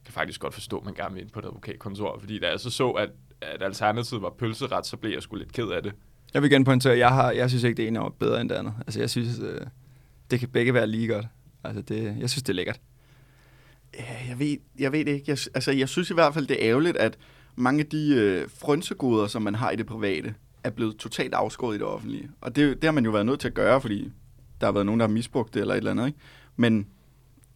jeg 0.00 0.04
kan 0.04 0.14
faktisk 0.14 0.40
godt 0.40 0.54
forstå, 0.54 0.78
at 0.78 0.84
man 0.84 0.94
gerne 0.94 1.14
vil 1.14 1.22
ind 1.22 1.30
på 1.30 1.38
et 1.38 1.44
advokatkontor, 1.44 2.18
fordi 2.20 2.38
da 2.38 2.48
jeg 2.48 2.60
så 2.60 2.70
så, 2.70 2.90
at, 2.90 3.08
at 3.40 3.62
alternativet 3.62 4.22
var 4.22 4.30
pølseret, 4.38 4.86
så 4.86 4.96
blev 4.96 5.12
jeg 5.12 5.22
sgu 5.22 5.36
lidt 5.36 5.52
ked 5.52 5.68
af 5.68 5.82
det. 5.82 5.92
Jeg 6.34 6.42
vil 6.42 6.50
gerne 6.50 6.64
pointere, 6.64 6.92
at 6.92 6.98
jeg, 6.98 7.08
har, 7.08 7.30
jeg 7.30 7.50
synes 7.50 7.64
ikke, 7.64 7.76
det 7.76 7.86
ene 7.86 7.98
er 7.98 8.14
bedre 8.18 8.40
end 8.40 8.48
det 8.48 8.54
andet. 8.54 8.74
Altså, 8.80 9.00
jeg 9.00 9.10
synes, 9.10 9.38
øh, 9.38 9.60
det 10.30 10.40
kan 10.40 10.48
begge 10.48 10.74
være 10.74 10.86
lige 10.86 11.08
godt. 11.08 11.26
Altså, 11.64 11.82
det, 11.82 12.16
jeg 12.20 12.30
synes, 12.30 12.42
det 12.42 12.48
er 12.48 12.54
lækkert. 12.54 12.80
Ja, 13.98 14.28
jeg 14.28 14.38
ved, 14.38 14.56
jeg 14.78 14.92
ved 14.92 15.04
det 15.04 15.12
ikke. 15.12 15.24
Jeg, 15.26 15.38
altså, 15.54 15.72
jeg 15.72 15.88
synes 15.88 16.10
i 16.10 16.14
hvert 16.14 16.34
fald, 16.34 16.46
det 16.46 16.64
er 16.64 16.70
ærgerligt, 16.70 16.96
at 16.96 17.18
mange 17.56 17.80
af 17.80 17.86
de 17.86 18.14
øh, 18.14 18.48
frønsegoder, 18.60 19.26
som 19.26 19.42
man 19.42 19.54
har 19.54 19.70
i 19.70 19.76
det 19.76 19.86
private, 19.86 20.34
er 20.64 20.70
blevet 20.70 20.96
totalt 20.96 21.34
afskåret 21.34 21.74
i 21.74 21.78
det 21.78 21.86
offentlige. 21.86 22.30
Og 22.40 22.56
det, 22.56 22.76
det 22.76 22.84
har 22.84 22.92
man 22.92 23.04
jo 23.04 23.10
været 23.10 23.26
nødt 23.26 23.40
til 23.40 23.48
at 23.48 23.54
gøre, 23.54 23.80
fordi 23.80 24.12
der 24.60 24.66
har 24.66 24.72
været 24.72 24.86
nogen, 24.86 25.00
der 25.00 25.06
har 25.06 25.12
misbrugt 25.12 25.54
det 25.54 25.60
eller 25.60 25.74
et 25.74 25.78
eller 25.78 25.90
andet. 25.90 26.06
Ikke? 26.06 26.18
Men 26.56 26.86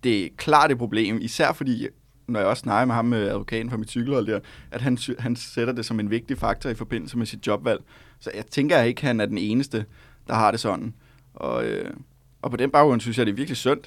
det 0.04 0.24
er 0.24 0.28
klart 0.36 0.70
et 0.70 0.78
problem, 0.78 1.18
især 1.20 1.52
fordi, 1.52 1.88
når 2.28 2.40
jeg 2.40 2.48
også 2.48 2.60
snakker 2.60 2.86
med 2.86 2.94
ham 2.94 3.04
med 3.04 3.28
advokaten 3.28 3.70
fra 3.70 3.76
mit 3.76 3.90
cykelhold 3.90 4.26
der, 4.26 4.40
at 4.70 4.80
han, 4.80 4.98
han 5.18 5.36
sætter 5.36 5.74
det 5.74 5.84
som 5.84 6.00
en 6.00 6.10
vigtig 6.10 6.38
faktor 6.38 6.70
i 6.70 6.74
forbindelse 6.74 7.18
med 7.18 7.26
sit 7.26 7.46
jobvalg. 7.46 7.80
Så 8.18 8.30
jeg 8.34 8.46
tænker 8.46 8.82
ikke, 8.82 9.00
at 9.00 9.06
han 9.06 9.20
er 9.20 9.26
den 9.26 9.38
eneste, 9.38 9.84
der 10.28 10.34
har 10.34 10.50
det 10.50 10.60
sådan. 10.60 10.94
Og, 11.34 11.64
øh, 11.64 11.94
og 12.42 12.50
på 12.50 12.56
den 12.56 12.70
baggrund 12.70 13.00
synes 13.00 13.18
jeg, 13.18 13.26
det 13.26 13.32
er 13.32 13.36
virkelig 13.36 13.56
synd, 13.56 13.80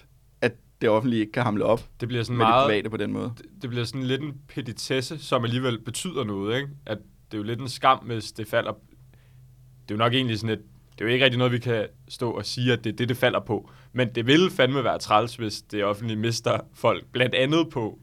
det 0.82 0.90
offentlige 0.90 1.20
ikke 1.20 1.32
kan 1.32 1.44
hamle 1.44 1.66
op 1.66 1.90
Det 2.00 2.08
bliver 2.08 2.24
sådan 2.24 2.38
med 2.38 2.46
det 2.46 2.52
meget... 2.52 2.66
private 2.68 2.90
på 2.90 2.98
den 2.98 3.14
måde. 3.14 3.34
det, 3.38 3.46
det 3.62 3.70
bliver 3.70 3.86
sådan 3.86 4.04
lidt 4.04 4.22
en 4.22 4.34
petitesse, 4.48 5.18
som 5.20 5.44
alligevel 5.44 5.80
betyder 5.80 6.24
noget, 6.24 6.56
ikke? 6.56 6.70
At 6.86 6.98
det 7.32 7.34
er 7.34 7.38
jo 7.38 7.44
lidt 7.44 7.60
en 7.60 7.70
skam, 7.70 7.98
hvis 7.98 8.32
det 8.32 8.48
falder... 8.48 8.72
Det 8.72 9.92
er 9.92 9.96
jo 9.96 9.98
nok 9.98 10.14
egentlig 10.14 10.40
sådan 10.40 10.54
et... 10.54 10.64
Det 10.92 11.06
er 11.06 11.10
jo 11.10 11.14
ikke 11.14 11.26
rigtig 11.26 11.38
noget, 11.38 11.54
vi 11.54 11.60
kan 11.60 11.88
stå 12.08 12.32
og 12.32 12.46
sige, 12.46 12.74
at 12.74 12.84
det 12.84 12.92
er 12.94 12.96
det, 12.96 13.10
det 13.10 13.18
falder 13.18 13.40
på. 13.40 13.72
Men 13.94 14.16
det 14.16 14.28
vil 14.28 14.50
fandme 14.50 14.84
være 14.84 15.00
træls, 15.00 15.36
hvis 15.36 15.62
det 15.62 15.84
offentlige 15.84 16.18
mister 16.18 16.60
folk, 16.74 17.06
blandt 17.12 17.36
andet 17.36 17.70
på 17.70 18.00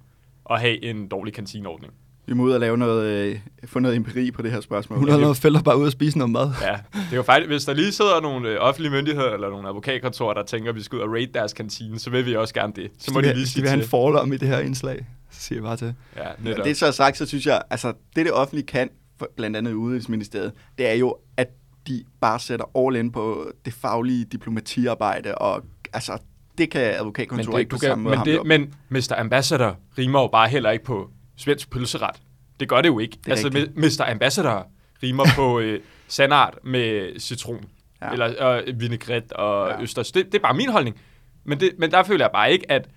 at 0.50 0.60
have 0.60 0.84
en 0.84 1.08
dårlig 1.08 1.34
kantineordning. 1.34 1.92
Vi 2.26 2.34
må 2.34 2.42
ud 2.42 2.52
og 2.52 2.60
lave 2.60 2.78
noget, 2.78 3.06
øh, 3.06 3.38
få 3.64 3.78
noget 3.78 3.96
empiri 3.96 4.30
på 4.30 4.42
det 4.42 4.50
her 4.52 4.60
spørgsmål. 4.60 4.98
100 4.98 5.34
fælder 5.34 5.62
bare 5.62 5.78
ud 5.78 5.86
og 5.86 5.92
spise 5.92 6.18
noget 6.18 6.32
mad. 6.32 6.50
Ja, 6.62 6.72
det 6.92 7.12
er 7.12 7.16
jo 7.16 7.22
faktisk, 7.22 7.48
hvis 7.48 7.64
der 7.64 7.74
lige 7.74 7.92
sidder 7.92 8.20
nogle 8.20 8.48
øh, 8.48 8.56
offentlige 8.60 8.92
myndigheder 8.92 9.32
eller 9.32 9.50
nogle 9.50 9.68
advokatkontorer, 9.68 10.34
der 10.34 10.42
tænker, 10.42 10.70
at 10.70 10.76
vi 10.76 10.82
skal 10.82 10.96
ud 10.96 11.02
og 11.02 11.12
raid 11.12 11.26
deres 11.26 11.52
kantine, 11.52 11.98
så 11.98 12.10
vil 12.10 12.26
vi 12.26 12.36
også 12.36 12.54
gerne 12.54 12.72
det. 12.76 12.90
Så 12.98 13.12
må 13.12 13.20
Skal 13.20 13.28
de 13.28 13.34
vi, 13.34 13.38
lige 13.38 13.48
sige 13.48 13.62
vi 13.62 13.68
have 13.68 13.82
en 13.82 13.88
forlom 13.88 14.32
i 14.32 14.36
det 14.36 14.48
her 14.48 14.58
indslag? 14.58 15.06
Så 15.30 15.40
siger 15.40 15.56
jeg 15.56 15.62
bare 15.62 15.76
til. 15.76 15.94
Ja, 16.16 16.22
netop. 16.38 16.64
det 16.64 16.76
så 16.76 16.86
er 16.86 16.90
sagt, 16.90 17.18
så 17.18 17.26
synes 17.26 17.46
jeg, 17.46 17.62
altså 17.70 17.92
det 18.16 18.26
det 18.26 18.32
offentlige 18.32 18.66
kan, 18.66 18.90
blandt 19.36 19.56
andet 19.56 19.70
i 19.70 19.74
Udenrigsministeriet, 19.74 20.52
det 20.78 20.90
er 20.90 20.94
jo, 20.94 21.16
at 21.36 21.48
de 21.88 22.04
bare 22.20 22.40
sætter 22.40 22.78
all 22.78 22.96
in 22.96 23.12
på 23.12 23.52
det 23.64 23.72
faglige 23.72 24.24
diplomatiarbejde, 24.24 25.34
og 25.34 25.62
altså 25.92 26.18
det 26.58 26.70
kan 26.70 26.94
advokatkontoret 26.98 27.60
ikke 27.60 27.70
på 27.70 27.78
kan, 27.78 27.88
samme 27.88 28.04
måde 28.04 28.16
men, 28.16 28.26
det, 28.26 28.46
men 28.46 28.74
Mr. 28.88 29.14
Ambassador 29.16 29.76
rimer 29.98 30.20
jo 30.20 30.26
bare 30.26 30.48
heller 30.48 30.70
ikke 30.70 30.84
på 30.84 31.10
svensk 31.36 31.70
pølseret. 31.70 32.16
Det 32.60 32.68
gør 32.68 32.80
det 32.80 32.88
jo 32.88 32.98
ikke. 32.98 33.18
er 33.26 33.30
altså, 33.30 33.46
rigtigt. 33.48 33.76
Mr. 33.76 34.04
Ambassador 34.10 34.66
rimer 35.02 35.24
på 35.36 35.58
øh, 35.60 35.80
sandart 36.08 36.58
med 36.64 37.20
citron. 37.20 37.64
Ja. 38.02 38.12
Eller 38.12 38.62
øh, 38.66 38.80
vinaigrette 38.80 39.36
og 39.36 39.70
ja. 39.70 39.82
Østers. 39.82 40.12
Det, 40.12 40.26
det 40.26 40.34
er 40.34 40.42
bare 40.42 40.54
min 40.54 40.68
holdning. 40.68 40.96
Men, 41.44 41.60
det, 41.60 41.70
men 41.78 41.90
der 41.90 42.02
føler 42.02 42.24
jeg 42.24 42.30
bare 42.32 42.52
ikke, 42.52 42.70
at 42.70 42.88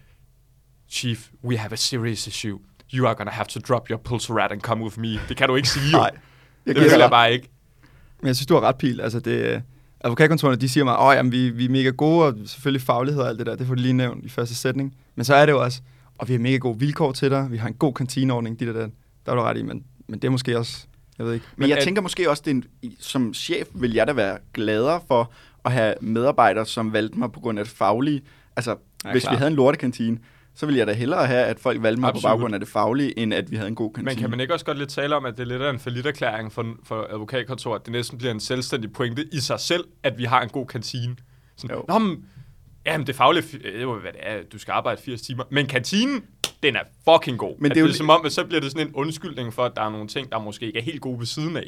Chief, 0.89 1.29
we 1.43 1.57
have 1.57 1.73
a 1.73 1.75
serious 1.75 2.27
issue. 2.27 2.59
You 2.93 3.07
are 3.07 3.15
gonna 3.15 3.31
have 3.31 3.45
to 3.45 3.59
drop 3.59 3.89
your 3.89 3.99
pulserat 3.99 4.51
and 4.51 4.61
come 4.61 4.83
with 4.83 4.99
me. 4.99 5.19
Det 5.29 5.37
kan 5.37 5.47
du 5.47 5.55
ikke 5.55 5.69
sige, 5.69 5.91
jo. 5.91 5.97
Nej, 5.97 6.09
det 6.09 6.19
jeg 6.65 6.75
føler 6.75 6.89
giver 6.89 6.99
jeg 6.99 7.09
bare 7.09 7.33
ikke. 7.33 7.49
Men 8.19 8.27
jeg 8.27 8.35
synes, 8.35 8.47
du 8.47 8.53
har 8.53 8.61
ret, 8.61 8.75
Pil. 8.77 9.01
Altså, 9.01 9.19
det, 9.19 9.31
øh, 9.31 9.61
advokatkontorerne, 10.01 10.61
de 10.61 10.69
siger 10.69 10.83
mig, 10.83 10.93
at 10.93 11.25
oh, 11.25 11.31
vi, 11.31 11.49
vi 11.49 11.65
er 11.65 11.69
mega 11.69 11.89
gode, 11.89 12.25
og 12.25 12.35
selvfølgelig 12.45 12.81
faglighed 12.81 13.21
og 13.21 13.29
alt 13.29 13.39
det 13.39 13.45
der, 13.45 13.55
det 13.55 13.67
får 13.67 13.75
du 13.75 13.81
lige 13.81 13.93
nævnt 13.93 14.25
i 14.25 14.29
første 14.29 14.55
sætning. 14.55 14.95
Men 15.15 15.25
så 15.25 15.35
er 15.35 15.45
det 15.45 15.53
jo 15.53 15.63
også, 15.63 15.81
og 16.19 16.27
vi 16.27 16.33
har 16.33 16.39
mega 16.39 16.57
gode 16.57 16.79
vilkår 16.79 17.11
til 17.11 17.31
dig, 17.31 17.47
vi 17.51 17.57
har 17.57 17.67
en 17.67 17.73
god 17.73 17.93
kantineordning, 17.93 18.59
dit 18.59 18.69
og 18.69 18.75
dat. 18.75 18.89
Der 19.25 19.31
er 19.31 19.35
du 19.35 19.41
ret 19.41 19.57
i, 19.57 19.63
men, 19.63 19.83
men 20.07 20.19
det 20.19 20.27
er 20.27 20.31
måske 20.31 20.57
også, 20.57 20.85
jeg 21.17 21.25
ved 21.25 21.33
ikke. 21.33 21.45
Men, 21.55 21.61
men 21.63 21.69
jeg 21.69 21.77
at- 21.77 21.83
tænker 21.83 22.01
måske 22.01 22.29
også, 22.29 22.43
det 22.45 22.51
en, 22.51 22.63
i- 22.81 22.97
som 22.99 23.33
chef 23.33 23.67
vil 23.73 23.93
jeg 23.93 24.07
da 24.07 24.13
være 24.13 24.37
gladere 24.53 25.01
for 25.07 25.31
at 25.65 25.71
have 25.71 25.93
medarbejdere, 26.01 26.65
som 26.65 26.93
valgte 26.93 27.19
mig 27.19 27.31
på 27.31 27.39
grund 27.39 27.59
af 27.59 27.65
det 27.65 27.73
faglige. 27.73 28.21
Altså, 28.55 28.75
Ja, 29.05 29.11
hvis 29.11 29.23
klart. 29.23 29.33
vi 29.33 29.37
havde 29.37 29.49
en 29.51 29.55
lortekantine, 29.55 30.17
så 30.55 30.65
ville 30.65 30.79
jeg 30.79 30.87
da 30.87 30.93
hellere 30.93 31.25
have, 31.27 31.45
at 31.45 31.59
folk 31.59 31.83
valgte 31.83 31.99
mig 32.01 32.07
Absolut. 32.07 32.21
på 32.23 32.27
baggrund 32.35 32.53
af 32.53 32.59
det 32.59 32.69
faglige, 32.69 33.19
end 33.19 33.33
at 33.33 33.51
vi 33.51 33.55
havde 33.55 33.67
en 33.67 33.75
god 33.75 33.93
kantine. 33.93 34.05
Men 34.05 34.17
kan 34.17 34.29
man 34.29 34.39
ikke 34.39 34.53
også 34.53 34.65
godt 34.65 34.77
lidt 34.77 34.89
tale 34.89 35.15
om, 35.15 35.25
at 35.25 35.33
det 35.37 35.43
er 35.43 35.47
lidt 35.47 35.61
af 35.61 35.69
en 35.69 35.79
forlitterklæring 35.79 36.51
for, 36.51 36.75
for 36.83 37.07
advokatkontoret, 37.13 37.79
at 37.79 37.85
det 37.85 37.91
næsten 37.91 38.17
bliver 38.17 38.31
en 38.33 38.39
selvstændig 38.39 38.93
pointe 38.93 39.25
i 39.31 39.39
sig 39.39 39.59
selv, 39.59 39.83
at 40.03 40.17
vi 40.17 40.23
har 40.23 40.41
en 40.41 40.49
god 40.49 40.65
kantine? 40.65 41.15
Sådan, 41.57 41.75
Jo. 41.75 41.85
Nå, 41.87 41.99
men, 41.99 42.25
jamen 42.85 43.07
det 43.07 43.15
faglige, 43.15 43.57
det 43.57 43.77
er 43.77 43.81
jo, 43.81 43.99
hvad 43.99 44.11
det 44.11 44.21
er, 44.23 44.43
du 44.53 44.59
skal 44.59 44.71
arbejde 44.71 45.01
80 45.01 45.21
timer, 45.21 45.43
men 45.51 45.67
kantinen, 45.67 46.23
den 46.63 46.75
er 46.75 46.81
fucking 47.09 47.37
god. 47.37 47.55
Men 47.59 47.63
det 47.63 47.69
er, 47.69 47.73
det 47.73 47.81
jo 47.81 47.93
er 47.93 47.97
som 47.97 48.09
om, 48.09 48.25
at 48.25 48.31
så 48.31 48.45
bliver 48.45 48.61
det 48.61 48.71
sådan 48.71 48.87
en 48.87 48.93
undskyldning 48.93 49.53
for, 49.53 49.65
at 49.65 49.71
der 49.75 49.81
er 49.81 49.89
nogle 49.89 50.07
ting, 50.07 50.31
der 50.31 50.39
måske 50.39 50.65
ikke 50.65 50.79
er 50.79 50.83
helt 50.83 51.01
gode 51.01 51.19
ved 51.19 51.25
siden 51.25 51.57
af. 51.57 51.67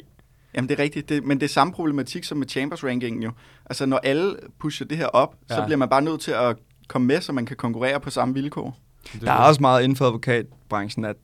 Jamen, 0.54 0.68
det 0.68 0.78
er 0.78 0.82
rigtigt. 0.82 1.08
Det, 1.08 1.24
men 1.24 1.40
det 1.40 1.44
er 1.44 1.48
samme 1.48 1.72
problematik 1.72 2.24
som 2.24 2.38
med 2.38 2.46
Chambers-rankingen 2.46 3.22
jo. 3.22 3.32
Altså, 3.66 3.86
når 3.86 3.98
alle 3.98 4.36
pusher 4.58 4.86
det 4.86 4.96
her 4.96 5.06
op, 5.06 5.34
ja. 5.50 5.54
Så 5.54 5.64
bliver 5.64 5.76
man 5.76 5.88
bare 5.88 6.02
nødt 6.02 6.20
til 6.20 6.30
at 6.30 6.56
komme 6.88 7.06
med, 7.06 7.20
så 7.20 7.32
man 7.32 7.46
kan 7.46 7.56
konkurrere 7.56 8.00
på 8.00 8.10
samme 8.10 8.34
vilkår. 8.34 8.78
Det 9.12 9.20
Der 9.20 9.32
er 9.32 9.36
også 9.36 9.60
meget 9.60 9.82
inden 9.82 9.96
for 9.96 10.06
advokatbranchen, 10.06 11.04
at, 11.04 11.16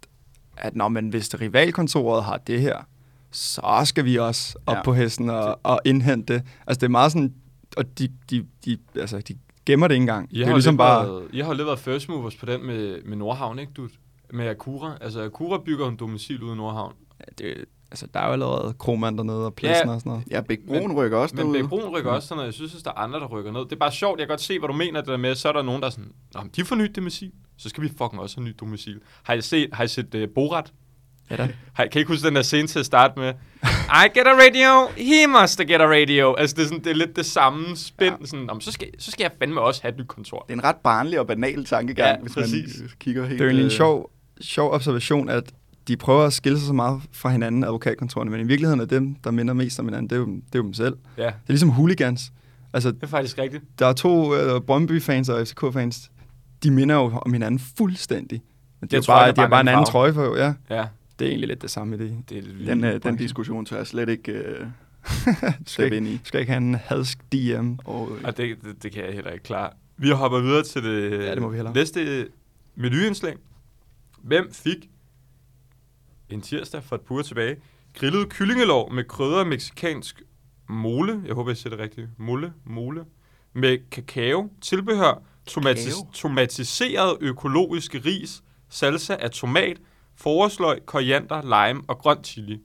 at 0.56 0.76
når 0.76 0.88
man, 0.88 1.08
hvis 1.08 1.28
det 1.28 1.40
rivalkontoret 1.40 2.24
har 2.24 2.36
det 2.36 2.60
her, 2.60 2.76
så 3.30 3.82
skal 3.84 4.04
vi 4.04 4.16
også 4.16 4.58
op. 4.66 4.76
Ja. 4.76 4.82
på 4.82 4.94
hesten 4.94 5.30
og, 5.30 5.60
og 5.62 5.80
indhente 5.84 6.34
det. 6.34 6.42
Altså 6.66 6.80
det 6.80 6.86
er 6.86 6.90
meget 6.90 7.12
sådan, 7.12 7.34
og 7.76 7.98
de, 7.98 8.08
de, 8.30 8.46
de, 8.64 8.78
altså, 8.94 9.18
de 9.18 9.34
gemmer 9.70 9.88
det 9.88 9.94
ikke 9.94 10.02
engang. 10.02 10.28
I 10.30 10.38
det 10.38 10.46
har, 10.46 10.52
er 10.52 10.56
ligesom 10.56 10.76
bare, 10.76 11.06
været, 11.08 11.28
I 11.32 11.40
har 11.40 11.48
jo 11.48 11.54
lidt 11.54 11.66
været 11.66 11.78
first 11.78 12.08
movers 12.08 12.36
på 12.36 12.46
den 12.46 12.66
med, 12.66 13.02
med 13.02 13.16
Nordhavn, 13.16 13.58
ikke 13.58 13.72
du? 13.76 13.88
Med 14.32 14.46
Akura. 14.48 14.98
Altså 15.00 15.22
Akura 15.22 15.58
bygger 15.64 15.88
en 15.88 15.96
domicil 15.96 16.42
ude 16.42 16.52
i 16.52 16.56
Nordhavn. 16.56 16.92
det, 17.38 17.64
altså 17.90 18.06
der 18.14 18.20
er 18.20 18.26
jo 18.26 18.32
allerede 18.32 18.74
Kromand 18.78 19.16
dernede 19.18 19.46
og 19.46 19.54
pladsen 19.54 19.88
Ja. 19.88 19.94
og 19.94 20.00
sådan 20.00 20.10
noget. 20.10 20.24
Ja, 20.30 20.40
Bæk 20.40 20.58
Broen 20.66 20.96
rykker 20.96 21.18
også 21.18 21.36
Men 21.36 21.46
derude. 21.46 21.58
Bæk 21.62 21.68
Brun 21.68 21.96
rykker 21.96 22.10
også 22.10 22.28
sådan 22.28 22.36
noget. 22.36 22.46
Jeg 22.46 22.54
synes, 22.54 22.74
at 22.74 22.84
der 22.84 22.90
er 22.90 22.94
andre, 22.94 23.20
der 23.20 23.26
rykker 23.26 23.52
ned. 23.52 23.60
Det 23.60 23.72
er 23.72 23.76
bare 23.76 23.92
sjovt. 23.92 24.18
Jeg 24.20 24.26
kan 24.26 24.32
godt 24.32 24.40
se, 24.40 24.58
hvad 24.58 24.68
du 24.68 24.74
mener 24.74 25.00
det 25.00 25.08
der 25.08 25.16
med. 25.16 25.34
Så 25.34 25.48
er 25.48 25.52
der 25.52 25.62
nogen, 25.62 25.80
der 25.80 25.86
er 25.86 25.90
sådan, 25.90 26.12
Nå, 26.34 26.40
men 26.40 26.50
de 26.56 26.64
får 26.64 26.76
nyt 26.76 26.96
domicil. 26.96 27.32
Så 27.56 27.68
skal 27.68 27.82
vi 27.82 27.88
fucking 27.88 28.20
også 28.22 28.36
have 28.36 28.48
nyt 28.48 28.60
domicil. 28.60 29.00
Har 29.22 29.34
I 29.34 29.40
set, 29.40 29.68
har 29.72 29.84
I 29.84 29.88
set 29.88 30.14
uh, 30.14 30.22
Borat? 30.34 30.72
Ja 31.30 31.36
da. 31.36 31.48
Har, 31.72 31.84
kan 31.86 31.90
I 31.94 31.98
ikke 31.98 32.12
huske 32.12 32.26
den 32.26 32.36
der 32.36 32.42
scene 32.42 32.68
til 32.68 32.78
at 32.78 32.86
starte 32.86 33.20
med? 33.20 33.32
I 33.88 34.08
get 34.18 34.26
a 34.26 34.30
radio, 34.30 34.88
he 34.96 35.26
must 35.40 35.58
get 35.58 35.80
a 35.80 35.86
radio. 35.86 36.34
Altså, 36.34 36.56
det 36.56 36.62
er, 36.62 36.66
sådan, 36.66 36.84
det 36.84 36.90
er 36.90 36.94
lidt 36.94 37.16
det 37.16 37.26
samme 37.26 37.76
spænd. 37.76 38.14
Ja. 38.20 38.26
Sådan, 38.26 38.44
"Nå, 38.44 38.60
så, 38.60 38.72
skal, 38.72 38.88
så 38.98 39.10
skal 39.10 39.24
jeg 39.24 39.30
fandme 39.38 39.60
også 39.60 39.82
have 39.82 39.92
et 39.92 39.98
nyt 39.98 40.06
kontor. 40.08 40.44
Det 40.48 40.52
er 40.54 40.58
en 40.58 40.64
ret 40.64 40.76
barnlig 40.76 41.20
og 41.20 41.26
banal 41.26 41.64
tankegang, 41.64 42.16
Ja, 42.16 42.22
hvis 42.22 42.34
præcis. 42.34 42.78
man 42.78 42.84
øh, 42.84 42.90
kigger 43.00 43.22
helt... 43.26 43.32
Det 43.38 43.40
er 43.40 43.44
jo 43.44 43.48
egentlig 43.48 43.62
en 43.64 43.66
øh, 43.66 43.76
sjov, 43.76 44.10
sjov 44.40 44.72
observation, 44.74 45.28
at 45.28 45.52
de 45.88 45.96
prøver 45.96 46.24
at 46.24 46.32
skille 46.32 46.58
sig 46.58 46.66
så 46.66 46.72
meget 46.72 47.00
fra 47.12 47.28
hinanden, 47.30 47.64
advokatkontorerne, 47.64 48.30
men 48.30 48.40
i 48.40 48.44
virkeligheden 48.44 48.80
er 48.80 48.84
dem, 48.84 49.14
der 49.24 49.30
minder 49.30 49.54
mest 49.54 49.78
om 49.80 49.84
hinanden, 49.84 50.10
det 50.10 50.16
er 50.16 50.20
jo, 50.20 50.26
det 50.26 50.42
er 50.54 50.58
jo 50.58 50.62
dem 50.62 50.74
selv. 50.74 50.92
Det 51.16 51.22
Ja, 51.22 51.26
er 51.28 51.32
ligesom 51.48 51.68
hooligans. 51.68 52.32
Altså, 52.72 52.90
det 52.90 53.02
er 53.02 53.06
faktisk 53.06 53.38
rigtigt. 53.38 53.64
der 53.78 53.86
er 53.86 53.92
to 53.92 54.54
uh, 54.54 54.60
Brøndby-fans 54.62 55.28
og 55.28 55.46
FCK-fans, 55.46 56.10
de 56.62 56.70
minder 56.70 56.94
jo 56.94 57.12
om 57.26 57.32
hinanden 57.32 57.60
fuldstændig. 57.78 58.42
Men 58.80 58.88
det 58.88 58.94
er 58.94 58.98
Jeg 58.98 59.08
jo 59.08 59.12
bare, 59.12 59.22
det 59.26 59.30
er 59.30 59.34
de 59.34 59.40
har 59.40 59.48
bare 59.48 59.50
bare 59.50 59.60
en 59.60 59.64
en 59.68 59.72
anden 59.72 59.86
farve. 59.86 59.92
trøje 59.92 60.12
for, 60.14 60.24
jo, 60.24 60.36
ja. 60.36 60.52
Ja, 60.76 60.84
Det 61.18 61.24
er 61.24 61.28
egentlig 61.28 61.48
lidt 61.48 61.62
det 61.62 61.70
samme 61.70 61.96
i 61.96 61.98
det. 61.98 62.16
det 62.28 62.38
er 62.38 62.42
Den, 62.74 62.84
øh, 62.84 63.02
den 63.02 63.16
diskussion 63.16 63.66
tør 63.66 63.76
jeg 63.76 63.86
slet 63.86 64.08
ikke 64.08 64.32
øh, 64.32 64.66
Skal 65.66 65.92
ind 65.92 66.06
ikke, 66.06 66.16
i. 66.16 66.20
skal 66.24 66.40
ikke 66.40 66.52
have 66.52 66.62
en 66.62 66.74
hadsk 66.74 67.18
DM. 67.32 67.72
Og, 67.84 68.10
øh, 68.16 68.24
Og 68.24 68.36
det, 68.36 68.56
det, 68.64 68.82
det 68.82 68.92
kan 68.92 69.04
jeg 69.04 69.12
heller 69.14 69.30
ikke 69.30 69.44
klare. 69.44 69.70
Vi 69.96 70.10
hopper 70.10 70.40
videre 70.40 70.62
til 70.62 70.82
det, 70.84 71.10
Ja, 71.10 71.32
det 71.34 71.42
må 71.42 71.48
vi 71.48 71.56
hellere. 71.56 71.74
næste 71.74 72.28
menuindslag. 72.74 73.36
Hvem 74.22 74.52
fik 74.52 74.90
en 76.28 76.40
tirsdag 76.40 76.82
for 76.84 76.96
et 76.96 77.00
par 77.02 77.12
uger 77.14 77.22
tilbage 77.22 77.56
grillet 77.94 78.28
kyllingelov 78.28 78.92
med 78.92 79.04
krydret 79.04 79.46
meksikansk 79.46 80.22
mole, 80.68 81.22
jeg 81.26 81.34
håber, 81.34 81.50
jeg 81.50 81.56
siger 81.56 81.70
det 81.70 81.78
rigtigt, 81.78 82.08
mole, 82.16 82.52
mole, 82.64 83.04
med 83.52 83.78
kakao, 83.90 84.50
tilbehør, 84.60 85.22
tomatis, 85.46 85.94
tomatiseret 86.12 87.16
økologisk 87.20 87.94
ris, 88.04 88.42
salsa 88.68 89.16
af 89.20 89.30
tomat, 89.30 89.76
forårsløg, 90.20 90.78
koriander, 90.86 91.42
lime 91.42 91.82
og 91.88 91.98
grøn 91.98 92.24
chili. 92.24 92.60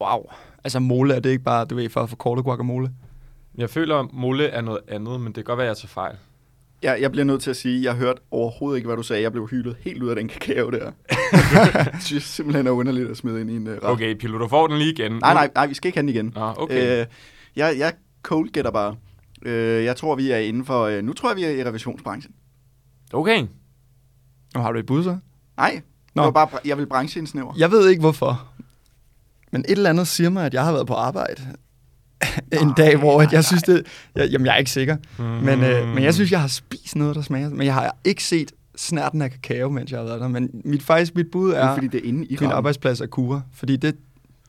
Wow. 0.00 0.22
Altså 0.64 0.78
mole 0.78 1.14
er 1.14 1.20
det 1.20 1.30
ikke 1.30 1.44
bare, 1.44 1.64
du 1.64 1.74
ved, 1.74 1.88
for 1.88 2.00
at 2.00 2.08
forkorte 2.08 2.42
guacamole? 2.42 2.90
Jeg 3.58 3.70
føler, 3.70 3.96
at 3.96 4.06
mole 4.12 4.46
er 4.46 4.60
noget 4.60 4.80
andet, 4.88 5.20
men 5.20 5.26
det 5.26 5.34
kan 5.34 5.44
godt 5.44 5.58
være, 5.58 5.66
at 5.66 5.68
jeg 5.68 5.76
tager 5.76 5.88
fejl. 5.88 6.16
jeg, 6.82 7.00
jeg 7.00 7.10
bliver 7.10 7.24
nødt 7.24 7.42
til 7.42 7.50
at 7.50 7.56
sige, 7.56 7.78
at 7.78 7.84
jeg 7.84 7.94
hørte 7.94 8.20
overhovedet 8.30 8.76
ikke, 8.76 8.86
hvad 8.86 8.96
du 8.96 9.02
sagde. 9.02 9.22
Jeg 9.22 9.32
blev 9.32 9.48
hyldet 9.48 9.76
helt 9.80 10.02
ud 10.02 10.08
af 10.08 10.16
den 10.16 10.28
kakao 10.28 10.70
der. 10.70 10.92
jeg 11.74 11.98
synes 12.00 12.24
simpelthen 12.24 12.66
er 12.66 12.70
underligt 12.70 13.10
at 13.10 13.16
smide 13.16 13.40
ind 13.40 13.50
i 13.50 13.56
en 13.56 13.66
uh, 13.66 13.72
ret. 13.72 13.84
Okay, 13.84 14.14
Pilo, 14.14 14.38
du 14.38 14.48
får 14.48 14.66
den 14.66 14.78
lige 14.78 14.92
igen. 14.92 15.12
Nej, 15.12 15.34
nej, 15.34 15.50
nej, 15.54 15.66
vi 15.66 15.74
skal 15.74 15.88
ikke 15.88 15.96
have 15.96 16.02
den 16.02 16.14
igen. 16.14 16.32
Nå, 16.34 16.52
okay. 16.56 17.00
Øh, 17.00 17.06
jeg, 17.56 17.74
jeg 17.78 17.92
cold 18.22 18.48
gætter 18.48 18.70
bare. 18.70 18.96
Øh, 19.42 19.84
jeg 19.84 19.96
tror, 19.96 20.14
vi 20.14 20.30
er 20.30 20.38
inden 20.38 20.64
for... 20.64 20.82
Øh, 20.82 21.04
nu 21.04 21.12
tror 21.12 21.28
jeg, 21.28 21.36
vi 21.36 21.44
er 21.44 21.50
i 21.50 21.64
revisionsbranchen. 21.64 22.34
Okay. 23.12 23.46
Nu 24.54 24.60
har 24.60 24.72
du 24.72 24.78
et 24.78 24.86
bud 24.86 25.04
så? 25.04 25.18
Nej, 25.56 25.82
Nå. 26.14 26.22
det 26.22 26.34
var 26.34 26.46
bare, 26.46 26.60
jeg 26.64 26.78
vil 26.78 26.86
brancheindsnæver. 26.86 27.54
Jeg 27.58 27.70
ved 27.70 27.88
ikke 27.88 28.00
hvorfor, 28.00 28.48
men 29.52 29.60
et 29.60 29.70
eller 29.70 29.90
andet 29.90 30.08
siger 30.08 30.30
mig, 30.30 30.46
at 30.46 30.54
jeg 30.54 30.64
har 30.64 30.72
været 30.72 30.86
på 30.86 30.94
arbejde 30.94 31.42
en 32.62 32.72
dag, 32.76 32.96
hvor 32.96 33.22
at 33.22 33.32
jeg 33.32 33.44
synes 33.44 33.62
det... 33.62 33.86
Jeg, 34.14 34.28
jamen, 34.30 34.46
jeg 34.46 34.54
er 34.54 34.58
ikke 34.58 34.70
sikker. 34.70 34.96
Men, 35.18 35.64
øh, 35.64 35.88
men 35.88 36.04
jeg 36.04 36.14
synes, 36.14 36.32
jeg 36.32 36.40
har 36.40 36.48
spist 36.48 36.96
noget, 36.96 37.16
der 37.16 37.22
smager. 37.22 37.48
Men 37.48 37.66
jeg 37.66 37.74
har 37.74 37.96
ikke 38.04 38.24
set 38.24 38.52
snærten 38.76 39.22
af 39.22 39.30
kakao, 39.30 39.70
mens 39.70 39.90
jeg 39.90 39.98
har 39.98 40.04
været 40.04 40.20
der. 40.20 40.28
Men 40.28 40.50
mit, 40.64 40.82
faktisk 40.82 41.14
mit 41.14 41.30
bud 41.30 41.50
Det 41.50 41.58
er 41.58 41.74
fordi, 41.74 41.86
det 41.86 42.04
er 42.04 42.08
inde 42.08 42.26
i 42.26 42.36
min 42.40 42.50
arbejdsplads 42.50 43.00
er 43.00 43.06
Kura. 43.06 43.40
Fordi 43.54 43.76
det, 43.76 43.96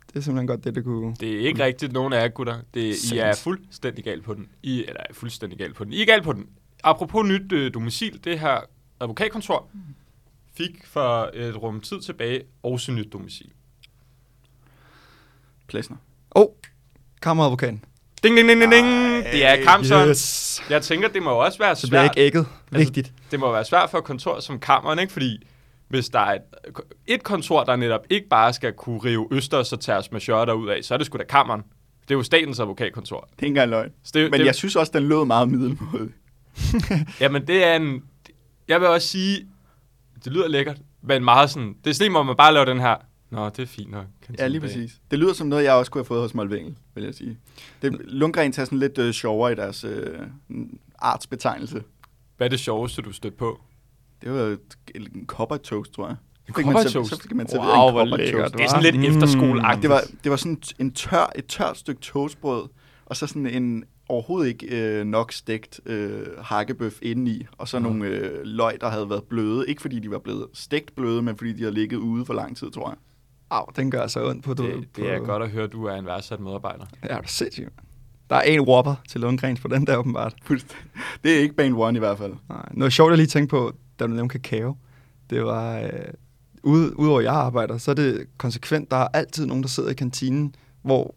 det 0.07 0.15
er 0.15 0.19
simpelthen 0.19 0.47
godt 0.47 0.63
det, 0.63 0.75
det 0.75 0.83
kunne... 0.83 1.15
Det 1.19 1.35
er 1.35 1.47
ikke 1.47 1.63
rigtigt 1.63 1.93
nogen 1.93 2.13
af 2.13 2.21
jer, 2.21 2.27
gutter. 2.27 2.55
Det, 2.73 2.81
I 2.81 2.87
er 2.89 2.93
Sandt. 2.95 3.37
fuldstændig 3.37 4.03
galt 4.03 4.23
på 4.23 4.33
den. 4.33 4.47
I, 4.63 4.79
eller 4.79 5.01
er 5.09 5.13
fuldstændig 5.13 5.59
galt 5.59 5.75
på 5.75 5.83
den. 5.83 5.93
I 5.93 6.01
er 6.01 6.05
galt 6.05 6.23
på 6.23 6.33
den. 6.33 6.45
Apropos 6.83 7.25
nyt 7.25 7.51
øh, 7.51 7.73
domicil, 7.73 8.19
det 8.23 8.39
her 8.39 8.57
advokatkontor 8.99 9.67
fik 10.57 10.85
for 10.85 11.29
et 11.33 11.61
rum 11.63 11.81
tid 11.81 12.01
tilbage 12.01 12.43
også 12.63 12.91
nyt 12.91 13.13
domicil. 13.13 13.49
Plæsner. 15.67 15.97
Åh, 16.35 16.41
oh, 16.41 16.47
kammeradvokaten. 17.21 17.85
Ding, 18.23 18.37
ding, 18.37 18.49
ding, 18.49 18.61
ding, 18.61 18.71
ding. 18.71 18.87
Det 19.23 19.45
er 19.45 19.63
Kamson. 19.63 20.07
Yes. 20.07 20.63
Jeg 20.69 20.81
tænker, 20.81 21.07
det 21.07 21.23
må 21.23 21.29
jo 21.29 21.37
også 21.37 21.59
være 21.59 21.75
Så 21.75 21.87
bliver 21.87 22.01
jeg 22.01 22.07
svært. 22.07 22.17
ikke 22.17 22.27
ægget. 22.27 22.47
Altså, 22.71 22.85
Vigtigt. 22.85 23.13
Det 23.31 23.39
må 23.39 23.51
være 23.51 23.65
svært 23.65 23.89
for 23.89 23.97
et 23.97 24.03
kontor 24.03 24.39
som 24.39 24.59
kammeren, 24.59 24.99
ikke? 24.99 25.13
Fordi 25.13 25.43
hvis 25.87 26.09
der 26.09 26.19
er 26.19 26.33
et, 26.33 26.41
et 27.07 27.23
kontor, 27.23 27.63
der 27.63 27.75
netop 27.75 28.01
ikke 28.09 28.29
bare 28.29 28.53
skal 28.53 28.73
kunne 28.73 28.99
rive 28.99 29.27
østers 29.31 29.73
og 29.73 29.79
tærs 29.79 30.11
med 30.11 30.19
shorter 30.19 30.53
ud 30.53 30.69
af, 30.69 30.83
så 30.83 30.93
er 30.93 30.97
det 30.97 31.07
sgu 31.07 31.17
da 31.17 31.23
kammeren. 31.23 31.61
Det 32.01 32.11
er 32.11 32.15
jo 32.15 32.23
statens 32.23 32.59
advokatkontor. 32.59 33.19
Det 33.19 33.31
er 33.31 33.35
ikke 33.43 33.47
engang 33.47 33.69
løgn. 33.69 33.91
Så 34.03 34.11
det, 34.13 34.31
Men 34.31 34.39
det, 34.39 34.45
jeg 34.45 34.55
synes 34.55 34.75
også, 34.75 34.91
den 34.95 35.03
lød 35.03 35.25
meget 35.25 35.49
middelmåde. 35.49 36.11
Jamen, 37.21 37.47
det 37.47 37.63
er 37.63 37.75
en 37.75 38.03
jeg 38.67 38.81
vil 38.81 38.87
også 38.87 39.07
sige, 39.07 39.47
det 40.25 40.33
lyder 40.33 40.47
lækkert, 40.47 40.77
men 41.01 41.23
meget 41.23 41.49
sådan, 41.49 41.75
det 41.83 41.89
er 41.89 41.93
sådan 41.93 42.11
hvor 42.11 42.23
man 42.23 42.35
bare 42.35 42.53
laver 42.53 42.65
den 42.65 42.79
her, 42.79 42.95
nå, 43.29 43.49
det 43.49 43.59
er 43.59 43.65
fint 43.65 43.91
nok. 43.91 44.05
Ja, 44.39 44.47
lige 44.47 44.61
præcis. 44.61 44.91
Det 45.11 45.19
lyder 45.19 45.33
som 45.33 45.47
noget, 45.47 45.63
jeg 45.63 45.73
også 45.73 45.91
kunne 45.91 45.99
have 45.99 46.05
fået 46.05 46.21
hos 46.21 46.33
Molvengel, 46.33 46.75
vil 46.95 47.03
jeg 47.03 47.13
sige. 47.15 47.37
Det, 47.81 48.01
Lundgren 48.05 48.51
tager 48.51 48.65
sådan 48.65 48.79
lidt 48.79 48.97
øh, 48.97 49.13
sjovere 49.13 49.51
i 49.51 49.55
deres 49.55 49.83
øh, 49.83 50.19
artsbetegnelse. 50.99 51.83
Hvad 52.37 52.47
er 52.47 52.49
det 52.49 52.59
sjoveste, 52.59 53.01
du 53.01 53.11
stødte 53.11 53.37
på? 53.37 53.59
Det 54.21 54.31
var 54.31 54.39
et, 54.39 54.59
en 54.95 55.25
copper 55.27 55.57
toast, 55.57 55.93
tror 55.93 56.07
jeg. 56.07 56.15
En 56.47 56.53
Fik 56.55 56.65
man 56.65 56.73
copper 56.75 56.89
serv- 56.89 56.93
toast? 56.93 57.09
Så 57.15 57.21
fik 57.21 57.35
man 57.35 57.47
serveret 57.47 57.69
Wow, 57.77 57.87
en 57.89 57.93
copper 58.09 58.17
lækkert, 58.17 58.41
toast. 58.41 58.53
Det 58.53 58.63
er 58.63 58.67
sådan 58.69 58.83
lidt 58.83 58.95
Mm. 58.95 59.03
efterskoleagtigt. 59.03 59.81
Det 59.81 59.89
var, 59.89 60.01
det 60.23 60.29
var 60.31 60.37
sådan 60.37 60.61
en 60.79 60.91
tør, 60.93 61.31
et 61.35 61.45
tørt 61.45 61.77
stykke 61.77 62.01
toastbrød, 62.01 62.67
og 63.05 63.15
så 63.15 63.27
sådan 63.27 63.47
en 63.47 63.83
overhovedet 64.09 64.47
ikke 64.47 64.67
øh, 64.99 65.05
nok 65.05 65.31
stegt 65.31 65.81
øh, 65.85 66.25
hakkebøf 66.39 66.99
indeni, 67.01 67.45
og 67.57 67.67
så 67.67 67.79
Nå. 67.79 67.89
nogle 67.89 68.05
øh, 68.05 68.39
løg, 68.43 68.81
der 68.81 68.89
havde 68.89 69.09
været 69.09 69.23
bløde. 69.23 69.69
Ikke 69.69 69.81
fordi 69.81 69.99
de 69.99 70.11
var 70.11 70.19
blevet 70.19 70.47
stegt 70.53 70.95
bløde, 70.95 71.21
men 71.21 71.37
fordi 71.37 71.53
de 71.53 71.59
havde 71.59 71.73
ligget 71.73 71.97
ude 71.97 72.25
for 72.25 72.33
lang 72.33 72.57
tid, 72.57 72.71
tror 72.71 72.89
jeg. 72.89 72.97
Au, 73.49 73.65
den 73.75 73.91
gør 73.91 74.07
så 74.07 74.29
ondt 74.29 74.43
på... 74.43 74.53
Du, 74.53 74.63
Det, 74.63 74.73
på, 74.73 75.01
det 75.01 75.11
er 75.11 75.19
godt 75.19 75.43
at 75.43 75.49
høre, 75.49 75.63
at 75.63 75.71
du 75.71 75.85
er 75.85 75.95
en 75.95 76.05
værdsat 76.05 76.39
medarbejder. 76.39 76.85
Ja, 77.03 77.07
det 77.07 77.15
er 77.15 77.21
sindssygt. 77.25 77.69
Der 78.29 78.35
er 78.35 78.41
en 78.41 78.61
Whopper 78.61 78.95
til 79.09 79.21
Lundgrens 79.21 79.59
på 79.59 79.67
den 79.67 79.87
der, 79.87 79.97
åbenbart. 79.97 80.35
Det 81.23 81.35
er 81.35 81.39
ikke 81.39 81.55
Bane 81.55 81.75
One 81.75 81.97
i 81.97 81.99
hvert 81.99 82.17
fald. 82.17 82.33
Nej. 82.49 82.69
Noget 82.71 82.93
sjovt, 82.93 83.09
jeg 83.09 83.17
lige 83.17 83.27
tænkte 83.27 83.49
på, 83.49 83.73
da 83.99 84.07
du 84.07 84.11
nævnte 84.11 84.39
kakao, 84.39 84.77
det 85.29 85.43
var, 85.43 85.79
øh, 85.79 85.89
ude, 86.63 86.99
udover 86.99 87.19
at 87.19 87.25
jeg 87.25 87.33
arbejder, 87.33 87.77
så 87.77 87.91
er 87.91 87.95
det 87.95 88.27
konsekvent, 88.37 88.91
der 88.91 88.97
er 88.97 89.07
altid 89.13 89.45
nogen, 89.45 89.63
der 89.63 89.69
sidder 89.69 89.89
i 89.89 89.93
kantinen, 89.93 90.55
hvor, 90.81 91.15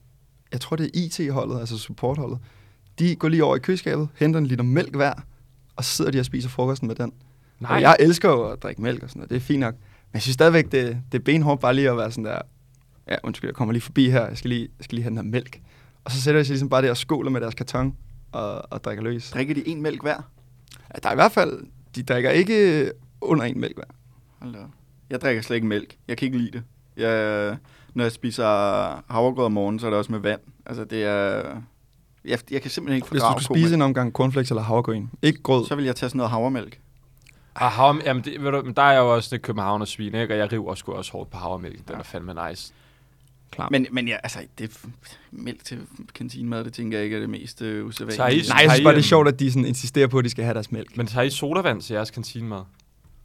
jeg 0.53 0.61
tror 0.61 0.77
det 0.77 0.87
er 0.87 0.90
IT-holdet, 0.94 1.61
altså 1.61 1.79
supportholdet, 1.79 2.38
de 2.99 3.17
går 3.17 3.29
lige 3.29 3.45
over 3.45 3.57
i 3.57 3.59
køleskabet, 3.59 4.09
henter 4.17 4.41
en 4.41 4.47
liter 4.47 4.65
mælk 4.65 4.95
hver, 4.95 5.13
og 5.77 5.85
så 5.85 5.91
sidder 5.91 6.11
de 6.11 6.21
og 6.21 6.25
spiser 6.25 6.49
frokosten 6.49 6.89
med 6.89 6.97
den. 6.97 7.13
Nej. 7.61 7.75
Og 7.75 7.81
jeg 7.81 7.97
elsker 8.01 8.29
jo 8.29 8.51
at 8.51 8.63
drikke 8.63 8.83
mælk 8.83 9.03
og 9.03 9.09
sådan 9.09 9.21
noget, 9.21 9.31
det 9.31 9.37
er 9.37 9.41
fint 9.41 9.61
nok. 9.61 9.75
Men 9.75 10.15
jeg 10.15 10.23
synes 10.23 10.35
stadigvæk, 10.35 10.65
det, 10.65 11.03
det 11.13 11.19
er 11.19 11.23
benhårdt 11.23 11.61
bare 11.61 11.75
lige 11.75 11.91
at 11.91 11.97
være 11.97 12.11
sådan 12.11 12.25
der, 12.25 12.39
ja, 13.09 13.17
undskyld, 13.23 13.49
jeg 13.49 13.55
kommer 13.55 13.73
lige 13.73 13.83
forbi 13.83 14.11
her, 14.11 14.27
jeg 14.27 14.39
skal 14.39 14.49
lige, 14.49 14.69
jeg 14.79 14.85
skal 14.85 14.97
lige 14.97 15.03
have 15.03 15.11
den 15.11 15.19
her 15.19 15.25
mælk. 15.25 15.61
Og 16.05 16.11
så 16.11 16.23
sætter 16.23 16.41
de 16.41 16.45
sig 16.45 16.53
ligesom 16.53 16.69
bare 16.69 16.83
der 16.83 16.91
og 16.91 16.97
skåler 16.97 17.31
med 17.31 17.41
deres 17.41 17.55
karton 17.55 17.97
og, 18.33 18.73
og 18.73 18.85
drikker 18.85 19.05
løs. 19.05 19.31
Drikker 19.31 19.55
de 19.55 19.69
en 19.69 19.83
mælk 19.83 20.03
hver? 20.03 20.31
Ja, 20.95 20.99
der 21.03 21.09
er 21.09 21.13
i 21.13 21.17
hvert 21.17 21.33
fald, 21.33 21.67
de 21.95 22.03
drikker 22.03 22.31
ikke 22.31 22.91
under 23.21 23.45
en 23.45 23.61
mælk 23.61 23.77
hver. 23.77 23.85
Hold 24.39 24.53
da 24.53 24.59
op. 24.59 24.71
Jeg 25.11 25.21
drikker 25.21 25.43
slet 25.43 25.57
ikke 25.57 25.67
mælk. 25.67 25.97
Jeg 26.09 26.17
kan 26.17 26.27
ikke 26.27 26.39
lide 26.39 26.51
det. 26.51 26.63
Jeg, 26.97 27.57
når 27.95 28.05
jeg 28.05 28.13
spiser 28.13 28.45
havregrød 29.13 29.45
om 29.45 29.53
morgenen, 29.53 29.79
så 29.79 29.87
er 29.87 29.91
det 29.91 29.99
også 29.99 30.13
med 30.13 30.21
vand. 30.21 30.41
Altså, 30.67 30.85
det 30.85 31.05
er... 31.05 31.43
Jeg, 32.27 32.39
jeg 32.51 32.62
kan 32.62 32.71
simpelthen 32.71 32.97
ikke 32.97 33.09
Hvis 33.11 33.21
du 33.21 33.25
fordrage 33.25 33.43
skulle 33.43 33.59
spise 33.61 33.69
komælk. 33.69 33.75
en 33.79 33.83
omgang 33.83 34.12
cornflakes 34.12 34.51
eller 34.51 34.62
havregryn, 34.62 35.07
ikke 35.23 35.43
grød, 35.43 35.67
Så 35.67 35.75
vil 35.75 35.85
jeg 35.85 35.97
tage 35.97 36.11
sådan 36.11 36.17
noget 36.17 36.31
havremælk. 36.31 36.81
Ah, 37.55 37.73
havre, 37.73 38.01
jamen 38.05 38.25
det, 38.25 38.43
ved 38.43 38.51
du, 38.53 38.62
men 38.62 38.75
der 38.75 38.83
er 38.83 38.99
jo 38.99 39.15
også 39.15 39.29
det 39.33 39.43
københavner 39.43 39.85
svin, 39.85 40.15
ikke? 40.15 40.35
Og 40.35 40.39
jeg 40.39 40.53
river 40.53 40.75
sgu 40.75 40.93
også 40.93 41.12
hårdt 41.12 41.31
på 41.31 41.37
havremælk. 41.39 41.79
Den 41.79 41.85
Ja. 41.95 41.99
er 41.99 42.03
fandme 42.03 42.35
nice. 42.49 42.73
klar. 43.51 43.69
Men, 43.71 43.87
men 43.91 44.09
ja, 44.09 44.17
altså, 44.23 44.39
det, 44.59 44.81
mælk 45.31 45.65
til 45.65 45.81
kantinemad, 46.15 46.65
det 46.65 46.73
tænker 46.73 46.99
jeg 46.99 47.05
ikke 47.05 47.17
er 47.17 47.21
det 47.21 47.31
mest 47.31 47.62
øh, 47.62 47.87
usædvanlige. 47.87 48.19
Nej, 48.19 48.27
jeg 48.27 48.45
synes 48.45 48.49
bare, 48.51 48.77
det 48.79 48.87
er 48.87 48.97
en- 48.97 49.03
sjovt, 49.03 49.29
at 49.29 49.41
de 49.41 49.53
sådan 49.53 49.65
insisterer 49.67 50.07
på, 50.07 50.19
at 50.19 50.25
de 50.25 50.31
skal 50.31 50.45
have 50.45 50.55
deres 50.55 50.73
mælk. 50.73 50.97
Men 50.97 51.07
tager 51.07 51.25
I 51.25 51.31
sodavand 51.31 51.83
til 51.83 51.95
jeres 51.95 52.11
kantinemad? 52.11 52.62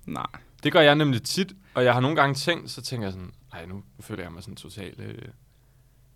Nej. 0.05 0.25
Det 0.63 0.71
gør 0.71 0.81
jeg 0.81 0.95
nemlig 0.95 1.23
tit, 1.23 1.53
og 1.73 1.83
jeg 1.83 1.93
har 1.93 1.99
nogle 1.99 2.15
gange 2.15 2.35
tænkt, 2.35 2.71
så 2.71 2.81
tænker 2.81 3.05
jeg 3.05 3.13
sådan, 3.13 3.31
nej, 3.53 3.65
nu 3.65 3.83
føler 3.99 4.23
jeg 4.23 4.31
mig 4.31 4.43
sådan 4.43 4.55
totalt... 4.55 4.99
Øh, 4.99 5.15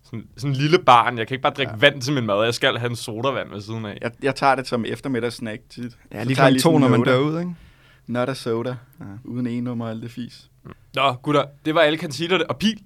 sådan, 0.06 0.28
sådan 0.38 0.52
en 0.52 0.58
lille 0.58 0.80
barn. 0.80 1.18
Jeg 1.18 1.28
kan 1.28 1.36
ikke 1.36 1.44
bare 1.44 1.54
drikke 1.54 1.72
ja. 1.72 1.78
Vand 1.78 2.02
til 2.02 2.13
min 2.13 2.26
mad. 2.26 2.44
Jeg 2.44 2.54
skal 2.54 2.78
have 2.78 2.89
en 2.89 2.96
sodavand 2.96 3.50
ved 3.50 3.62
siden 3.62 3.86
af. 3.86 3.98
Jeg, 4.02 4.12
jeg 4.24 4.36
tager 4.36 4.56
det 4.56 4.68
som 4.68 4.86
eftermiddagssnack 4.88 5.62
tit. 5.70 5.98
Ja, 6.12 6.24
lige 6.24 6.36
klokken 6.36 6.60
to, 6.60 6.78
når 6.78 6.88
man 6.88 7.04
dør 7.04 7.18
ud, 7.18 7.39
ikke? 7.39 7.56
Not 8.08 8.30
a 8.30 8.34
soda. 8.34 8.76
Ja. 9.00 9.06
Uden 9.24 9.48
en 9.48 9.63
nummer 9.63 9.86
og 9.86 9.91
alt 9.91 10.04
det 10.04 10.12
fis. 10.12 10.50
Nå, 10.96 11.13
gutter, 11.13 11.46
det 11.65 11.76
var 11.76 11.82
alle 11.82 11.98
kantinerne. 11.98 12.50
Og 12.50 12.58
Pil, 12.58 12.80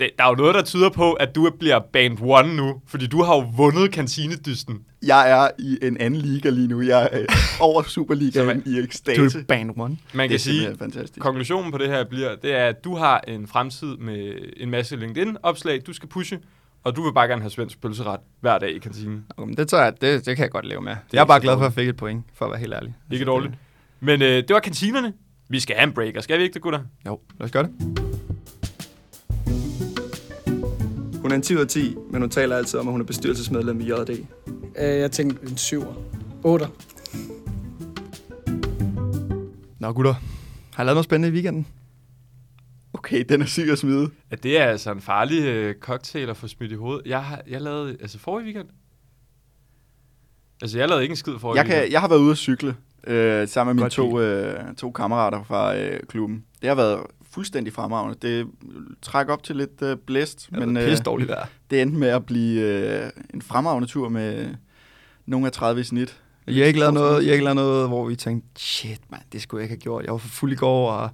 det, 0.00 0.10
der 0.18 0.24
er 0.24 0.28
jo 0.28 0.34
noget, 0.34 0.54
der 0.54 0.62
tyder 0.62 0.90
på, 0.90 1.12
at 1.12 1.34
du 1.34 1.50
bliver 1.58 1.78
band 1.92 2.18
one 2.20 2.56
nu. 2.56 2.80
Fordi 2.86 3.06
du 3.06 3.22
har 3.22 3.34
jo 3.36 3.44
vundet 3.56 3.92
kantinedysten. 3.92 4.78
Jeg 5.02 5.30
er 5.30 5.48
i 5.58 5.78
en 5.82 5.96
anden 6.00 6.20
liga 6.20 6.48
lige 6.50 6.68
nu. 6.68 6.80
Jeg 6.80 7.08
er 7.12 7.20
øh, 7.20 7.26
over 7.60 7.82
Superligaen 7.82 8.46
man- 8.46 8.62
i 8.66 8.74
Du 8.78 8.82
ekstase. 8.84 9.38
er 9.38 9.42
band 9.48 9.70
one. 9.76 9.96
Man 10.14 10.22
Det 10.22 10.30
kan 10.30 10.38
sige, 10.40 10.76
fantastisk. 10.78 11.18
konklusionen 11.20 11.72
på 11.72 11.78
det 11.78 11.88
her 11.88 12.04
bliver, 12.04 12.36
det 12.36 12.52
er, 12.54 12.66
at 12.66 12.84
du 12.84 12.94
har 12.96 13.20
en 13.28 13.46
fremtid 13.46 13.96
med 13.96 14.32
en 14.56 14.70
masse 14.70 14.96
LinkedIn-opslag, 14.96 15.80
du 15.86 15.92
skal 15.92 16.08
pushe, 16.08 16.38
og 16.84 16.96
du 16.96 17.02
vil 17.02 17.12
bare 17.12 17.28
gerne 17.28 17.42
have 17.42 17.50
svensk 17.50 17.80
pølseret 17.80 18.20
hver 18.40 18.58
dag 18.58 18.70
i 18.70 18.78
kantinen. 18.78 19.24
Okay, 19.36 19.46
men 19.48 19.56
det, 19.56 19.68
tror 19.68 19.78
jeg, 19.78 19.92
det, 20.00 20.26
det 20.26 20.36
kan 20.36 20.42
jeg 20.42 20.50
godt 20.50 20.64
leve 20.66 20.80
med. 20.82 20.96
Jeg 21.12 21.20
er 21.20 21.24
bare 21.24 21.40
glad 21.40 21.52
for, 21.54 21.60
at 21.60 21.64
jeg 21.64 21.72
fik 21.72 21.88
et 21.88 21.96
point, 21.96 22.24
for 22.34 22.44
at 22.44 22.50
være 22.50 22.60
helt 22.60 22.74
ærlig. 22.74 22.94
Ikke 23.12 23.24
dårligt. 23.24 23.52
Men 24.00 24.22
øh, 24.22 24.28
det 24.28 24.50
var 24.50 24.60
kantinerne. 24.60 25.12
Vi 25.48 25.60
skal 25.60 25.76
have 25.76 25.86
en 25.86 25.92
breaker, 25.92 26.20
skal 26.20 26.38
vi 26.38 26.42
ikke 26.42 26.54
det, 26.54 26.62
gutter? 26.62 26.78
Det, 26.78 26.86
jo, 27.06 27.18
lad 27.38 27.44
os 27.44 27.50
gøre 27.52 27.62
det. 27.62 28.11
Hun 31.22 31.30
er 31.30 31.34
en 31.34 31.42
10 31.42 31.54
ud 31.54 31.60
af 31.60 31.68
10, 31.68 31.96
men 32.10 32.20
hun 32.20 32.30
taler 32.30 32.56
altid 32.56 32.78
om, 32.78 32.88
at 32.88 32.92
hun 32.92 33.00
er 33.00 33.04
bestyrelsesmedlem 33.04 33.80
i 33.80 33.84
JD. 33.84 34.10
Øh, 34.10 34.24
jeg 34.76 35.10
tænkte 35.10 35.46
en 35.46 35.54
7'er. 35.54 35.94
8'er. 36.46 36.68
Nå 39.78 39.92
gutter, 39.92 40.14
har 40.74 40.82
I 40.82 40.86
lavet 40.86 40.94
noget 40.94 41.04
spændende 41.04 41.28
i 41.28 41.32
weekenden? 41.32 41.66
Okay, 42.92 43.24
den 43.28 43.42
er 43.42 43.46
syg 43.46 43.68
at 43.72 43.78
smide. 43.78 44.10
Ja, 44.30 44.36
det 44.36 44.58
er 44.58 44.64
altså 44.64 44.92
en 44.92 45.00
farlig 45.00 45.42
øh, 45.42 45.74
cocktail 45.74 46.30
at 46.30 46.36
få 46.36 46.48
smidt 46.48 46.72
i 46.72 46.74
hovedet. 46.74 47.06
Jeg, 47.06 47.24
har, 47.24 47.40
jeg 47.48 47.60
lavede, 47.60 47.96
altså 48.00 48.18
forrige 48.18 48.44
weekend, 48.44 48.68
altså 50.62 50.78
jeg 50.78 50.88
lavede 50.88 51.04
ikke 51.04 51.12
en 51.12 51.16
skid 51.16 51.38
forrige 51.38 51.58
Jeg, 51.58 51.66
kan, 51.66 51.92
jeg 51.92 52.00
har 52.00 52.08
været 52.08 52.20
ude 52.20 52.30
at 52.30 52.38
cykle 52.38 52.76
øh, 53.06 53.48
sammen 53.48 53.76
med 53.76 53.82
mine 53.82 53.84
Godt 53.84 53.92
to, 53.92 54.20
øh, 54.20 54.74
to 54.74 54.90
kammerater 54.90 55.44
fra 55.44 55.76
øh, 55.76 56.00
klubben. 56.08 56.44
Det 56.62 56.68
har 56.68 56.74
været 56.74 57.00
fuldstændig 57.34 57.72
fremragende. 57.72 58.16
Det 58.22 58.46
trækker 59.02 59.32
op 59.32 59.42
til 59.42 59.56
lidt 59.56 59.82
øh, 59.82 59.96
blæst, 60.06 60.48
Men, 60.52 60.60
men 60.60 60.76
det 60.76 60.82
øh, 60.82 60.92
er 60.92 60.96
dårligt 60.96 61.28
vejr. 61.30 61.46
det 61.70 61.82
endte 61.82 61.98
med 61.98 62.08
at 62.08 62.26
blive 62.26 62.60
øh, 62.60 63.10
en 63.34 63.42
fremragende 63.42 63.88
tur 63.88 64.08
med 64.08 64.48
nogle 65.26 65.46
af 65.46 65.52
30 65.52 65.80
i 65.80 65.84
snit. 65.84 66.16
I 66.46 66.58
har 66.58 66.66
ikke 66.66 66.78
lavet 66.78 66.94
noget, 66.94 67.24
har 67.24 67.32
ikke 67.32 67.44
lavet 67.44 67.56
noget, 67.56 67.88
hvor 67.88 68.04
vi 68.04 68.16
tænkte, 68.16 68.48
shit 68.60 69.00
mand, 69.10 69.22
det 69.32 69.42
skulle 69.42 69.58
jeg 69.60 69.64
ikke 69.64 69.72
have 69.72 69.80
gjort. 69.80 70.04
Jeg 70.04 70.12
var 70.12 70.18
for 70.18 70.28
fuld 70.28 70.52
i 70.52 70.56
går, 70.56 70.90
og 70.90 71.10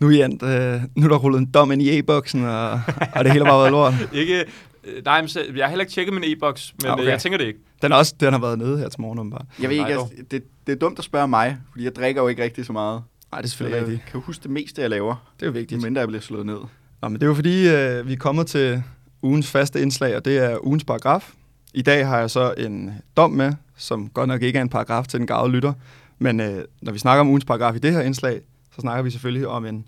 nu 0.00 0.10
er, 0.10 0.24
endt, 0.24 0.42
øh, 0.42 0.80
nu 0.96 1.04
er 1.04 1.08
der 1.08 1.16
rullet 1.16 1.38
en 1.38 1.46
dom 1.46 1.72
ind 1.72 1.82
i 1.82 1.98
e-boksen, 1.98 2.44
og, 2.44 2.70
og 3.14 3.24
det 3.24 3.32
hele 3.32 3.44
har 3.44 3.52
bare 3.52 3.58
været 3.60 3.70
lort. 3.72 3.94
Ikke, 4.20 4.44
øh, 4.84 5.04
nej, 5.04 5.20
men 5.22 5.30
jeg 5.56 5.64
har 5.64 5.68
heller 5.68 5.82
ikke 5.82 5.92
tjekket 5.92 6.14
min 6.14 6.24
e-boks, 6.26 6.74
men 6.82 6.86
Ah, 6.86 6.92
okay. 6.92 7.02
okay. 7.02 7.10
jeg 7.12 7.20
tænker 7.20 7.38
det 7.38 7.44
ikke. 7.46 7.58
Den, 7.82 7.92
er 7.92 7.96
også, 7.96 8.14
den 8.20 8.32
har 8.32 8.40
været 8.40 8.58
nede 8.58 8.78
her 8.78 8.88
til 8.88 9.00
morgen, 9.00 9.30
bare. 9.30 9.44
Jeg 9.60 9.70
ved 9.70 9.76
ikke, 9.76 9.86
altså, 9.86 10.08
det, 10.30 10.42
det 10.66 10.72
er 10.72 10.76
dumt 10.76 10.98
at 10.98 11.04
spørge 11.04 11.28
mig, 11.28 11.58
fordi 11.72 11.84
jeg 11.84 11.94
drikker 11.96 12.22
jo 12.22 12.28
ikke 12.28 12.42
rigtig 12.42 12.66
så 12.66 12.72
meget. 12.72 13.02
Nej, 13.32 13.40
det 13.40 13.46
er 13.46 13.48
selvfølgelig 13.50 13.76
jeg 13.78 13.86
rigtigt. 13.86 14.04
kan 14.10 14.20
jo 14.20 14.24
huske 14.26 14.42
det 14.42 14.50
meste, 14.50 14.80
jeg 14.82 14.90
laver, 14.90 15.32
Det 15.36 15.42
er 15.42 15.46
jo 15.46 15.52
vigtigt. 15.52 15.80
medmindre 15.80 16.00
jeg 16.00 16.08
bliver 16.08 16.20
slået 16.22 16.46
ned. 16.46 16.58
Nå, 17.02 17.08
men 17.08 17.14
det 17.14 17.22
er 17.22 17.26
jo 17.26 17.34
fordi, 17.34 17.68
øh, 17.68 18.06
vi 18.08 18.12
er 18.12 18.16
kommet 18.16 18.46
til 18.46 18.82
ugens 19.22 19.50
faste 19.50 19.82
indslag, 19.82 20.16
og 20.16 20.24
det 20.24 20.38
er 20.38 20.64
ugens 20.66 20.84
paragraf. 20.84 21.32
I 21.74 21.82
dag 21.82 22.06
har 22.06 22.18
jeg 22.18 22.30
så 22.30 22.54
en 22.58 23.02
dom 23.16 23.30
med, 23.30 23.52
som 23.76 24.08
godt 24.08 24.28
nok 24.28 24.42
ikke 24.42 24.56
er 24.58 24.62
en 24.62 24.68
paragraf 24.68 25.06
til 25.06 25.18
den 25.18 25.26
gavede 25.26 25.52
lytter. 25.52 25.72
Men 26.18 26.40
øh, 26.40 26.64
når 26.82 26.92
vi 26.92 26.98
snakker 26.98 27.20
om 27.20 27.28
ugens 27.28 27.44
paragraf 27.44 27.74
i 27.74 27.78
det 27.78 27.92
her 27.92 28.00
indslag, 28.00 28.40
så 28.74 28.80
snakker 28.80 29.02
vi 29.02 29.10
selvfølgelig 29.10 29.46
om 29.48 29.66
en... 29.66 29.86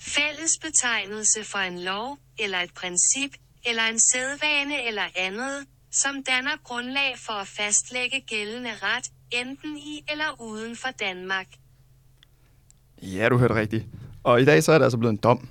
Fælles 0.00 0.52
betegnelse 0.62 1.44
for 1.44 1.58
en 1.58 1.78
lov, 1.84 2.18
eller 2.38 2.58
et 2.58 2.70
princip, 2.76 3.30
eller 3.66 3.82
en 3.82 3.98
sædvane 4.12 4.86
eller 4.88 5.02
andet, 5.16 5.56
som 5.92 6.14
danner 6.30 6.56
grundlag 6.64 7.14
for 7.26 7.32
at 7.32 7.46
fastlægge 7.46 8.20
gældende 8.26 8.70
ret, 8.82 9.04
enten 9.30 9.76
i 9.76 10.04
eller 10.12 10.40
uden 10.40 10.76
for 10.76 10.88
Danmark. 11.00 11.46
Ja, 13.04 13.28
du 13.28 13.38
hørte 13.38 13.54
rigtigt. 13.54 13.86
Og 14.22 14.40
i 14.42 14.44
dag 14.44 14.62
så 14.62 14.72
er 14.72 14.78
det 14.78 14.84
altså 14.84 14.98
blevet 14.98 15.12
en 15.12 15.18
dom. 15.22 15.48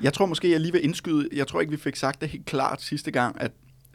Jeg 0.00 0.12
tror 0.12 0.26
måske, 0.26 0.50
jeg 0.50 0.60
lige 0.60 0.72
vil 0.72 0.84
indskyde, 0.84 1.28
jeg 1.32 1.46
tror 1.46 1.60
ikke, 1.60 1.70
vi 1.70 1.76
fik 1.76 1.96
sagt 1.96 2.20
det 2.20 2.28
helt 2.28 2.44
klart 2.46 2.82
sidste 2.82 3.10
gang, 3.10 3.36
at 3.40 3.50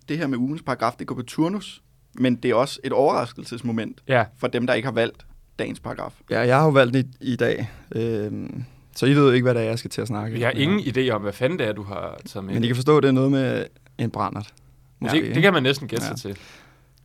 det 0.10 0.18
her 0.18 0.28
med 0.28 0.38
ugens 0.38 0.62
paragraf, 0.62 0.94
det 1.00 1.08
går 1.08 1.16
på 1.16 1.22
turnus, 1.22 1.82
men 2.14 2.36
det 2.36 2.52
er 2.52 2.56
også 2.56 2.80
et 2.84 2.92
overraskelsesmoment 2.92 4.02
Ja, 4.08 4.24
for 4.38 4.48
dem, 4.48 4.68
der 4.68 4.74
ikke 4.74 4.86
har 4.86 4.94
valgt 4.94 5.26
dagens 5.60 5.80
paragraf. 5.80 6.14
Ja, 6.30 6.40
jeg 6.40 6.58
har 6.58 6.64
jo 6.66 6.70
valgt 6.72 6.96
i, 6.96 7.04
i 7.22 7.36
dag, 7.36 7.70
øhm, 7.92 8.64
så 8.96 9.06
I 9.06 9.14
ved 9.16 9.34
ikke, 9.34 9.44
hvad 9.44 9.54
det 9.54 9.62
er, 9.62 9.66
jeg 9.66 9.80
skal 9.80 9.92
til 9.92 10.02
at 10.02 10.08
snakke. 10.08 10.40
jeg 10.40 10.48
har 10.48 10.52
ingen 10.54 10.80
idé 10.80 11.10
om, 11.10 11.22
hvad 11.22 11.34
fanden 11.34 11.60
det 11.60 11.68
er, 11.68 11.74
du 11.74 11.84
har 11.84 12.20
taget 12.26 12.46
med. 12.46 12.54
Men 12.54 12.64
I 12.64 12.68
kan 12.68 12.76
forstå, 12.76 12.98
at 12.98 13.04
det 13.04 13.08
er 13.10 13.14
noget 13.14 13.32
med 13.32 13.66
en 13.98 14.12
brændert. 14.12 14.54
det, 15.02 15.36
det 15.36 15.42
kan 15.42 15.54
man 15.54 15.64
næsten 15.64 15.88
gætte 15.88 16.06
Ja. 16.06 16.16
sig 16.16 16.36
til. 16.36 16.38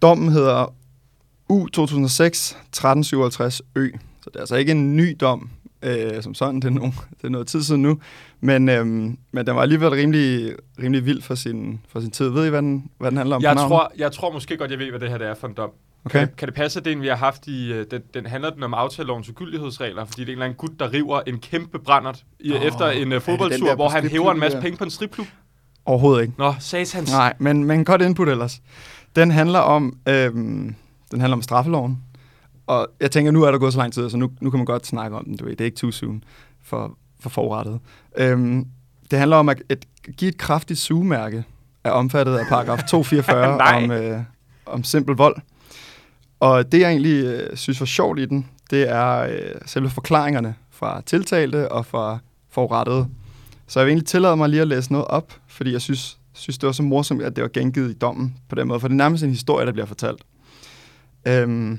Dommen 0.02 0.28
hedder 0.32 0.74
U 1.48 1.66
2006 1.66 2.50
1357 2.50 3.62
Ø. 3.76 3.88
Så 4.22 4.30
det 4.30 4.36
er 4.36 4.40
altså 4.40 4.56
ikke 4.56 4.72
en 4.72 4.96
ny 4.96 5.16
dom, 5.20 5.50
øh, 5.82 6.22
som 6.22 6.34
sådan. 6.34 6.56
Det 6.56 6.64
er, 6.64 6.70
nogen, 6.70 6.92
det 6.92 7.24
er 7.24 7.28
noget 7.28 7.46
tid 7.46 7.62
siden 7.62 7.82
nu. 7.82 7.98
Men, 8.40 8.68
øhm, 8.68 9.18
men 9.32 9.46
den 9.46 9.56
var 9.56 9.62
alligevel 9.62 9.88
rimelig, 9.88 10.52
rimelig 10.82 11.06
vild 11.06 11.22
for 11.22 11.34
sin, 11.34 11.80
for 11.88 12.00
sin 12.00 12.10
tid. 12.10 12.28
Ved 12.28 12.46
I, 12.46 12.50
hvad 12.50 12.62
den, 12.62 12.90
hvad 12.98 13.10
den 13.10 13.18
handler 13.18 13.36
om? 13.36 13.42
Jeg 13.42 13.56
tror, 13.56 13.92
jeg 13.98 14.12
tror 14.12 14.32
måske 14.32 14.56
godt, 14.56 14.70
jeg 14.70 14.78
ved, 14.78 14.90
hvad 14.90 15.00
det 15.00 15.10
her 15.10 15.18
det 15.18 15.26
er 15.26 15.34
for 15.34 15.48
en 15.48 15.54
dom. 15.54 15.70
Okay. 16.04 16.18
Kan, 16.18 16.28
det, 16.28 16.36
kan 16.36 16.48
det 16.48 16.54
passe, 16.54 16.78
at 16.78 16.84
det 16.84 16.92
en, 16.92 17.02
vi 17.02 17.06
har 17.08 17.16
haft 17.16 17.46
i... 17.46 17.72
øh, 17.72 17.86
Den, 17.90 18.02
den 18.14 18.26
handler 18.26 18.50
den 18.50 18.62
om 18.62 18.74
aftalelovens 18.74 19.28
ugyldighedsregler, 19.28 20.04
fordi 20.04 20.20
det 20.20 20.28
er 20.28 20.32
en 20.32 20.32
eller 20.32 20.44
anden 20.44 20.56
gut, 20.56 20.70
der 20.80 20.92
river 20.92 21.20
en 21.26 21.38
kæmpe 21.38 21.78
brændert 21.78 22.24
i, 22.40 22.52
Åh, 22.52 22.62
efter 22.62 22.88
en 22.88 23.12
uh, 23.12 23.20
fodboldtur, 23.20 23.66
der 23.66 23.74
hvor 23.74 23.88
han 23.88 24.08
hæver 24.08 24.32
en 24.32 24.40
masse 24.40 24.60
penge 24.60 24.78
på 24.78 24.84
en 24.84 24.90
stripklub. 24.90 25.26
Overhovedet 25.84 26.22
ikke. 26.22 26.34
Nå, 26.38 26.54
satans. 26.58 27.12
Nej, 27.12 27.34
men, 27.38 27.64
men 27.64 27.84
godt 27.84 28.02
input 28.02 28.28
ellers. 28.28 28.62
Den 29.16 29.30
handler 29.30 29.58
om, 29.58 29.96
øhm, 30.08 30.74
den 31.10 31.20
handler 31.20 31.36
om 31.36 31.42
straffeloven. 31.42 31.98
Og 32.66 32.88
jeg 33.00 33.10
tænker, 33.10 33.32
nu 33.32 33.42
er 33.42 33.50
der 33.50 33.58
gået 33.58 33.72
så 33.72 33.78
lang 33.78 33.92
tid, 33.92 34.10
så 34.10 34.16
nu, 34.16 34.30
nu 34.40 34.50
kan 34.50 34.58
man 34.58 34.64
godt 34.66 34.86
snakke 34.86 35.16
om 35.16 35.24
den, 35.24 35.36
du 35.36 35.44
ved. 35.44 35.52
Det 35.52 35.60
er 35.60 35.64
ikke 35.64 35.76
too 35.76 35.90
soon 35.90 36.24
for, 36.62 36.98
for 37.20 37.30
forrettet. 37.30 37.80
Øhm, 38.16 38.66
det 39.10 39.18
handler 39.18 39.36
om 39.36 39.48
at, 39.48 39.62
at 39.68 39.86
give 40.16 40.28
et 40.28 40.38
kraftigt 40.38 40.78
sugemærke, 40.78 41.44
er 41.84 41.90
omfattet 41.90 42.36
af 42.36 42.46
paragraf 42.48 42.78
244 42.90 43.56
Nej. 43.56 43.84
om, 43.84 43.90
øh, 43.90 44.20
om 44.66 44.84
simpel 44.84 45.16
vold. 45.16 45.36
Og 46.40 46.72
det, 46.72 46.80
jeg 46.80 46.90
egentlig 46.90 47.24
øh, 47.24 47.56
synes 47.56 47.80
var 47.80 47.86
sjovt 47.86 48.18
i 48.18 48.26
den, 48.26 48.48
det 48.70 48.88
er 48.90 49.18
øh, 49.18 49.60
selve 49.66 49.90
forklaringerne 49.90 50.54
fra 50.70 51.00
tiltalte 51.06 51.72
og 51.72 51.86
fra 51.86 52.18
forrettede. 52.50 53.08
Så 53.66 53.80
jeg 53.80 53.86
vil 53.86 53.90
egentlig 53.90 54.06
tillade 54.06 54.36
mig 54.36 54.48
lige 54.48 54.62
at 54.62 54.68
læse 54.68 54.92
noget 54.92 55.06
op, 55.06 55.32
fordi 55.46 55.72
jeg 55.72 55.80
synes, 55.80 56.18
synes 56.32 56.58
det 56.58 56.66
var 56.66 56.72
så 56.72 56.82
morsomt, 56.82 57.22
at 57.22 57.36
det 57.36 57.42
var 57.42 57.48
gengivet 57.48 57.90
i 57.90 57.94
dommen 57.94 58.36
på 58.48 58.54
den 58.54 58.68
måde, 58.68 58.80
for 58.80 58.88
det 58.88 58.94
er 58.94 58.98
nærmest 58.98 59.24
en 59.24 59.30
historie, 59.30 59.66
der 59.66 59.72
bliver 59.72 59.86
fortalt. 59.86 60.22
Øhm, 61.26 61.78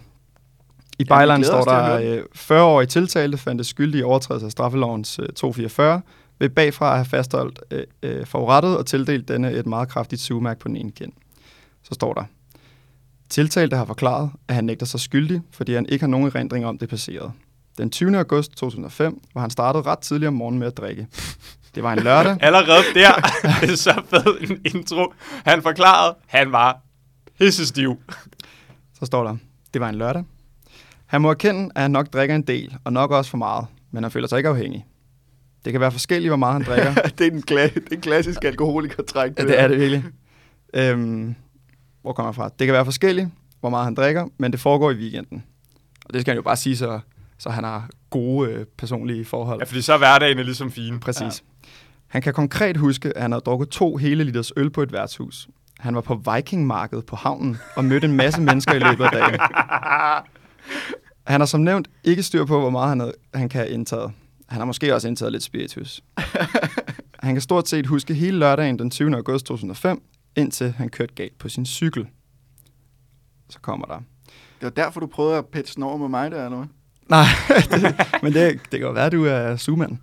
I 0.99 1.03
glæder 1.03 1.43
står 1.43 1.63
der, 1.63 2.17
øh, 2.17 2.23
40-årige 2.35 2.87
tiltalte 2.87 3.37
fandt 3.37 3.59
det 3.59 3.65
skyldige 3.65 3.99
i 3.99 4.03
overtrædelse 4.03 4.45
af 4.45 4.51
straffelovens 4.51 5.19
øh, 5.19 5.25
244, 5.25 6.01
ved 6.39 6.49
bagfra 6.49 6.89
at 6.89 6.95
have 6.95 7.05
fastholdt 7.05 7.59
øh, 7.71 7.83
øh, 8.03 8.25
forurettet 8.25 8.77
og 8.77 8.85
tildelt 8.85 9.27
denne 9.27 9.51
et 9.51 9.65
meget 9.65 9.89
kraftigt 9.89 10.21
sugemærk 10.21 10.59
på 10.59 10.67
den 10.67 10.77
ene 10.77 10.91
kind. 10.91 11.11
Så 11.83 11.93
står 11.93 12.13
der, 12.13 12.23
Tiltalte 13.29 13.75
har 13.75 13.85
forklaret, 13.85 14.31
at 14.47 14.55
han 14.55 14.63
nægter 14.63 14.85
sig 14.85 14.99
skyldig, 14.99 15.41
fordi 15.51 15.73
han 15.73 15.85
ikke 15.89 16.03
har 16.03 16.09
nogen 16.09 16.27
erindring 16.27 16.65
om 16.65 16.77
det 16.77 16.89
passerede. 16.89 17.31
Den 17.77 17.89
20. 17.89 18.17
august 18.17 18.51
2005 18.51 19.21
var 19.33 19.41
han 19.41 19.49
startet 19.49 19.85
ret 19.85 19.99
tidligt 19.99 20.27
om 20.27 20.33
morgenen 20.33 20.59
med 20.59 20.67
at 20.67 20.77
drikke. 20.77 21.07
Det 21.75 21.83
var 21.83 21.93
en 21.93 21.99
lørdag. 21.99 22.37
Allerede 22.41 22.83
der, 22.93 23.11
det 23.61 23.71
er 23.71 23.75
så 23.75 24.01
fed 24.09 24.49
en 24.49 24.61
intro. 24.75 25.13
Han 25.45 25.61
forklarede, 25.61 26.15
han 26.27 26.51
var 26.51 26.79
hissestiv. 27.39 27.95
Så 28.99 29.05
står 29.05 29.23
der, 29.23 29.37
det 29.73 29.81
var 29.81 29.89
en 29.89 29.95
lørdag. 29.95 30.23
Han 31.13 31.21
må 31.21 31.29
erkende, 31.29 31.71
at 31.75 31.81
han 31.81 31.91
nok 31.91 32.13
drikker 32.13 32.35
en 32.35 32.41
del, 32.41 32.77
og 32.83 32.93
nok 32.93 33.11
også 33.11 33.31
for 33.31 33.37
meget, 33.37 33.65
men 33.91 34.03
han 34.03 34.11
føler 34.11 34.27
sig 34.27 34.37
ikke 34.37 34.49
afhængig. 34.49 34.85
Det 35.65 35.71
kan 35.73 35.81
være 35.81 35.91
forskelligt, 35.91 36.29
hvor 36.29 36.37
meget 36.37 36.53
han 36.53 36.63
drikker. 36.63 36.93
det, 37.17 37.27
er 37.27 37.31
en 37.31 37.43
kla- 37.51 37.73
det 37.73 37.91
er 37.91 37.95
en 37.95 38.01
klassisk 38.01 38.43
alkoholikertræk. 38.43 39.31
Ja, 39.37 39.43
det 39.43 39.59
er 39.59 39.67
det 39.67 39.79
virkelig. 39.79 40.03
Øhm, 40.73 41.35
hvor 42.01 42.13
kommer 42.13 42.29
jeg 42.29 42.35
fra? 42.35 42.49
Det 42.59 42.67
kan 42.67 42.73
være 42.73 42.85
forskelligt, 42.85 43.27
hvor 43.59 43.69
meget 43.69 43.85
han 43.85 43.95
drikker, 43.95 44.27
men 44.37 44.51
det 44.51 44.59
foregår 44.59 44.91
i 44.91 44.93
weekenden. 44.93 45.43
Og 46.05 46.13
det 46.13 46.21
skal 46.21 46.31
han 46.31 46.37
jo 46.37 46.41
bare 46.41 46.57
sige, 46.57 46.77
så, 46.77 46.99
så 47.37 47.49
han 47.49 47.63
har 47.63 47.89
gode 48.09 48.51
øh, 48.51 48.65
personlige 48.77 49.25
forhold. 49.25 49.59
Ja, 49.59 49.65
fordi 49.65 49.81
så 49.81 49.93
er 49.93 49.97
hverdagen 49.97 50.39
er 50.39 50.43
ligesom 50.43 50.71
fin. 50.71 50.99
Præcis. 50.99 51.43
Ja. 51.63 51.67
Han 52.07 52.21
kan 52.21 52.33
konkret 52.33 52.77
huske, 52.77 53.17
at 53.17 53.21
han 53.21 53.31
havde 53.31 53.43
drukket 53.45 53.69
to 53.69 53.97
hele 53.97 54.23
liters 54.23 54.51
øl 54.57 54.69
på 54.69 54.81
et 54.81 54.91
værtshus. 54.91 55.47
Han 55.79 55.95
var 55.95 56.01
på 56.01 56.21
vikingmarkedet 56.35 57.05
på 57.05 57.15
havnen 57.15 57.57
og 57.75 57.85
mødte 57.85 58.07
en 58.07 58.17
masse 58.17 58.41
mennesker 58.41 58.73
i 58.73 58.79
løbet 58.79 59.03
af 59.05 59.11
dagen. 59.11 59.39
Han 61.23 61.41
har 61.41 61.45
som 61.45 61.61
nævnt 61.61 61.89
ikke 62.03 62.23
styr 62.23 62.45
på, 62.45 62.59
hvor 62.59 62.69
meget 62.69 62.89
han, 62.89 62.99
havde, 62.99 63.13
han 63.33 63.49
kan 63.49 63.61
have 63.61 63.69
indtaget. 63.69 64.11
Han 64.47 64.59
har 64.59 64.65
måske 64.65 64.95
også 64.95 65.07
indtaget 65.07 65.31
lidt 65.31 65.43
spiritus. 65.43 66.01
Han 67.23 67.35
kan 67.35 67.41
stort 67.41 67.69
set 67.69 67.87
huske 67.87 68.13
hele 68.13 68.39
lørdagen 68.39 68.79
den 68.79 68.89
20. 68.89 69.15
august 69.15 69.45
2005, 69.45 70.01
indtil 70.35 70.71
han 70.71 70.89
kørte 70.89 71.13
galt 71.13 71.37
på 71.37 71.49
sin 71.49 71.65
cykel. 71.65 72.07
Så 73.49 73.59
kommer 73.59 73.85
der. 73.85 73.97
Det 74.59 74.61
var 74.61 74.69
derfor, 74.69 74.99
du 74.99 75.07
prøvede 75.07 75.37
at 75.37 75.45
pætte 75.45 75.71
snor 75.71 75.97
med 75.97 76.07
mig 76.07 76.31
der, 76.31 76.45
eller 76.45 76.57
hvad? 76.57 76.67
Nej, 77.09 77.25
det, 77.71 77.95
men 78.23 78.33
det, 78.33 78.51
det 78.53 78.79
kan 78.79 78.81
jo 78.81 78.91
være, 78.91 79.05
at 79.05 79.11
du 79.11 79.25
er 79.25 79.55
sugmand. 79.55 79.97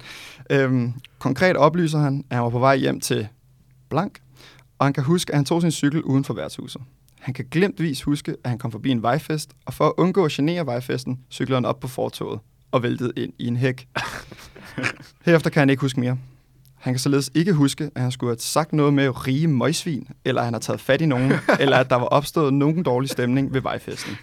Øhm, 0.51 0.93
konkret 1.19 1.57
oplyser 1.57 1.99
han, 1.99 2.25
at 2.31 2.37
han 2.37 2.45
var 2.45 2.51
på 2.51 2.59
vej 2.59 2.77
hjem 2.77 3.01
til 3.01 3.29
Blank, 3.89 4.21
og 4.79 4.87
han 4.87 4.93
kan 4.93 5.05
huske, 5.05 5.33
at 5.33 5.37
han 5.37 5.45
tog 5.45 5.61
sin 5.61 5.71
cykel 5.71 6.03
uden 6.03 6.25
for 6.25 6.35
værtshuset. 6.35 6.83
Han 7.21 7.35
kan 7.35 7.45
glemtvis 7.51 8.03
huske, 8.03 8.37
at 8.45 8.51
han 8.51 8.59
kom 8.59 8.73
forbi 8.73 8.91
en 8.91 9.03
vejfest, 9.03 9.51
og 9.67 9.75
for 9.75 9.87
at 9.87 9.93
undgå 9.97 10.25
at 10.25 10.31
genere 10.31 10.67
vejfesten, 10.67 11.21
cyklede 11.31 11.57
han 11.57 11.65
op 11.65 11.81
på 11.81 11.89
fortoget 11.89 12.41
og 12.73 12.83
væltede 12.83 13.13
ind 13.17 13.33
i 13.39 13.47
en 13.47 13.57
hæk. 13.57 13.89
Herefter 15.27 15.51
kan 15.51 15.61
han 15.61 15.71
ikke 15.71 15.81
huske 15.81 16.01
mere. 16.01 16.19
Han 16.81 16.95
kan 16.95 16.99
således 16.99 17.31
ikke 17.35 17.53
huske, 17.53 17.91
at 17.95 18.03
han 18.03 18.13
skulle 18.13 18.31
have 18.31 18.39
sagt 18.39 18.73
noget 18.73 18.95
med 18.95 19.27
rige 19.27 19.49
møgsvin, 19.49 20.09
eller 20.25 20.41
at 20.41 20.45
han 20.45 20.55
har 20.55 20.61
taget 20.61 20.81
fat 20.81 21.01
i 21.01 21.07
nogen, 21.07 21.33
eller 21.61 21.77
at 21.77 21.91
der 21.91 21.97
var 21.97 22.07
opstået 22.07 22.55
nogen 22.55 22.83
dårlig 22.83 23.11
stemning 23.11 23.55
ved 23.55 23.61
vejfesten. 23.61 24.17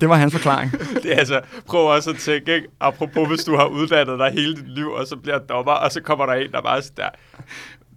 Det 0.00 0.08
var 0.08 0.16
hans 0.16 0.32
forklaring. 0.32 0.72
Det 1.02 1.12
er 1.12 1.16
altså, 1.16 1.40
prøv 1.66 1.86
også 1.86 2.10
at 2.10 2.16
tænke, 2.16 2.54
ikke? 2.54 2.68
apropos 2.80 3.28
hvis 3.28 3.44
du 3.44 3.56
har 3.56 3.66
uddannet 3.66 4.18
dig 4.18 4.30
hele 4.32 4.56
dit 4.56 4.68
liv, 4.68 4.88
og 4.88 5.06
så 5.06 5.16
bliver 5.16 5.38
dommer, 5.38 5.72
og 5.72 5.92
så 5.92 6.00
kommer 6.00 6.26
der 6.26 6.32
en, 6.32 6.52
der 6.52 6.62
bare 6.62 6.82
der, 6.96 7.08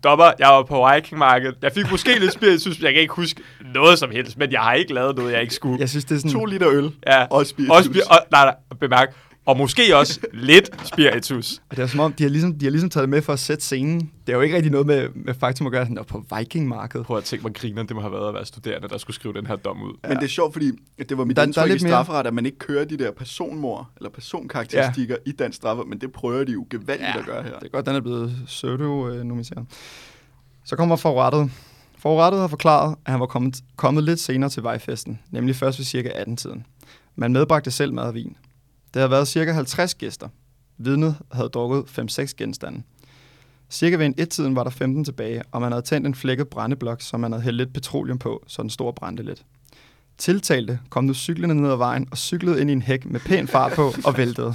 dommer, 0.04 0.32
jeg 0.40 0.48
var 0.48 0.64
på 0.64 0.88
Viking-markedet. 0.94 1.56
Jeg 1.62 1.72
fik 1.72 1.92
måske 1.92 2.20
lidt 2.20 2.34
spiritus, 2.34 2.80
men 2.80 2.86
jeg 2.86 2.94
kan 2.94 3.02
ikke 3.02 3.14
huske 3.14 3.42
noget 3.74 4.00
som 4.00 4.12
helst, 4.12 4.38
men 4.38 4.52
jeg 4.52 4.62
har 4.62 4.74
ikke 4.74 4.94
lavet 4.94 5.16
noget, 5.16 5.32
jeg 5.34 5.42
ikke 5.42 5.54
skulle. 5.54 5.80
Jeg 5.80 5.90
synes, 5.90 6.06
det 6.06 6.16
er 6.16 6.20
sådan... 6.20 6.32
To 6.32 6.46
liter 6.46 6.70
øl 6.70 6.92
Ja, 7.08 7.26
og 7.30 7.46
spiritus. 7.46 7.76
Og, 7.78 7.82
spi- 7.84 8.10
og, 8.12 8.18
nej, 8.32 8.46
nej, 8.46 8.56
bemærk. 8.80 9.16
Og 9.46 9.58
måske 9.58 9.98
også 9.98 10.20
lidt 10.34 10.88
spiritus. 10.88 11.62
Og 11.70 11.78
det 11.78 11.84
er 11.84 11.88
som 11.88 12.00
om, 12.00 12.14
de 12.14 12.24
har, 12.24 12.30
ligesom, 12.30 12.54
de 12.60 12.66
har 12.66 12.70
ligesom 12.72 12.90
taget 12.90 13.02
det 13.04 13.10
med 13.10 13.22
for 13.22 13.34
at 13.34 13.40
sætte 13.40 13.64
scenen. 13.64 14.00
Det 14.00 14.34
er 14.34 14.38
jo 14.38 14.42
ikke 14.42 14.56
rigtig 14.56 14.72
noget 14.72 14.88
med, 14.88 15.10
med 15.16 15.34
faktum 15.34 15.68
at 15.68 15.72
gøre, 15.72 15.86
sådan, 15.86 15.96
"Nå, 15.96 16.04
på 16.04 16.24
vikingmarkedet. 16.38 17.06
Prøv 17.06 17.18
at 17.18 17.24
tænke, 17.24 17.42
hvor 17.42 17.50
griner 17.54 17.84
det 17.84 17.96
må 17.96 18.02
have 18.02 18.12
været 18.14 18.28
at 18.28 18.34
være 18.34 18.46
studerende, 18.46 18.88
der 18.90 18.98
skulle 18.98 19.16
skrive 19.16 19.34
den 19.34 19.46
her 19.48 19.56
dom 19.56 19.84
ud. 19.84 19.94
Men 20.08 20.18
det 20.18 20.24
er 20.24 20.28
sjovt, 20.28 20.54
fordi 20.54 20.72
det 21.10 21.18
var 21.18 21.26
mit 21.26 21.36
Der- 21.38 21.46
der, 21.46 21.52
der 21.52 21.62
er 21.62 21.66
indtryk 21.66 21.76
i 21.88 21.90
strafferet, 21.90 22.28
at 22.28 22.34
man 22.34 22.46
ikke 22.46 22.58
kører 22.58 22.86
de 22.86 22.98
der 22.98 23.12
personmord 23.12 23.88
eller 23.98 24.10
personkarakteristikker 24.10 25.16
ja. 25.26 25.30
i 25.32 25.34
dansk 25.34 25.56
straffe, 25.56 25.84
men 25.88 26.02
det 26.02 26.12
prøver 26.12 26.44
de 26.44 26.52
jo 26.52 26.66
gevaldigt 26.70 27.10
ja. 27.10 27.20
at 27.20 27.26
gøre 27.26 27.44
her. 27.44 27.60
Det 27.60 27.66
er 27.66 27.70
godt, 27.72 27.86
den 27.86 27.96
er 27.96 28.02
blevet 28.02 28.36
pseudo-nomiseret. 28.46 29.66
Så 30.66 30.76
kommer 30.76 30.96
forrettet. 30.96 31.52
Forrettet 31.98 32.42
har 32.42 32.48
forklaret, 32.48 32.96
at 33.06 33.12
han 33.12 33.20
var 33.20 33.26
kommet, 33.26 33.56
kommet 33.76 34.04
lidt 34.04 34.20
senere 34.20 34.50
til 34.50 34.64
vejfesten, 34.64 35.20
nemlig 35.32 35.56
først 35.56 35.80
ved 35.80 35.86
cirka 35.86 36.10
18-tiden. 36.10 36.66
Man 37.16 37.34
medbragte 37.34 37.72
selv 37.72 37.94
mad 37.94 38.04
og 38.04 38.14
vin. 38.14 38.36
Der 38.94 39.00
havde 39.00 39.12
været 39.12 39.28
cirka 39.28 39.52
50 39.52 39.96
gæster. 39.96 40.28
Vidnet 40.78 41.16
havde 41.32 41.50
drukket 41.50 42.00
5-6 42.00 42.34
genstande. 42.38 42.84
Cirka 43.70 43.96
ved 43.96 44.06
en 44.06 44.16
et-tiden 44.18 44.56
var 44.56 44.64
der 44.64 44.72
15 44.72 45.04
tilbage, 45.04 45.42
og 45.52 45.62
man 45.62 45.72
havde 45.72 45.86
tændt 45.86 46.08
en 46.08 46.16
flækket 46.16 46.48
brændeblok, 46.48 47.02
som 47.02 47.20
man 47.20 47.32
havde 47.32 47.44
hældt 47.44 47.58
lidt 47.58 47.74
petroleum 47.74 48.20
på, 48.20 48.44
så 48.48 48.62
den 48.62 48.70
store 48.70 48.94
brændte 48.94 49.24
lidt. 49.24 49.46
Tiltalte 50.18 50.80
kom 50.90 51.04
nu 51.04 51.14
cyklende 51.14 51.56
ned 51.56 51.72
ad 51.72 51.78
vejen 51.78 52.08
og 52.12 52.18
cyklede 52.18 52.62
ind 52.62 52.70
i 52.70 52.74
en 52.74 52.82
hæk 52.82 53.06
med 53.06 53.20
pæn 53.20 53.48
fart 53.48 53.72
på 53.72 53.94
og 54.06 54.18
væltede. 54.18 54.54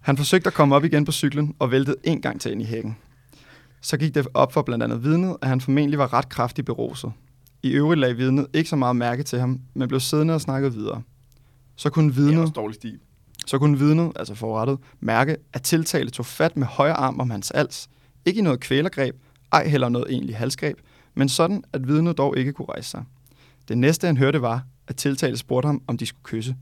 Han 0.00 0.16
forsøgte 0.16 0.46
at 0.46 0.54
komme 0.54 0.76
op 0.76 0.84
igen 0.84 1.04
på 1.04 1.12
cyklen 1.12 1.54
og 1.58 1.70
væltede 1.70 1.96
en 2.04 2.22
gang 2.22 2.40
til 2.40 2.52
ind 2.52 2.62
i 2.62 2.64
hækken. 2.64 2.96
Så 3.80 3.96
gik 3.96 4.14
det 4.14 4.28
op 4.34 4.52
for 4.52 4.62
blandt 4.62 4.84
andet 4.84 5.04
vidnet, 5.04 5.36
at 5.42 5.48
han 5.48 5.60
formentlig 5.60 5.98
var 5.98 6.12
ret 6.12 6.28
kraftigt 6.28 6.66
beruset. 6.66 7.12
I 7.62 7.70
øvrigt 7.70 8.00
lagde 8.00 8.16
vidnet 8.16 8.46
ikke 8.54 8.70
så 8.70 8.76
meget 8.76 8.96
mærke 8.96 9.22
til 9.22 9.38
ham, 9.38 9.60
men 9.74 9.88
blev 9.88 10.00
siddende 10.00 10.34
og 10.34 10.40
snakkede 10.40 10.74
videre. 10.74 11.02
Så 11.76 11.90
kunne 11.90 12.08
Det 12.08 12.16
vidnet, 12.16 12.74
stil. 12.74 12.98
så 13.46 13.58
kunne 13.58 13.78
vidnet, 13.78 14.12
altså 14.16 14.34
forrettet, 14.34 14.78
mærke, 15.00 15.36
at 15.52 15.62
tiltale 15.62 16.10
tog 16.10 16.26
fat 16.26 16.56
med 16.56 16.66
højre 16.66 16.94
arm 16.94 17.20
om 17.20 17.30
hans 17.30 17.50
als. 17.50 17.88
Ikke 18.24 18.38
i 18.38 18.42
noget 18.42 18.60
kvælergreb, 18.60 19.16
ej 19.52 19.68
heller 19.68 19.88
noget 19.88 20.06
egentlig 20.10 20.36
halsgreb, 20.36 20.78
men 21.14 21.28
sådan, 21.28 21.64
at 21.72 21.88
vidnet 21.88 22.18
dog 22.18 22.38
ikke 22.38 22.52
kunne 22.52 22.68
rejse 22.68 22.90
sig. 22.90 23.04
Det 23.68 23.78
næste, 23.78 24.06
han 24.06 24.16
hørte, 24.16 24.42
var, 24.42 24.64
at 24.88 24.96
tiltale 24.96 25.36
spurgte 25.36 25.66
ham, 25.66 25.82
om 25.86 25.96
de 25.96 26.06
skulle 26.06 26.22
kysse. 26.22 26.56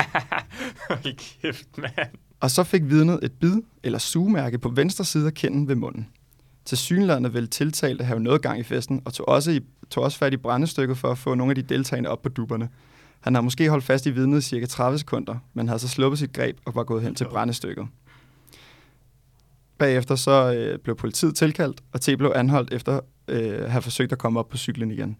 Hold 0.88 1.16
kæft, 1.42 1.78
mand. 1.78 2.10
Og 2.40 2.50
så 2.50 2.64
fik 2.64 2.82
vidnet 2.84 3.18
et 3.22 3.32
bid 3.32 3.62
eller 3.82 3.98
sugemærke 3.98 4.58
på 4.58 4.68
venstre 4.68 5.04
side 5.04 5.26
af 5.26 5.34
kinden 5.34 5.68
ved 5.68 5.74
munden. 5.74 6.08
Til 6.64 6.78
synlædende 6.78 7.32
ville 7.32 7.46
tiltalte 7.46 8.04
have 8.04 8.20
noget 8.20 8.42
gang 8.42 8.60
i 8.60 8.62
festen, 8.62 9.02
og 9.04 9.12
tog 9.12 9.28
også, 9.28 9.50
i, 9.50 9.60
tog 9.90 10.04
også 10.04 10.18
fat 10.18 10.32
i 10.32 10.36
brændestykket 10.36 10.98
for 10.98 11.10
at 11.10 11.18
få 11.18 11.34
nogle 11.34 11.50
af 11.50 11.54
de 11.54 11.62
deltagende 11.62 12.10
op 12.10 12.22
på 12.22 12.28
dupperne. 12.28 12.68
Han 13.22 13.34
har 13.34 13.42
måske 13.42 13.70
holdt 13.70 13.84
fast 13.84 14.06
i 14.06 14.10
vidnet 14.10 14.38
i 14.38 14.40
cirka 14.40 14.66
30 14.66 14.98
sekunder, 14.98 15.36
men 15.54 15.68
havde 15.68 15.78
så 15.78 15.88
sluppet 15.88 16.18
sit 16.18 16.32
greb 16.32 16.58
og 16.64 16.74
var 16.74 16.84
gået 16.84 17.02
hen 17.02 17.14
til 17.14 17.24
brændestykket. 17.24 17.86
Bagefter 19.78 20.14
så 20.14 20.54
øh, 20.54 20.78
blev 20.78 20.96
politiet 20.96 21.36
tilkaldt, 21.36 21.80
og 21.92 22.00
T 22.00 22.08
blev 22.18 22.32
anholdt 22.34 22.72
efter 22.72 23.00
øh, 23.28 23.64
at 23.64 23.70
have 23.70 23.82
forsøgt 23.82 24.12
at 24.12 24.18
komme 24.18 24.40
op 24.40 24.48
på 24.48 24.56
cyklen 24.56 24.90
igen. 24.90 25.16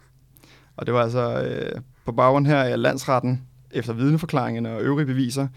Og 0.76 0.86
det 0.86 0.94
var 0.94 1.03
altså 1.03 1.42
øh, 1.42 1.80
på 2.05 2.12
baggrund 2.12 2.46
her 2.46 2.62
af 2.62 2.82
landsretten, 2.82 3.42
efter 3.70 3.92
vidneforklaringerne 3.92 4.72
og 4.72 4.82
øvrige 4.82 5.07
beviser, 5.07 5.48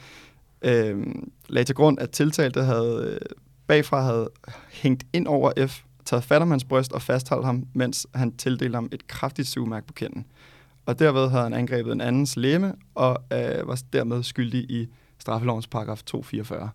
øh, 0.61 1.05
lagde 1.49 1.65
til 1.65 1.75
grund, 1.75 1.99
at 1.99 2.09
tiltalte 2.09 2.63
havde 2.63 3.19
øh, 3.21 3.35
bagfra 3.67 4.01
havde 4.01 4.29
hængt 4.71 5.05
ind 5.13 5.27
over 5.27 5.67
F, 5.67 5.81
taget 6.05 6.23
fat 6.23 6.41
om 6.41 6.51
hans 6.51 6.63
bryst 6.63 6.91
og 6.91 7.01
fastholdt 7.01 7.45
ham, 7.45 7.67
mens 7.73 8.07
han 8.15 8.37
tildelte 8.37 8.75
ham 8.75 8.89
et 8.91 9.07
kraftigt 9.07 9.47
sugemærk 9.47 9.85
på 9.85 9.93
kinden. 9.93 10.25
Og 10.86 10.99
derved 10.99 11.29
havde 11.29 11.43
han 11.43 11.53
angrebet 11.53 11.91
en 11.93 12.01
andens 12.01 12.36
læme 12.38 12.73
og 12.95 13.23
øh, 13.33 13.67
var 13.67 13.81
dermed 13.93 14.23
skyldig 14.23 14.71
i 14.71 14.88
straffelovens 15.19 15.67
paragraf 15.67 16.01
244. 16.05 16.69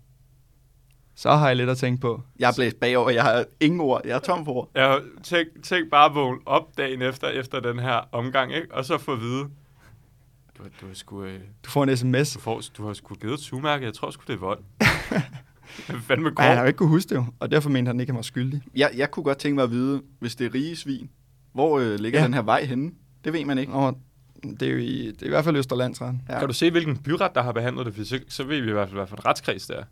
Så 1.15 1.31
har 1.37 1.47
jeg 1.47 1.57
lidt 1.57 1.71
at 1.71 1.77
tænke 1.79 2.01
på. 2.01 2.23
Jeg 2.39 2.49
er 2.49 2.53
blæst 2.57 2.77
bagover, 2.81 3.11
jeg 3.11 3.23
har 3.23 3.45
ingen 3.61 3.81
ord, 3.81 4.01
jeg 4.05 4.15
er 4.15 4.19
tom 4.19 4.45
for 4.45 4.53
ord. 4.53 4.71
Jeg 4.75 5.01
tænk, 5.23 5.49
tænk 5.63 5.91
bare 5.91 6.07
at 6.09 6.15
vågne 6.15 6.41
op 6.47 6.77
dagen 6.79 7.03
efter, 7.03 7.29
efter 7.29 7.61
den 7.61 7.79
her 7.79 8.09
omgang, 8.13 8.55
ikke? 8.55 8.75
og 8.75 8.85
så 8.85 8.99
få 8.99 9.13
at 9.13 9.21
vide, 9.21 9.45
du, 10.59 10.63
du, 10.81 10.87
har 10.87 10.95
sgu, 10.95 11.23
øh, 11.25 11.41
Du 11.65 11.71
får 11.71 11.83
en 11.85 11.97
sms. 11.97 12.33
du, 12.35 12.41
får, 12.41 12.63
du 12.77 12.87
har 12.87 12.93
sgu 12.95 13.15
givet 13.15 13.35
et 13.35 13.41
sugemærke, 13.41 13.85
jeg 13.85 13.95
tror 13.95 14.11
sgu, 14.11 14.23
det 14.27 14.33
er 14.35 14.39
vold. 14.39 14.59
Fandme 16.09 16.33
Ej, 16.39 16.47
han 16.47 16.57
har 16.57 16.63
jo 16.63 16.67
ikke 16.67 16.77
kunne 16.77 16.89
huske 16.89 17.09
det 17.09 17.15
jo, 17.15 17.25
og 17.41 17.51
derfor 17.51 17.71
mente 17.71 17.89
han 17.89 18.01
ikke, 18.01 18.11
at 18.11 18.15
han 18.15 18.17
var 18.17 18.23
skyldig. 18.23 18.63
Jeg, 18.77 18.91
jeg 18.97 19.11
kunne 19.11 19.25
godt 19.25 19.39
tænke 19.39 19.55
mig 19.55 19.65
at 19.65 19.71
vide, 19.71 20.03
hvis 20.19 20.37
det 20.37 20.47
er 20.47 20.55
rige 20.55 20.77
svin, 20.77 21.11
hvor 21.53 21.79
øh, 21.79 21.99
ligger 21.99 22.19
Ja. 22.19 22.23
ja. 22.23 22.27
den 22.27 22.35
her 22.35 22.43
vej 22.43 22.65
henne? 22.65 22.91
Det 23.25 23.33
ved 23.33 23.45
man 23.45 23.59
ikke. 23.59 23.73
Og 23.73 23.99
Det 24.61 24.63
er 24.69 24.73
jo 24.73 24.79
i, 24.79 25.07
det 25.13 25.23
er 25.23 25.27
i 25.27 25.29
hvert 25.29 25.45
fald 25.45 25.57
Østerlandsretten. 25.57 26.23
Ja. 26.29 26.39
Kan 26.39 26.49
du 26.49 26.55
se, 26.55 26.71
hvilken 26.71 26.97
byret, 26.97 27.31
der 27.35 27.43
har 27.43 27.53
behandlet 27.53 27.87
det? 27.87 27.95
For 27.95 28.05
så, 28.05 28.21
så 28.29 28.45
ved 28.45 28.61
vi 28.61 28.69
i 28.69 28.73
hvert 28.73 28.89
fald, 28.89 28.99
hvad 28.99 29.07
for 29.07 29.17
en 29.17 29.27
retskreds 29.27 29.67
det 29.67 29.77
er. 29.77 29.83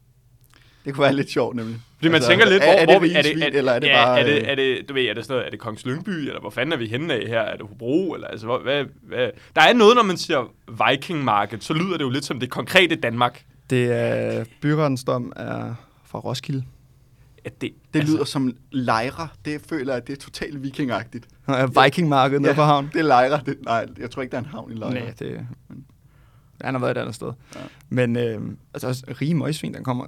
Det 0.84 0.94
kunne 0.94 1.02
være 1.02 1.14
lidt 1.14 1.30
sjovt, 1.30 1.56
nemlig. 1.56 1.76
Fordi 1.96 2.08
man 2.08 2.14
Altså, 2.14 2.30
tænker 2.30 2.46
lidt, 2.46 2.62
er- 2.62 2.66
hvor, 2.66 2.74
er 2.74 2.86
det 2.86 2.94
hvor 2.94 3.00
vi, 3.00 3.12
er 3.12 3.22
det, 3.22 3.42
er, 3.42 3.58
eller 3.58 3.72
er 3.72 3.78
det 3.78 3.86
ja, 3.86 4.04
bare, 4.04 4.20
er 4.20 4.24
det, 4.24 4.32
øh, 4.42 4.48
er 4.48 4.54
det, 4.54 4.88
du 4.88 4.94
ved, 4.94 5.04
er 5.04 5.14
det 5.14 5.24
sådan 5.24 5.32
noget, 5.34 5.46
er 5.46 5.50
det 5.50 5.58
Kongens 5.58 5.86
Lyngby, 5.86 6.10
eller 6.10 6.40
hvor 6.40 6.50
fanden 6.50 6.72
er 6.72 6.76
vi 6.76 6.86
henne 6.86 7.14
af 7.14 7.26
her? 7.28 7.40
Er 7.40 7.56
det 7.56 7.66
Hobro, 7.68 8.14
eller 8.14 8.26
altså, 8.26 8.46
hvor, 8.46 8.58
hvad, 8.58 8.84
hvad? 9.02 9.30
Der 9.56 9.62
er 9.62 9.72
noget, 9.72 9.96
når 9.96 10.02
man 10.02 10.16
siger 10.16 10.52
Viking 10.90 11.24
Market, 11.24 11.64
så 11.64 11.74
lyder 11.74 11.96
det 11.96 12.04
jo 12.04 12.10
lidt 12.10 12.24
som 12.24 12.40
det 12.40 12.50
konkrete 12.50 12.96
Danmark. 12.96 13.44
Det 13.70 13.92
er, 13.92 14.44
byrettens 14.60 15.04
dom 15.04 15.32
er 15.36 15.74
fra 16.06 16.18
Roskilde. 16.18 16.64
At 17.48 17.60
det, 17.60 17.70
Det 17.94 18.04
lyder 18.04 18.24
som 18.24 18.56
lejre. 18.72 19.28
Det 19.44 19.60
føler 19.68 19.92
jeg, 19.92 20.06
det 20.06 20.12
er 20.12 20.16
totalt 20.16 20.62
vikingagtigt. 20.62 21.28
Vikingmarkedet 21.84 22.42
nede 22.42 22.54
på 22.54 22.62
havn. 22.62 22.90
det 22.92 22.98
er 22.98 23.02
lejre. 23.02 23.40
Det, 23.46 23.56
nej, 23.64 23.86
jeg 23.98 24.10
tror 24.10 24.22
ikke, 24.22 24.32
der 24.32 24.38
er 24.38 24.42
en 24.42 24.48
havn 24.48 24.72
i 24.72 24.74
lejre. 24.74 24.94
Nej, 24.94 25.14
det... 25.18 25.46
Han 26.60 26.74
har 26.74 26.80
været 26.80 26.96
et 26.96 27.00
andet 27.00 27.14
sted. 27.14 27.32
Ja. 27.54 27.60
Ja. 27.60 27.66
Men 27.88 28.16
øh, 28.16 28.40
altså, 28.74 28.88
også 28.88 29.04
rige 29.20 29.34
møgsvin, 29.34 29.74
den 29.74 29.84
kommer... 29.84 30.04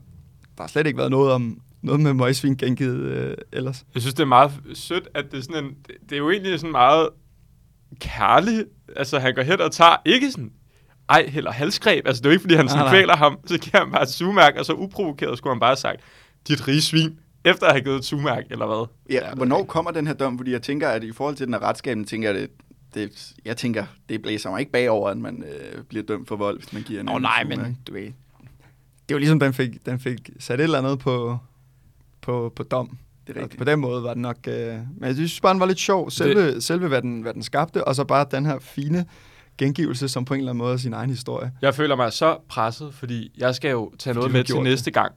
Der 0.57 0.62
har 0.62 0.68
slet 0.68 0.86
ikke 0.86 0.99
været 0.99 1.11
noget 1.11 1.32
om 1.32 1.61
noget 1.82 2.01
med 2.01 2.14
møgsvin 2.14 2.57
gengivet 2.57 3.01
øh, 3.01 3.36
ellers. 3.53 3.84
Jeg 3.95 4.03
synes, 4.03 4.14
det 4.14 4.22
er 4.22 4.26
meget 4.26 4.53
sødt, 4.74 5.09
at 5.14 5.24
det 5.30 5.38
er 5.38 5.43
sådan 5.43 5.64
en... 5.64 5.70
Det, 5.70 5.95
det 6.03 6.12
er 6.12 6.18
jo 6.18 6.30
egentlig 6.30 6.61
sådan 6.61 6.72
meget 6.72 7.09
kærligt. 8.01 8.64
Altså, 8.97 9.18
han 9.18 9.34
går 9.34 9.43
hen 9.43 9.61
og 9.61 9.72
tager 9.72 9.97
ikke 10.05 10.30
sådan 10.30 10.53
ej, 11.09 11.26
heller 11.28 11.53
halsgreb. 11.53 12.07
Altså, 12.07 12.20
det 12.20 12.26
er 12.26 12.30
jo 12.30 12.32
ikke, 12.32 12.43
fordi 12.43 12.55
han 12.55 12.68
sådan 12.68 12.84
Nej, 12.84 12.93
nej. 12.93 12.99
kvæler 13.01 13.16
ham. 13.16 13.38
Så 13.47 13.59
giver 13.59 13.78
han 13.84 13.93
bare 13.93 14.03
et 14.03 14.09
sugmærk, 14.09 14.55
og 14.57 14.64
så 14.64 14.72
uprovokeret 14.72 15.38
skulle 15.38 15.55
han 15.55 15.61
bare 15.61 15.70
have 15.70 15.76
sagt, 15.76 16.01
dit 16.49 16.68
rige 16.68 16.82
svin, 16.82 17.18
efter 17.45 17.66
at 17.66 17.72
have 17.72 17.82
givet 17.84 17.97
et 17.97 18.05
sugmærk, 18.05 18.45
eller 18.51 18.66
hvad? 18.66 18.86
Ja, 19.11 19.34
hvornår 19.34 19.64
kommer 19.64 19.91
den 19.91 20.07
her 20.07 20.14
dom? 20.14 20.38
Fordi 20.38 20.53
jeg 20.53 20.62
tænker, 20.62 20.88
at 20.88 21.05
i 21.05 21.12
forhold 21.12 21.36
til 21.36 21.47
den 21.47 21.55
her 21.55 21.62
retskabning, 21.62 22.09
tænker 22.09 22.30
jeg, 22.32 22.41
det, 22.41 22.51
det, 22.95 23.32
jeg 23.45 23.57
tænker, 23.57 23.84
det 24.09 24.22
blæser 24.22 24.51
mig 24.51 24.61
ikke 24.61 24.72
bagover, 24.72 25.11
at 25.11 25.18
man 25.18 25.45
øh, 25.45 25.84
bliver 25.84 26.05
dømt 26.05 26.28
for 26.28 26.36
vold, 26.36 26.59
hvis 26.59 26.72
man 26.72 26.82
giver 26.82 27.01
en 27.01 27.07
Nå 27.07 27.18
nej, 27.18 27.43
summa, 27.43 27.57
men 27.57 27.78
du 27.86 27.93
ved... 27.93 28.03
Det 28.03 29.14
er 29.14 29.16
jo 29.16 29.18
ligesom, 29.18 29.41
den 29.41 29.53
fik, 29.53 29.86
den 29.86 30.01
fik 30.01 30.30
sat 30.38 30.61
et 30.61 30.64
eller 30.64 30.78
andet 30.78 30.99
på, 30.99 31.38
på, 32.20 32.53
på 32.57 32.62
dom. 32.62 32.99
Det 33.26 33.36
er 33.36 33.41
Og 33.41 33.43
rigtigt. 33.43 33.59
på 33.59 33.64
den 33.64 33.80
måde 33.80 34.03
var 34.03 34.09
det 34.14 34.22
nok... 34.22 34.36
Øh, 34.49 34.55
men 34.74 34.84
jeg 35.01 35.14
synes 35.14 35.41
bare, 35.41 35.53
den 35.53 35.61
var 35.61 35.66
lidt 35.66 35.78
sjov. 35.78 36.11
Selve, 36.11 36.55
det... 36.55 36.64
selve 36.64 36.88
hvad, 36.88 37.03
den, 37.03 37.20
hvad 37.20 37.34
den 37.34 37.43
skabte, 37.43 37.84
og 37.84 37.95
så 37.95 38.05
bare 38.05 38.26
den 38.30 38.47
her 38.47 38.59
fine 38.59 39.07
gengivelse, 39.59 40.09
som 40.09 40.24
på 40.24 40.34
en 40.34 40.41
eller 40.41 40.53
anden 40.53 40.59
måde 40.59 40.72
er 40.72 40.76
sin 40.76 40.93
egen 40.93 41.11
historie. 41.11 41.53
Jeg 41.62 41.74
føler 41.74 41.97
mig 41.97 42.12
så 42.12 42.38
presset, 42.49 42.95
fordi 42.95 43.32
jeg 43.36 43.55
skal 43.55 43.70
jo 43.70 43.93
tage 43.99 44.14
Fordi 44.14 44.20
noget 44.20 44.32
med 44.32 44.45
til 44.45 44.62
næste 44.62 44.91
gang. 44.91 45.12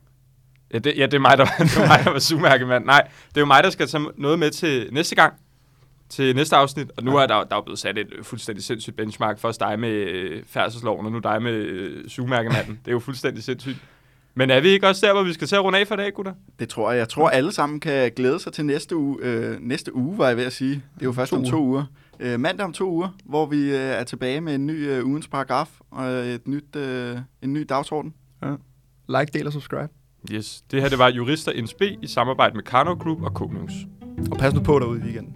Ja 0.73 0.79
det, 0.79 0.93
ja, 0.97 1.05
det 1.05 1.13
er 1.13 1.19
mig, 1.19 1.37
der, 1.37 1.45
det 1.59 1.77
er 1.77 1.87
mig, 1.87 2.01
der 2.05 2.11
var 2.11 2.19
sugmærkemand. 2.19 2.85
Nej, 2.85 3.07
det 3.29 3.37
er 3.37 3.41
jo 3.41 3.45
mig, 3.45 3.63
der 3.63 3.69
skal 3.69 3.87
tage 3.87 4.03
noget 4.17 4.39
med 4.39 4.51
til 4.51 4.89
næste 4.91 5.15
gang. 5.15 5.33
Til 6.09 6.35
næste 6.35 6.55
afsnit. 6.55 6.91
Og 6.97 7.03
nu 7.03 7.17
er 7.17 7.27
der, 7.27 7.43
der 7.43 7.55
er 7.55 7.61
blevet 7.61 7.79
sat 7.79 7.97
et 7.97 8.07
fuldstændig 8.21 8.63
sindssygt 8.63 8.95
benchmark. 8.95 9.39
Først 9.39 9.59
dig 9.59 9.79
med 9.79 9.89
øh, 9.89 10.43
færdselsloven, 10.47 11.05
og 11.05 11.11
nu 11.11 11.19
dig 11.19 11.41
med 11.41 11.53
øh, 11.53 12.09
sugmærkemanden. 12.09 12.79
det 12.85 12.87
er 12.87 12.91
jo 12.91 12.99
fuldstændig 12.99 13.43
sindssygt. 13.43 13.77
Men 14.35 14.49
er 14.49 14.59
vi 14.59 14.69
ikke 14.69 14.87
også 14.87 15.07
der, 15.07 15.13
hvor 15.13 15.23
vi 15.23 15.33
skal 15.33 15.47
til 15.47 15.55
at 15.55 15.63
runde 15.63 15.79
af 15.79 15.87
for 15.87 15.95
i 15.95 15.97
dag, 15.97 16.13
gutter? 16.13 16.33
Det 16.59 16.69
tror 16.69 16.91
jeg. 16.91 16.99
Jeg 16.99 17.09
tror, 17.09 17.29
alle 17.29 17.51
sammen 17.51 17.79
kan 17.79 18.11
glæde 18.15 18.39
sig 18.39 18.53
til 18.53 18.65
næste 18.65 18.95
uge. 18.95 19.17
Øh, 19.21 19.57
næste 19.61 19.95
uge, 19.95 20.17
var 20.17 20.27
jeg 20.27 20.37
ved 20.37 20.43
at 20.45 20.53
sige. 20.53 20.73
Det 20.73 21.01
er 21.01 21.05
jo 21.05 21.11
først 21.11 21.29
To 21.29 21.35
om 21.35 21.45
to 21.45 21.63
uger. 21.63 21.83
Øh, 22.19 22.39
mandag 22.39 22.65
om 22.65 22.73
to 22.73 22.89
uger, 22.89 23.09
hvor 23.25 23.45
vi 23.45 23.69
øh, 23.69 23.79
er 23.79 24.03
tilbage 24.03 24.41
med 24.41 24.55
en 24.55 24.67
ny 24.67 24.89
øh, 24.89 25.05
ugens 25.05 25.27
paragraf 25.27 25.69
og 25.91 26.05
et 26.05 26.47
nyt, 26.47 26.75
øh, 26.75 27.17
en 27.41 27.53
ny 27.53 27.65
dagsorden. 27.69 28.13
Like, 29.09 29.29
del 29.33 29.47
og 29.47 29.53
subscribe. 29.53 30.02
Yes. 30.31 30.63
Det 30.71 30.81
her, 30.81 30.89
det 30.89 30.99
var 30.99 31.09
Jurister 31.09 31.61
NSB 31.61 31.81
i 32.01 32.07
samarbejde 32.07 32.55
med 32.55 32.63
Karnov 32.63 32.97
Group 32.97 33.21
og 33.21 33.33
Konings. 33.33 33.73
Og 34.31 34.37
pas 34.37 34.53
nu 34.53 34.59
på 34.59 34.79
derude 34.79 34.99
i 34.99 35.03
weekenden. 35.03 35.35